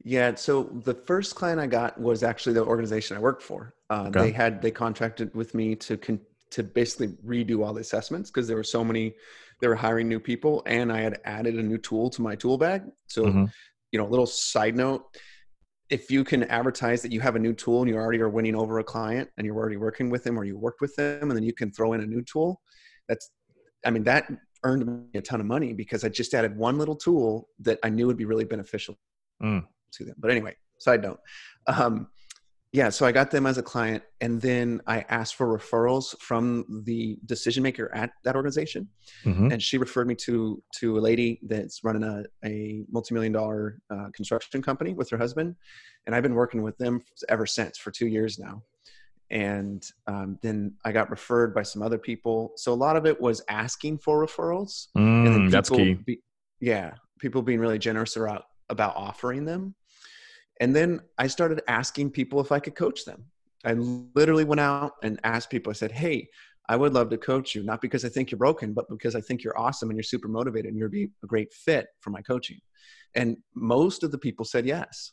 Yeah, 0.02 0.34
so 0.34 0.64
the 0.84 0.94
first 0.94 1.34
client 1.34 1.60
I 1.60 1.66
got 1.66 1.98
was 1.98 2.22
actually 2.22 2.54
the 2.54 2.64
organization 2.64 3.16
I 3.16 3.20
worked 3.20 3.42
for. 3.42 3.74
Uh, 3.90 4.06
okay. 4.08 4.20
They 4.20 4.30
had 4.32 4.60
they 4.60 4.70
contracted 4.70 5.34
with 5.34 5.54
me 5.54 5.74
to 5.76 5.96
con- 5.96 6.20
to 6.50 6.62
basically 6.62 7.08
redo 7.26 7.64
all 7.64 7.72
the 7.72 7.80
assessments 7.80 8.30
because 8.30 8.46
there 8.46 8.56
were 8.56 8.64
so 8.64 8.84
many. 8.84 9.14
They 9.60 9.68
were 9.68 9.76
hiring 9.76 10.08
new 10.08 10.20
people, 10.20 10.62
and 10.66 10.92
I 10.92 11.00
had 11.00 11.20
added 11.24 11.54
a 11.54 11.62
new 11.62 11.78
tool 11.78 12.10
to 12.10 12.22
my 12.22 12.34
tool 12.34 12.58
bag. 12.58 12.82
So, 13.06 13.24
mm-hmm. 13.24 13.44
you 13.92 13.98
know, 13.98 14.06
a 14.06 14.10
little 14.10 14.26
side 14.26 14.76
note: 14.76 15.06
if 15.90 16.10
you 16.10 16.24
can 16.24 16.44
advertise 16.44 17.02
that 17.02 17.12
you 17.12 17.20
have 17.20 17.36
a 17.36 17.38
new 17.38 17.52
tool 17.52 17.80
and 17.80 17.88
you 17.88 17.96
already 17.96 18.20
are 18.20 18.28
winning 18.28 18.56
over 18.56 18.78
a 18.78 18.84
client 18.84 19.28
and 19.36 19.46
you're 19.46 19.56
already 19.56 19.76
working 19.76 20.10
with 20.10 20.24
them 20.24 20.38
or 20.38 20.44
you 20.44 20.58
worked 20.58 20.80
with 20.80 20.94
them, 20.96 21.30
and 21.30 21.32
then 21.32 21.44
you 21.44 21.52
can 21.52 21.70
throw 21.70 21.92
in 21.92 22.00
a 22.00 22.06
new 22.06 22.22
tool, 22.22 22.60
that's, 23.08 23.30
I 23.84 23.90
mean, 23.90 24.04
that 24.04 24.30
earned 24.64 24.86
me 24.86 25.18
a 25.18 25.22
ton 25.22 25.40
of 25.40 25.46
money 25.46 25.72
because 25.72 26.04
I 26.04 26.08
just 26.08 26.32
added 26.34 26.56
one 26.56 26.78
little 26.78 26.96
tool 26.96 27.48
that 27.60 27.78
I 27.82 27.90
knew 27.90 28.06
would 28.06 28.16
be 28.16 28.24
really 28.24 28.44
beneficial. 28.44 28.98
Mm 29.42 29.64
to 29.94 30.04
them. 30.04 30.14
But 30.18 30.30
anyway, 30.30 30.56
side 30.78 31.02
note. 31.02 31.20
Um, 31.66 32.08
yeah, 32.72 32.88
so 32.88 33.06
I 33.06 33.12
got 33.12 33.30
them 33.30 33.46
as 33.46 33.56
a 33.56 33.62
client, 33.62 34.02
and 34.20 34.40
then 34.40 34.80
I 34.88 35.04
asked 35.08 35.36
for 35.36 35.46
referrals 35.46 36.18
from 36.18 36.82
the 36.84 37.16
decision 37.24 37.62
maker 37.62 37.94
at 37.94 38.10
that 38.24 38.34
organization, 38.34 38.88
mm-hmm. 39.24 39.52
and 39.52 39.62
she 39.62 39.78
referred 39.78 40.08
me 40.08 40.16
to 40.16 40.60
to 40.80 40.98
a 40.98 41.00
lady 41.00 41.38
that's 41.46 41.84
running 41.84 42.02
a 42.02 42.24
a 42.44 42.82
multi 42.90 43.14
million 43.14 43.32
dollar 43.32 43.78
uh, 43.90 44.08
construction 44.12 44.60
company 44.60 44.92
with 44.92 45.08
her 45.10 45.16
husband, 45.18 45.54
and 46.06 46.16
I've 46.16 46.24
been 46.24 46.34
working 46.34 46.62
with 46.62 46.76
them 46.78 47.04
ever 47.28 47.46
since 47.46 47.78
for 47.78 47.92
two 47.92 48.08
years 48.08 48.40
now. 48.40 48.60
And 49.30 49.84
um, 50.06 50.38
then 50.42 50.74
I 50.84 50.92
got 50.92 51.10
referred 51.10 51.54
by 51.54 51.62
some 51.62 51.82
other 51.82 51.98
people. 51.98 52.52
So 52.56 52.72
a 52.72 52.74
lot 52.74 52.96
of 52.96 53.06
it 53.06 53.20
was 53.20 53.42
asking 53.48 53.98
for 53.98 54.24
referrals. 54.24 54.88
Mm, 54.96 55.50
that's 55.50 55.70
key. 55.70 55.94
Be, 55.94 56.20
yeah, 56.60 56.92
people 57.18 57.42
being 57.42 57.60
really 57.60 57.78
generous 57.78 58.16
about 58.16 58.44
about 58.70 58.96
offering 58.96 59.44
them 59.44 59.74
and 60.60 60.74
then 60.74 61.00
I 61.18 61.26
started 61.26 61.62
asking 61.68 62.10
people 62.10 62.40
if 62.40 62.52
I 62.52 62.60
could 62.60 62.74
coach 62.74 63.04
them. 63.04 63.24
I 63.64 63.72
literally 63.72 64.44
went 64.44 64.60
out 64.60 64.92
and 65.02 65.18
asked 65.24 65.50
people, 65.50 65.70
I 65.70 65.74
said, 65.74 65.92
Hey, 65.92 66.28
I 66.68 66.76
would 66.76 66.94
love 66.94 67.10
to 67.10 67.18
coach 67.18 67.54
you, 67.54 67.62
not 67.62 67.80
because 67.80 68.04
I 68.04 68.08
think 68.08 68.30
you're 68.30 68.38
broken, 68.38 68.72
but 68.72 68.88
because 68.88 69.14
I 69.14 69.20
think 69.20 69.42
you're 69.42 69.58
awesome 69.58 69.90
and 69.90 69.96
you're 69.96 70.02
super 70.02 70.28
motivated 70.28 70.70
and 70.70 70.78
you'd 70.78 70.90
be 70.90 71.10
a 71.22 71.26
great 71.26 71.52
fit 71.52 71.88
for 72.00 72.10
my 72.10 72.22
coaching. 72.22 72.58
And 73.14 73.36
most 73.54 74.02
of 74.02 74.10
the 74.10 74.18
people 74.18 74.44
said 74.44 74.66
yes. 74.66 75.12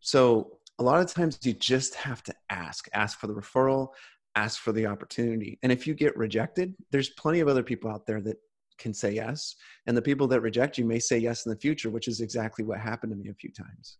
So 0.00 0.58
a 0.78 0.82
lot 0.82 1.00
of 1.00 1.12
times 1.12 1.38
you 1.42 1.52
just 1.52 1.94
have 1.94 2.22
to 2.24 2.34
ask, 2.50 2.88
ask 2.92 3.18
for 3.18 3.26
the 3.26 3.34
referral, 3.34 3.88
ask 4.34 4.60
for 4.60 4.72
the 4.72 4.86
opportunity. 4.86 5.58
And 5.62 5.70
if 5.70 5.86
you 5.86 5.94
get 5.94 6.16
rejected, 6.16 6.74
there's 6.90 7.10
plenty 7.10 7.40
of 7.40 7.48
other 7.48 7.62
people 7.62 7.90
out 7.90 8.06
there 8.06 8.20
that 8.22 8.36
can 8.78 8.92
say 8.92 9.12
yes. 9.12 9.54
And 9.86 9.96
the 9.96 10.02
people 10.02 10.26
that 10.28 10.40
reject 10.40 10.76
you 10.78 10.84
may 10.84 10.98
say 10.98 11.18
yes 11.18 11.46
in 11.46 11.50
the 11.50 11.58
future, 11.58 11.90
which 11.90 12.08
is 12.08 12.20
exactly 12.20 12.64
what 12.64 12.80
happened 12.80 13.12
to 13.12 13.16
me 13.16 13.28
a 13.28 13.34
few 13.34 13.52
times. 13.52 13.98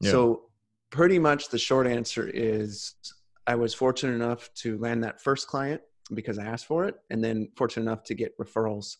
Yeah. 0.00 0.10
So 0.10 0.42
pretty 0.90 1.18
much 1.18 1.48
the 1.48 1.58
short 1.58 1.86
answer 1.86 2.28
is 2.28 2.94
I 3.46 3.54
was 3.54 3.72
fortunate 3.72 4.14
enough 4.14 4.52
to 4.56 4.78
land 4.78 5.02
that 5.04 5.22
first 5.22 5.46
client 5.46 5.80
because 6.12 6.38
I 6.38 6.44
asked 6.44 6.66
for 6.66 6.86
it, 6.86 6.96
and 7.10 7.22
then 7.22 7.48
fortunate 7.56 7.84
enough 7.84 8.02
to 8.04 8.14
get 8.14 8.36
referrals. 8.36 8.96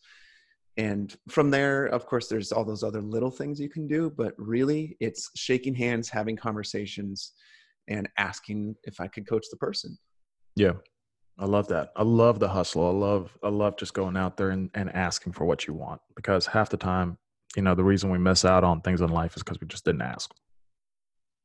And 0.77 1.14
from 1.29 1.51
there, 1.51 1.87
of 1.87 2.07
course, 2.07 2.29
there's 2.29 2.53
all 2.53 2.64
those 2.64 2.83
other 2.83 3.03
little 3.03 3.31
things 3.31 3.61
you 3.61 3.68
can 3.68 3.87
do, 3.87 4.11
but 4.11 4.35
really 4.39 4.97
it's 5.01 5.31
shaking 5.37 5.75
hands, 5.75 6.09
having 6.09 6.37
conversations, 6.37 7.33
and 7.89 8.09
asking 8.18 8.77
if 8.85 9.01
I 9.01 9.09
could 9.09 9.27
coach 9.29 9.47
the 9.51 9.57
person. 9.57 9.99
Yeah. 10.57 10.75
I 11.39 11.47
love 11.47 11.68
that. 11.68 11.91
I 11.97 12.03
love 12.03 12.39
the 12.39 12.49
hustle. 12.49 12.87
I 12.87 12.91
love 12.91 13.37
I 13.43 13.49
love 13.49 13.77
just 13.79 13.95
going 13.95 14.16
out 14.16 14.37
there 14.37 14.51
and, 14.51 14.68
and 14.75 14.95
asking 14.95 15.33
for 15.33 15.47
what 15.47 15.66
you 15.66 15.73
want 15.75 16.01
because 16.14 16.47
half 16.47 16.68
the 16.68 16.77
time, 16.77 17.16
you 17.57 17.62
know, 17.62 17.75
the 17.75 17.83
reason 17.85 18.11
we 18.11 18.18
miss 18.18 18.45
out 18.45 18.62
on 18.62 18.83
things 18.83 19.01
in 19.01 19.09
life 19.09 19.37
is 19.37 19.43
because 19.43 19.59
we 19.61 19.66
just 19.66 19.85
didn't 19.87 20.03
ask. 20.03 20.31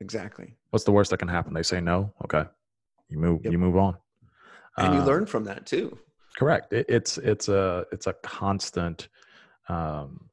Exactly. 0.02 0.54
What's 0.72 0.84
the 0.84 0.92
worst 0.92 1.12
that 1.12 1.18
can 1.18 1.30
happen? 1.30 1.54
They 1.54 1.64
say 1.64 1.80
no. 1.80 2.14
Okay, 2.26 2.44
you 3.10 3.18
move. 3.18 3.42
Yep. 3.46 3.54
You 3.54 3.58
move 3.58 3.78
on. 3.78 3.96
and 4.78 4.94
you 4.94 5.00
Um, 5.00 5.06
learn 5.06 5.26
from 5.26 5.46
that 5.46 5.66
too. 5.66 5.98
Correct. 6.38 6.74
It, 6.74 6.86
it's 6.90 7.18
it's 7.20 7.48
a 7.48 7.86
it's 7.94 8.08
a 8.08 8.14
constant, 8.22 9.08
um, 9.70 10.30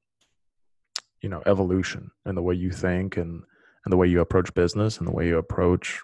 you 1.21 1.29
know, 1.29 1.43
evolution 1.47 2.11
in 2.27 2.35
the 2.35 2.43
way 2.43 2.55
you 2.55 2.71
think 2.71 3.17
and 3.17 3.43
and 3.85 3.93
the 3.93 3.97
way 3.97 4.07
you 4.07 4.21
approach 4.21 4.53
business 4.55 4.99
and 4.99 5.09
the 5.09 5.13
way 5.13 5.27
you 5.27 5.39
approach 5.39 6.01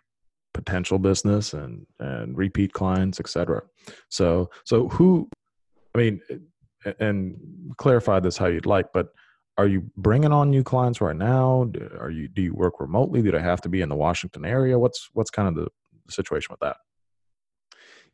potential 0.55 0.99
business 0.99 1.55
and 1.55 1.87
and 2.01 2.37
repeat 2.37 2.73
clients, 2.73 3.21
etc. 3.21 3.63
So 4.09 4.51
so 4.65 4.89
who, 4.89 5.29
I 5.95 5.99
mean, 5.99 6.21
and 7.01 7.37
clarify 7.77 8.21
this 8.21 8.37
how 8.37 8.47
you'd 8.47 8.67
like, 8.67 8.87
but 8.93 9.09
are 9.57 9.67
you 9.67 9.91
bringing 9.97 10.33
on 10.33 10.51
new 10.51 10.63
clients 10.63 11.01
right 11.01 11.17
now? 11.17 11.69
Are 11.99 12.11
you 12.11 12.29
do 12.29 12.43
you 12.43 12.55
work 12.55 12.81
remotely? 12.81 13.23
Do 13.23 13.33
they 13.33 13.41
have 13.41 13.61
to 13.63 13.69
be 13.69 13.81
in 13.81 13.89
the 13.89 13.97
Washington 13.97 14.45
area? 14.45 14.79
What's 14.79 15.11
what's 15.13 15.31
kind 15.31 15.49
of 15.49 15.55
the 15.57 15.69
situation 16.09 16.49
with 16.53 16.61
that? 16.61 16.77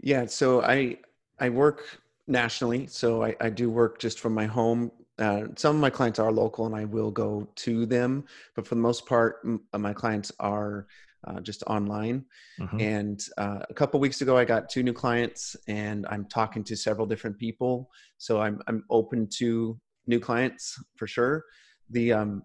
Yeah, 0.01 0.27
so 0.27 0.63
I 0.63 0.99
I 1.39 1.51
work 1.51 2.01
nationally, 2.27 2.87
so 2.87 3.23
I, 3.23 3.37
I 3.41 3.51
do 3.51 3.71
work 3.71 3.99
just 3.99 4.21
from 4.21 4.33
my 4.33 4.47
home. 4.47 4.91
Uh, 5.19 5.45
some 5.57 5.77
of 5.77 5.81
my 5.81 5.91
clients 5.91 6.19
are 6.19 6.33
local, 6.33 6.67
and 6.67 6.75
I 6.75 6.85
will 6.85 7.11
go 7.11 7.49
to 7.57 7.87
them, 7.87 8.25
but 8.55 8.67
for 8.67 8.75
the 8.75 8.81
most 8.81 9.07
part, 9.07 9.37
m- 9.45 9.61
uh, 9.73 9.79
my 9.79 9.93
clients 9.93 10.33
are 10.41 10.87
uh, 11.27 11.41
just 11.41 11.63
online. 11.69 12.25
Mhm. 12.61 12.81
And 12.83 13.21
uh, 13.39 13.61
a 13.71 13.75
couple 13.75 14.01
weeks 14.01 14.21
ago, 14.21 14.37
I 14.37 14.45
got 14.45 14.69
two 14.69 14.83
new 14.83 14.93
clients, 14.93 15.57
and 15.69 16.05
I'm 16.11 16.27
talking 16.27 16.65
to 16.65 16.77
several 16.77 17.07
different 17.07 17.39
people. 17.39 17.91
So 18.19 18.41
I'm 18.41 18.61
I'm 18.67 18.85
open 18.91 19.29
to 19.39 19.79
new 20.07 20.21
clients 20.21 20.77
for 20.97 21.07
sure. 21.07 21.45
The 21.91 22.13
um, 22.13 22.43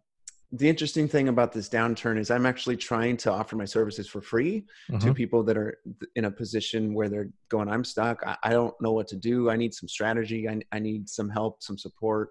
the 0.52 0.68
interesting 0.68 1.08
thing 1.08 1.28
about 1.28 1.52
this 1.52 1.70
downturn 1.70 2.18
is 2.18 2.32
I'm 2.32 2.46
actually 2.48 2.76
trying 2.78 3.18
to 3.18 3.32
offer 3.32 3.56
my 3.56 3.66
services 3.66 4.08
for 4.08 4.22
free 4.22 4.66
to 4.88 4.96
Mhm. 4.98 5.16
people 5.16 5.44
that 5.44 5.58
are 5.58 5.78
in 6.16 6.26
a 6.26 6.32
position 6.32 6.94
where 6.96 7.08
they're 7.08 7.30
going, 7.50 7.70
I'm 7.70 7.84
stuck. 7.84 8.26
I, 8.26 8.36
I 8.44 8.50
don't 8.52 8.74
know 8.82 8.92
what 8.94 9.08
to 9.10 9.16
do. 9.16 9.50
I 9.52 9.56
need 9.56 9.74
some 9.76 9.88
strategy. 9.88 10.50
I, 10.50 10.60
I 10.72 10.80
need 10.80 11.08
some 11.08 11.30
help, 11.30 11.62
some 11.62 11.78
support, 11.78 12.30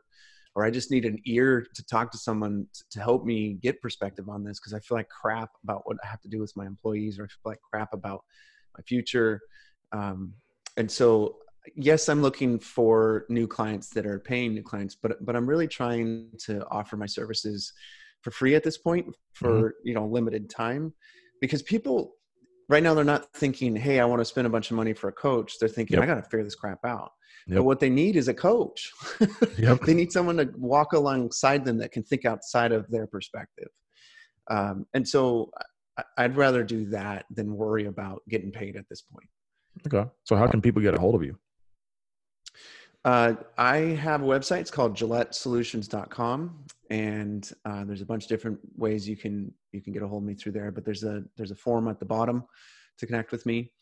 or 0.56 0.64
I 0.64 0.70
just 0.70 0.90
need 0.90 1.04
an 1.04 1.18
ear 1.26 1.64
to 1.74 1.86
talk 1.86 2.10
to 2.10 2.18
someone 2.18 2.66
t- 2.74 2.82
to 2.90 3.00
help 3.00 3.24
me 3.24 3.54
get 3.62 3.80
perspective 3.80 4.28
on 4.28 4.42
this 4.42 4.58
because 4.58 4.74
I 4.74 4.80
feel 4.80 4.98
like 4.98 5.08
crap 5.08 5.50
about 5.62 5.82
what 5.86 5.98
I 6.02 6.08
have 6.08 6.20
to 6.22 6.28
do 6.28 6.40
with 6.40 6.56
my 6.56 6.66
employees, 6.66 7.20
or 7.20 7.24
I 7.24 7.28
feel 7.28 7.52
like 7.52 7.60
crap 7.72 7.92
about 7.94 8.24
my 8.76 8.82
future. 8.82 9.40
Um, 9.92 10.34
and 10.76 10.90
so, 10.90 11.36
yes, 11.76 12.08
I'm 12.08 12.22
looking 12.22 12.58
for 12.58 13.26
new 13.28 13.46
clients 13.46 13.90
that 13.90 14.06
are 14.06 14.18
paying 14.18 14.54
new 14.54 14.62
clients, 14.64 14.96
but 14.96 15.24
but 15.24 15.36
I'm 15.36 15.46
really 15.48 15.68
trying 15.68 16.30
to 16.46 16.66
offer 16.68 16.96
my 16.96 17.06
services 17.06 17.72
for 18.22 18.30
free 18.30 18.54
at 18.54 18.64
this 18.64 18.78
point 18.78 19.06
for 19.32 19.74
you 19.84 19.94
know 19.94 20.06
limited 20.06 20.48
time 20.50 20.92
because 21.40 21.62
people 21.62 22.14
right 22.68 22.82
now 22.82 22.94
they're 22.94 23.04
not 23.04 23.32
thinking 23.34 23.74
hey 23.76 24.00
i 24.00 24.04
want 24.04 24.20
to 24.20 24.24
spend 24.24 24.46
a 24.46 24.50
bunch 24.50 24.70
of 24.70 24.76
money 24.76 24.92
for 24.92 25.08
a 25.08 25.12
coach 25.12 25.54
they're 25.58 25.68
thinking 25.68 25.94
Yep. 25.96 26.02
i 26.02 26.06
got 26.06 26.14
to 26.16 26.22
figure 26.22 26.44
this 26.44 26.54
crap 26.54 26.84
out 26.84 27.10
Yep. 27.46 27.56
but 27.58 27.62
what 27.64 27.80
they 27.80 27.88
need 27.90 28.16
is 28.16 28.28
a 28.28 28.34
coach 28.34 28.90
Yep. 29.58 29.82
they 29.82 29.94
need 29.94 30.12
someone 30.12 30.36
to 30.38 30.50
walk 30.56 30.92
alongside 30.92 31.64
them 31.64 31.78
that 31.78 31.92
can 31.92 32.02
think 32.02 32.24
outside 32.24 32.72
of 32.72 32.90
their 32.90 33.06
perspective 33.06 33.68
um, 34.50 34.86
and 34.94 35.06
so 35.08 35.50
i'd 36.18 36.36
rather 36.36 36.62
do 36.64 36.86
that 36.86 37.24
than 37.30 37.54
worry 37.54 37.86
about 37.86 38.22
getting 38.28 38.50
paid 38.50 38.76
at 38.76 38.84
this 38.88 39.02
point 39.02 39.28
Okay. 39.86 40.10
So 40.24 40.34
how 40.34 40.48
can 40.48 40.60
people 40.60 40.82
get 40.82 40.94
a 40.94 41.00
hold 41.00 41.14
of 41.14 41.22
you? 41.22 41.38
Uh, 43.04 43.34
I 43.56 43.76
have 43.76 44.22
a 44.22 44.26
website. 44.26 44.58
It's 44.60 44.72
called 44.72 44.96
GilletteSolutions.com, 44.96 46.64
and 46.90 47.50
uh, 47.64 47.84
there's 47.84 48.00
a 48.00 48.06
bunch 48.06 48.24
of 48.24 48.28
different 48.28 48.58
ways 48.76 49.08
you 49.08 49.16
can 49.16 49.52
you 49.72 49.80
can 49.80 49.92
get 49.92 50.02
a 50.02 50.08
hold 50.08 50.22
of 50.22 50.26
me 50.26 50.34
through 50.34 50.52
there. 50.52 50.70
But 50.70 50.84
there's 50.84 51.04
a 51.04 51.22
there's 51.36 51.50
a 51.50 51.54
form 51.56 51.88
at 51.88 51.98
the 51.98 52.06
bottom 52.06 52.44
to 52.98 53.06
connect 53.06 53.32
with 53.32 53.44
me, 53.46 53.72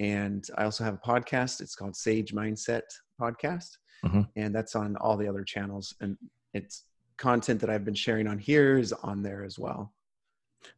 and 0.00 0.46
I 0.56 0.64
also 0.64 0.84
have 0.84 0.94
a 0.94 0.98
podcast. 0.98 1.60
It's 1.60 1.74
called 1.74 1.96
Sage 1.96 2.32
Mindset 2.34 2.82
Podcast, 3.20 3.76
Mhm. 4.04 4.28
and 4.36 4.54
that's 4.54 4.74
on 4.76 4.96
all 4.96 5.16
the 5.16 5.28
other 5.28 5.44
channels. 5.44 5.94
And 6.00 6.16
it's 6.54 6.84
content 7.16 7.60
that 7.60 7.70
I've 7.70 7.84
been 7.84 7.94
sharing 7.94 8.26
on 8.26 8.38
here 8.38 8.78
is 8.78 8.92
on 8.92 9.22
there 9.22 9.44
as 9.44 9.58
well. 9.58 9.92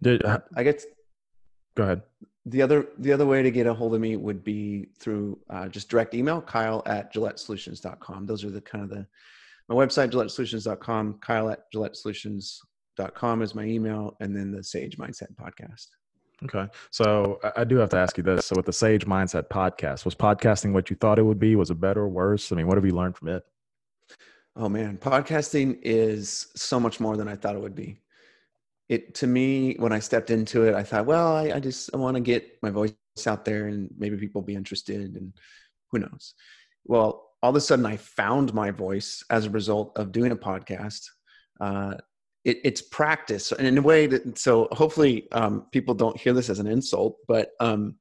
Did, 0.02 0.24
uh, 0.24 0.40
I 0.56 0.62
guess 0.62 0.86
go 1.74 1.82
ahead. 1.84 2.02
the 2.46 2.62
other 2.62 2.88
the 2.98 3.12
other 3.12 3.26
way 3.26 3.42
to 3.42 3.50
get 3.50 3.66
a 3.66 3.72
hold 3.74 3.94
of 3.94 4.00
me 4.00 4.16
would 4.16 4.42
be 4.42 4.88
through 4.98 5.38
uh, 5.50 5.68
just 5.68 5.88
direct 5.90 6.14
email 6.14 6.40
kyle 6.40 6.82
at 6.86 7.12
gillettesolutions.com 7.14 8.24
those 8.26 8.42
are 8.44 8.50
the 8.50 8.60
kind 8.62 8.82
of 8.82 8.90
the 8.90 9.06
my 9.70 9.76
website 9.76 10.10
gillettesolutions.com 10.10 11.18
kyle 11.22 11.48
at 11.48 11.60
gillettesolutions.com 11.74 13.42
is 13.42 13.54
my 13.54 13.64
email 13.64 14.16
and 14.20 14.36
then 14.36 14.50
the 14.50 14.62
sage 14.62 14.98
mindset 14.98 15.34
podcast 15.36 15.86
Okay. 16.42 16.66
So 16.90 17.38
I- 17.54 17.64
do 17.64 17.76
have 17.76 17.90
to 17.90 17.98
ask 17.98 18.16
you 18.16 18.24
this. 18.24 18.46
So 18.46 18.56
with 18.56 18.64
the 18.64 18.72
Sage 18.72 19.04
Mindset 19.04 19.48
podcast, 19.48 20.06
was 20.06 20.14
podcasting 20.14 20.72
what 20.72 20.88
you 20.88 20.96
thought 20.96 21.18
it 21.18 21.22
would 21.22 21.38
be? 21.38 21.54
Was 21.54 21.70
it 21.70 21.78
better 21.78 22.00
or 22.00 22.08
worse? 22.08 22.50
I 22.50 22.56
mean, 22.56 22.66
what 22.66 22.78
have 22.78 22.86
you 22.86 22.94
learned 22.94 23.14
from 23.18 23.28
it? 23.28 23.42
oh 24.56 24.68
man 24.68 24.98
podcasting 24.98 25.78
is 25.82 26.48
so 26.56 26.80
much 26.80 26.98
more 27.00 27.16
than 27.16 27.28
i 27.28 27.36
thought 27.36 27.54
it 27.54 27.62
would 27.62 27.74
be 27.74 28.00
it 28.88 29.14
to 29.14 29.26
me 29.26 29.74
when 29.78 29.92
i 29.92 29.98
stepped 29.98 30.30
into 30.30 30.64
it 30.64 30.74
i 30.74 30.82
thought 30.82 31.06
well 31.06 31.36
i, 31.36 31.52
I 31.52 31.60
just 31.60 31.90
i 31.94 31.96
want 31.96 32.16
to 32.16 32.20
get 32.20 32.58
my 32.62 32.70
voice 32.70 32.92
out 33.26 33.44
there 33.44 33.68
and 33.68 33.88
maybe 33.96 34.16
people 34.16 34.42
be 34.42 34.54
interested 34.54 35.14
and 35.14 35.32
who 35.90 36.00
knows 36.00 36.34
well 36.84 37.29
all 37.42 37.50
of 37.50 37.56
a 37.56 37.60
sudden 37.60 37.86
i 37.86 37.96
found 37.96 38.52
my 38.54 38.70
voice 38.70 39.22
as 39.30 39.46
a 39.46 39.50
result 39.50 39.92
of 39.96 40.12
doing 40.12 40.32
a 40.32 40.36
podcast 40.36 41.02
uh, 41.60 41.94
it, 42.44 42.58
it's 42.64 42.80
practice 42.80 43.52
and 43.52 43.66
in 43.66 43.76
a 43.78 43.82
way 43.82 44.06
that 44.06 44.38
so 44.38 44.66
hopefully 44.72 45.28
um, 45.32 45.66
people 45.72 45.94
don't 45.94 46.18
hear 46.18 46.32
this 46.32 46.48
as 46.48 46.58
an 46.58 46.66
insult 46.66 47.16
but 47.28 47.50
um, 47.60 47.96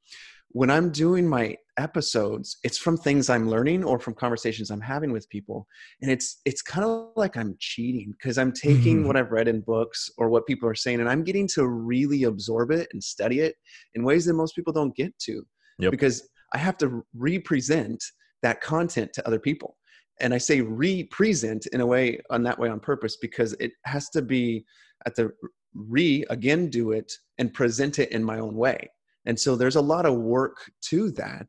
when 0.51 0.69
i'm 0.69 0.91
doing 0.91 1.27
my 1.27 1.55
episodes 1.77 2.57
it's 2.63 2.77
from 2.77 2.97
things 2.97 3.29
i'm 3.29 3.49
learning 3.49 3.83
or 3.83 3.99
from 3.99 4.13
conversations 4.13 4.69
i'm 4.69 4.81
having 4.81 5.11
with 5.13 5.29
people 5.29 5.65
and 6.01 6.11
it's 6.11 6.41
it's 6.45 6.61
kind 6.61 6.85
of 6.85 7.09
like 7.15 7.37
i'm 7.37 7.55
cheating 7.59 8.13
because 8.17 8.37
i'm 8.37 8.51
taking 8.51 9.03
Mhm. 9.03 9.07
what 9.07 9.15
i've 9.15 9.31
read 9.31 9.47
in 9.47 9.61
books 9.61 10.09
or 10.17 10.29
what 10.29 10.45
people 10.47 10.67
are 10.67 10.75
saying 10.75 10.99
and 10.99 11.07
i'm 11.09 11.23
getting 11.23 11.47
to 11.55 11.65
really 11.67 12.23
absorb 12.23 12.71
it 12.71 12.89
and 12.91 13.01
study 13.01 13.39
it 13.39 13.55
in 13.95 14.03
ways 14.03 14.25
that 14.25 14.33
most 14.33 14.55
people 14.55 14.73
don't 14.73 14.95
get 14.95 15.17
to 15.19 15.41
Yep. 15.79 15.91
because 15.91 16.27
i 16.53 16.57
have 16.57 16.77
to 16.79 17.05
represent 17.15 18.03
that 18.41 18.61
content 18.61 19.11
to 19.13 19.25
other 19.27 19.39
people 19.39 19.77
and 20.19 20.33
i 20.33 20.37
say 20.37 20.61
represent 20.61 21.65
in 21.67 21.81
a 21.81 21.85
way 21.85 22.19
on 22.29 22.43
that 22.43 22.57
way 22.57 22.69
on 22.69 22.79
purpose 22.79 23.17
because 23.17 23.53
it 23.59 23.71
has 23.85 24.09
to 24.09 24.21
be 24.21 24.65
at 25.05 25.15
the 25.15 25.29
re 25.73 26.25
again 26.29 26.69
do 26.69 26.91
it 26.91 27.11
and 27.37 27.53
present 27.53 27.99
it 27.99 28.11
in 28.11 28.23
my 28.23 28.39
own 28.39 28.55
way 28.55 28.89
and 29.25 29.39
so 29.39 29.55
there's 29.55 29.75
a 29.75 29.81
lot 29.81 30.05
of 30.05 30.15
work 30.15 30.71
to 30.81 31.11
that 31.11 31.47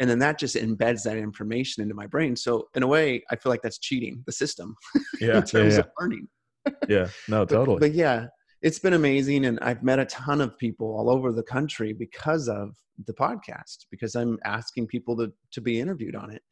and 0.00 0.08
then 0.08 0.18
that 0.18 0.38
just 0.38 0.56
embeds 0.56 1.02
that 1.02 1.16
information 1.16 1.82
into 1.82 1.94
my 1.94 2.06
brain 2.06 2.36
so 2.36 2.68
in 2.74 2.82
a 2.82 2.86
way 2.86 3.22
i 3.30 3.36
feel 3.36 3.50
like 3.50 3.62
that's 3.62 3.78
cheating 3.78 4.22
the 4.26 4.32
system 4.32 4.74
Yeah. 5.20 5.36
in 5.38 5.42
terms 5.44 5.74
yeah, 5.74 5.80
of 5.80 5.88
learning 5.98 6.28
yeah. 6.66 6.72
yeah. 6.88 7.08
No, 7.28 7.40
but, 7.46 7.54
totally. 7.54 7.78
but 7.80 7.92
yeah 7.92 8.26
it's 8.62 8.78
been 8.78 8.94
amazing 8.94 9.44
and 9.46 9.58
i've 9.60 9.82
met 9.82 9.98
a 9.98 10.04
ton 10.06 10.40
of 10.40 10.56
people 10.58 10.86
all 10.86 11.10
over 11.10 11.32
the 11.32 11.42
country 11.42 11.92
because 11.92 12.48
of 12.48 12.74
the 13.06 13.12
podcast 13.14 13.86
because 13.90 14.14
i'm 14.14 14.38
asking 14.44 14.86
people 14.86 15.16
to 15.16 15.32
to 15.50 15.60
be 15.60 15.80
interviewed 15.80 16.16
on 16.16 16.30
it 16.30 16.42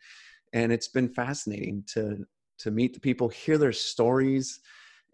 and 0.53 0.73
it's 0.73 0.89
been 0.89 1.09
fascinating 1.09 1.85
to 1.87 2.25
to 2.59 2.71
meet 2.71 2.95
the 2.95 3.01
people 3.01 3.29
hear 3.29 3.59
their 3.59 3.73
stories 3.73 4.61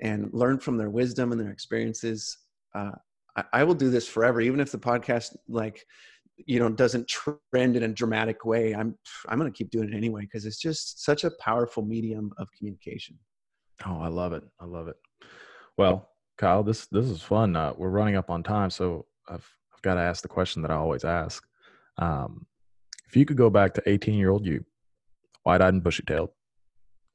and 0.01 0.29
learn 0.33 0.59
from 0.59 0.77
their 0.77 0.91
wisdom 0.91 1.33
and 1.33 1.41
their 1.41 1.51
experiences 1.51 2.39
uh, 2.75 2.93
I, 3.37 3.45
I 3.53 3.65
will 3.65 3.75
do 3.75 3.91
this 3.91 4.07
forever 4.07 4.41
even 4.41 4.61
if 4.61 4.73
the 4.73 4.79
podcast 4.79 5.37
like 5.49 5.85
you 6.37 6.59
know 6.59 6.69
doesn't 6.69 7.09
trend 7.09 7.77
in 7.77 7.83
a 7.83 7.89
dramatic 7.89 8.45
way 8.45 8.75
i'm 8.75 8.97
i'm 9.29 9.39
going 9.39 9.51
to 9.51 9.57
keep 9.57 9.71
doing 9.71 9.93
it 9.93 9.97
anyway 9.97 10.23
because 10.23 10.45
it's 10.45 10.61
just 10.61 11.03
such 11.05 11.25
a 11.25 11.31
powerful 11.41 11.83
medium 11.83 12.31
of 12.39 12.49
communication 12.57 13.19
Oh, 13.85 14.01
I 14.01 14.09
love 14.09 14.33
it. 14.33 14.43
I 14.61 14.65
love 14.65 14.89
it. 14.89 14.97
Well, 15.77 16.09
Kyle, 16.37 16.63
this 16.63 16.87
this 16.87 17.07
is 17.07 17.23
fun. 17.23 17.57
Uh, 17.57 17.73
we're 17.77 17.89
running 17.89 18.17
up 18.17 18.31
on 18.31 18.43
time, 18.43 18.71
so 18.71 19.07
I've 19.29 19.49
I've 19.75 19.83
got 19.83 19.95
to 19.95 20.01
ask 20.01 20.23
the 20.23 20.29
question 20.29 20.63
that 20.63 20.71
I 20.71 20.75
always 20.75 21.05
ask. 21.05 21.45
Um, 21.99 22.47
if 23.09 23.17
you 23.17 23.25
could 23.25 23.37
go 23.37 23.51
back 23.51 23.75
to 23.75 23.83
18 23.87 24.15
year 24.15 24.31
old 24.31 24.45
you, 24.45 24.65
wide 25.45 25.63
eyed 25.63 25.75
and 25.75 25.83
bushy 25.83 26.03
tailed, 26.03 26.31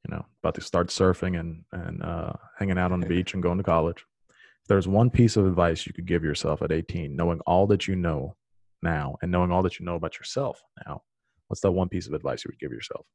you 0.06 0.14
know, 0.14 0.24
about 0.42 0.54
to 0.56 0.60
start 0.60 0.88
surfing 0.88 1.38
and 1.38 1.64
and 1.72 2.02
uh, 2.02 2.32
hanging 2.58 2.78
out 2.78 2.92
on 2.92 3.00
the 3.00 3.06
beach 3.06 3.34
and 3.34 3.42
going 3.42 3.58
to 3.58 3.64
college. 3.64 4.04
If 4.30 4.68
there's 4.68 4.88
one 4.88 5.10
piece 5.10 5.36
of 5.36 5.46
advice 5.46 5.86
you 5.86 5.92
could 5.92 6.06
give 6.06 6.22
yourself 6.22 6.62
at 6.62 6.70
18, 6.70 7.16
knowing 7.16 7.40
all 7.46 7.66
that 7.66 7.88
you 7.88 7.96
know 7.96 8.36
now 8.80 9.16
and 9.20 9.30
knowing 9.32 9.50
all 9.50 9.62
that 9.62 9.80
you 9.80 9.84
know 9.84 9.96
about 9.96 10.18
yourself 10.18 10.62
now, 10.86 11.02
what's 11.48 11.60
that 11.62 11.72
one 11.72 11.88
piece 11.88 12.06
of 12.06 12.14
advice 12.14 12.44
you 12.44 12.50
would 12.50 12.60
give 12.60 12.72
yourself? 12.72 13.06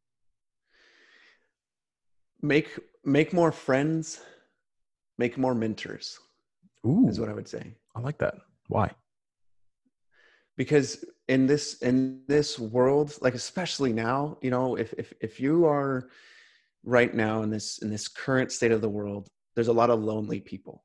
make 2.41 2.79
make 3.03 3.33
more 3.33 3.51
friends 3.51 4.21
make 5.17 5.37
more 5.37 5.55
mentors 5.55 6.19
Ooh, 6.85 7.07
is 7.07 7.19
what 7.19 7.29
i 7.29 7.33
would 7.33 7.47
say 7.47 7.75
I 7.95 7.99
like 7.99 8.19
that. 8.19 8.35
Why? 8.67 8.91
because 10.57 11.05
in 11.27 11.45
this 11.45 11.75
in 11.81 12.21
this 12.27 12.59
world 12.59 13.15
like 13.21 13.35
especially 13.35 13.93
now 13.93 14.37
you 14.41 14.49
know 14.49 14.75
if 14.75 14.93
if 14.97 15.13
if 15.21 15.39
you 15.39 15.65
are 15.65 16.09
right 16.83 17.13
now 17.13 17.43
in 17.43 17.49
this 17.49 17.77
in 17.79 17.89
this 17.89 18.07
current 18.07 18.51
state 18.51 18.71
of 18.71 18.81
the 18.81 18.89
world 18.89 19.27
there's 19.55 19.67
a 19.67 19.73
lot 19.73 19.89
of 19.89 20.03
lonely 20.03 20.39
people 20.39 20.83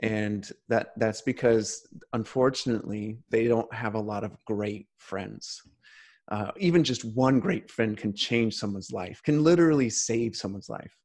and 0.00 0.52
that 0.68 0.92
that's 0.96 1.22
because 1.22 1.86
unfortunately 2.12 3.18
they 3.30 3.48
don't 3.48 3.72
have 3.74 3.94
a 3.94 4.00
lot 4.00 4.22
of 4.24 4.36
great 4.44 4.86
friends 4.98 5.60
uh, 6.30 6.50
even 6.58 6.84
just 6.84 7.04
one 7.16 7.40
great 7.40 7.70
friend 7.70 7.96
can 7.96 8.14
change 8.14 8.54
someone's 8.54 8.92
life 8.92 9.20
can 9.24 9.42
literally 9.42 9.90
save 9.90 10.36
someone's 10.36 10.68
life 10.68 10.96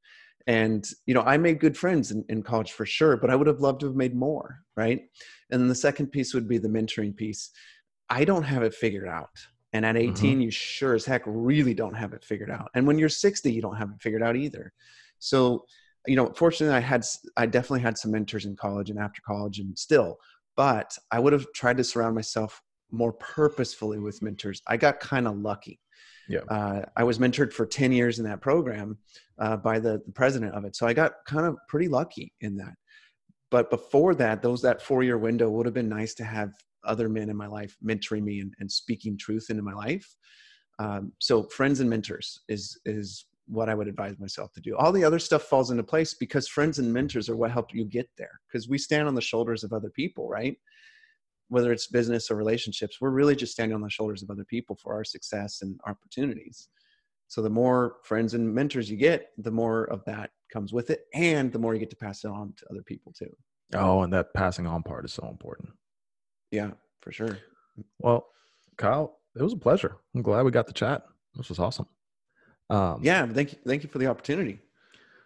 and 0.47 0.89
you 1.05 1.13
know 1.13 1.21
i 1.21 1.37
made 1.37 1.59
good 1.59 1.77
friends 1.77 2.11
in, 2.11 2.23
in 2.29 2.43
college 2.43 2.71
for 2.71 2.85
sure 2.85 3.15
but 3.15 3.29
i 3.29 3.35
would 3.35 3.47
have 3.47 3.61
loved 3.61 3.79
to 3.79 3.85
have 3.85 3.95
made 3.95 4.15
more 4.15 4.63
right? 4.75 5.01
And 5.51 5.61
then 5.61 5.67
the 5.67 5.75
second 5.75 6.07
piece 6.07 6.33
would 6.33 6.47
be 6.47 6.57
the 6.57 6.67
mentoring 6.67 7.15
piece. 7.15 7.51
I 8.09 8.25
don't 8.25 8.43
have 8.43 8.63
it 8.63 8.73
figured 8.73 9.07
out. 9.07 9.29
And 9.73 9.85
at 9.85 9.97
18 9.97 10.13
mm-hmm. 10.13 10.41
you 10.41 10.51
sure 10.51 10.93
as 10.93 11.05
heck 11.05 11.23
really 11.25 11.73
don't 11.73 11.95
have 11.95 12.13
it 12.13 12.23
figured 12.23 12.51
out. 12.51 12.69
And 12.75 12.85
when 12.85 12.99
you're 12.99 13.09
60 13.09 13.51
you 13.51 13.61
don't 13.61 13.77
have 13.77 13.89
it 13.89 14.01
figured 14.01 14.23
out 14.23 14.35
either. 14.35 14.71
So 15.19 15.65
you 16.05 16.17
know 16.17 16.33
fortunately 16.35 16.75
i 16.75 16.81
had 16.81 17.05
i 17.37 17.45
definitely 17.45 17.79
had 17.79 17.97
some 17.97 18.11
mentors 18.11 18.43
in 18.43 18.57
college 18.57 18.89
and 18.89 18.99
after 18.99 19.21
college 19.25 19.59
and 19.59 19.79
still 19.79 20.17
but 20.57 20.97
i 21.11 21.17
would 21.17 21.31
have 21.31 21.45
tried 21.55 21.77
to 21.77 21.83
surround 21.85 22.13
myself 22.13 22.61
more 22.91 23.13
purposefully 23.13 23.99
with 23.99 24.21
mentors. 24.21 24.61
I 24.67 24.77
got 24.77 24.99
kind 24.99 25.27
of 25.27 25.37
lucky. 25.37 25.79
Yeah. 26.29 26.41
Uh, 26.49 26.83
I 26.95 27.03
was 27.03 27.19
mentored 27.19 27.51
for 27.51 27.65
10 27.65 27.91
years 27.91 28.19
in 28.19 28.25
that 28.25 28.39
program 28.39 28.97
uh, 29.39 29.57
by 29.57 29.79
the, 29.79 30.01
the 30.05 30.11
president 30.11 30.53
of 30.53 30.65
it. 30.65 30.75
So 30.75 30.87
I 30.87 30.93
got 30.93 31.13
kind 31.27 31.45
of 31.45 31.57
pretty 31.67 31.87
lucky 31.87 32.33
in 32.41 32.55
that. 32.57 32.73
But 33.51 33.69
before 33.69 34.15
that, 34.15 34.41
those 34.41 34.61
that 34.63 34.81
four 34.81 35.03
year 35.03 35.17
window 35.17 35.49
would 35.49 35.65
have 35.65 35.75
been 35.75 35.89
nice 35.89 36.13
to 36.15 36.23
have 36.23 36.51
other 36.83 37.07
men 37.07 37.29
in 37.29 37.37
my 37.37 37.47
life 37.47 37.75
mentoring 37.85 38.23
me 38.23 38.39
and, 38.39 38.53
and 38.59 38.71
speaking 38.71 39.17
truth 39.17 39.47
into 39.49 39.63
my 39.63 39.73
life. 39.73 40.07
Um, 40.79 41.13
so 41.19 41.43
friends 41.43 41.79
and 41.79 41.89
mentors 41.89 42.41
is 42.49 42.79
is 42.85 43.25
what 43.45 43.69
I 43.69 43.75
would 43.75 43.87
advise 43.87 44.17
myself 44.19 44.53
to 44.53 44.61
do. 44.61 44.75
All 44.77 44.91
the 44.91 45.03
other 45.03 45.19
stuff 45.19 45.43
falls 45.43 45.69
into 45.69 45.83
place 45.83 46.13
because 46.13 46.47
friends 46.47 46.79
and 46.79 46.91
mentors 46.91 47.29
are 47.29 47.35
what 47.35 47.51
help 47.51 47.73
you 47.73 47.83
get 47.85 48.09
there. 48.17 48.39
Because 48.47 48.69
we 48.69 48.77
stand 48.77 49.07
on 49.07 49.15
the 49.15 49.21
shoulders 49.21 49.63
of 49.63 49.73
other 49.73 49.89
people, 49.89 50.29
right? 50.29 50.55
whether 51.53 51.71
it's 51.71 51.85
business 51.85 52.31
or 52.31 52.35
relationships, 52.35 52.97
we're 52.99 53.11
really 53.11 53.35
just 53.35 53.51
standing 53.51 53.75
on 53.75 53.81
the 53.81 53.89
shoulders 53.89 54.23
of 54.23 54.31
other 54.31 54.43
people 54.43 54.75
for 54.81 54.95
our 54.95 55.03
success 55.03 55.59
and 55.61 55.79
opportunities. 55.85 56.69
So 57.33 57.41
the 57.41 57.49
more 57.49 57.95
friends 58.03 58.35
and 58.35 58.53
mentors 58.53 58.91
you 58.91 58.95
get, 58.95 59.31
the 59.39 59.49
more 59.49 59.85
of 59.85 60.05
that 60.05 60.29
comes 60.51 60.71
with 60.71 60.91
it, 60.91 61.07
and 61.15 61.51
the 61.51 61.57
more 61.57 61.73
you 61.73 61.79
get 61.79 61.89
to 61.89 61.95
pass 61.95 62.23
it 62.23 62.27
on 62.27 62.53
to 62.57 62.65
other 62.69 62.83
people 62.83 63.11
too. 63.11 63.35
Oh, 63.73 64.03
and 64.03 64.13
that 64.13 64.31
passing 64.35 64.67
on 64.67 64.83
part 64.83 65.03
is 65.03 65.13
so 65.13 65.27
important. 65.27 65.69
Yeah, 66.51 66.73
for 67.01 67.11
sure. 67.11 67.39
Well, 67.97 68.27
Kyle, 68.77 69.17
it 69.35 69.41
was 69.41 69.53
a 69.53 69.57
pleasure. 69.57 69.97
I'm 70.13 70.21
glad 70.21 70.43
we 70.43 70.51
got 70.51 70.67
the 70.67 70.73
chat. 70.73 71.05
This 71.33 71.49
was 71.49 71.57
awesome. 71.57 71.87
Um, 72.69 72.99
yeah, 73.01 73.25
thank 73.25 73.53
you. 73.53 73.57
Thank 73.65 73.81
you 73.81 73.89
for 73.89 73.97
the 73.97 74.05
opportunity. 74.05 74.59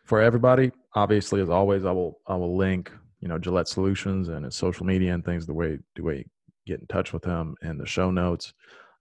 For 0.05 0.21
everybody, 0.21 0.71
obviously, 0.95 1.41
as 1.41 1.49
always, 1.49 1.83
I 1.83 1.91
will 1.91 2.21
I 2.25 2.37
will 2.37 2.55
link 2.55 2.89
you 3.19 3.27
know 3.27 3.37
Gillette 3.37 3.67
Solutions 3.67 4.29
and 4.29 4.45
his 4.45 4.55
social 4.55 4.85
media 4.85 5.13
and 5.13 5.25
things. 5.25 5.45
The 5.45 5.53
way 5.53 5.79
the 5.97 6.03
way 6.03 6.25
get 6.65 6.79
in 6.79 6.87
touch 6.87 7.11
with 7.11 7.25
him 7.25 7.57
in 7.63 7.77
the 7.77 7.85
show 7.85 8.11
notes. 8.11 8.53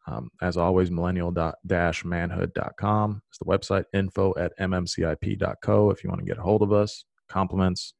Um, 0.06 0.30
as 0.40 0.56
always, 0.56 0.90
millennial-manhood.com 0.90 3.22
is 3.32 3.38
the 3.38 3.44
website. 3.44 3.84
Info 3.92 4.32
at 4.38 4.52
mmcip.co 4.58 5.90
if 5.90 6.04
you 6.04 6.10
want 6.10 6.20
to 6.20 6.26
get 6.26 6.38
a 6.38 6.42
hold 6.42 6.62
of 6.62 6.72
us. 6.72 7.04
Compliments, 7.28 7.94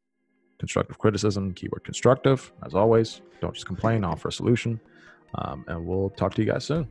constructive 0.59 0.99
criticism, 0.99 1.53
keyword 1.53 1.85
constructive. 1.85 2.53
As 2.65 2.75
always, 2.75 3.21
don't 3.41 3.55
just 3.55 3.67
complain, 3.67 4.05
offer 4.05 4.29
a 4.29 4.33
solution. 4.33 4.81
Um, 5.35 5.65
and 5.67 5.85
we'll 5.85 6.11
talk 6.11 6.35
to 6.35 6.43
you 6.43 6.51
guys 6.51 6.65
soon. 6.65 6.89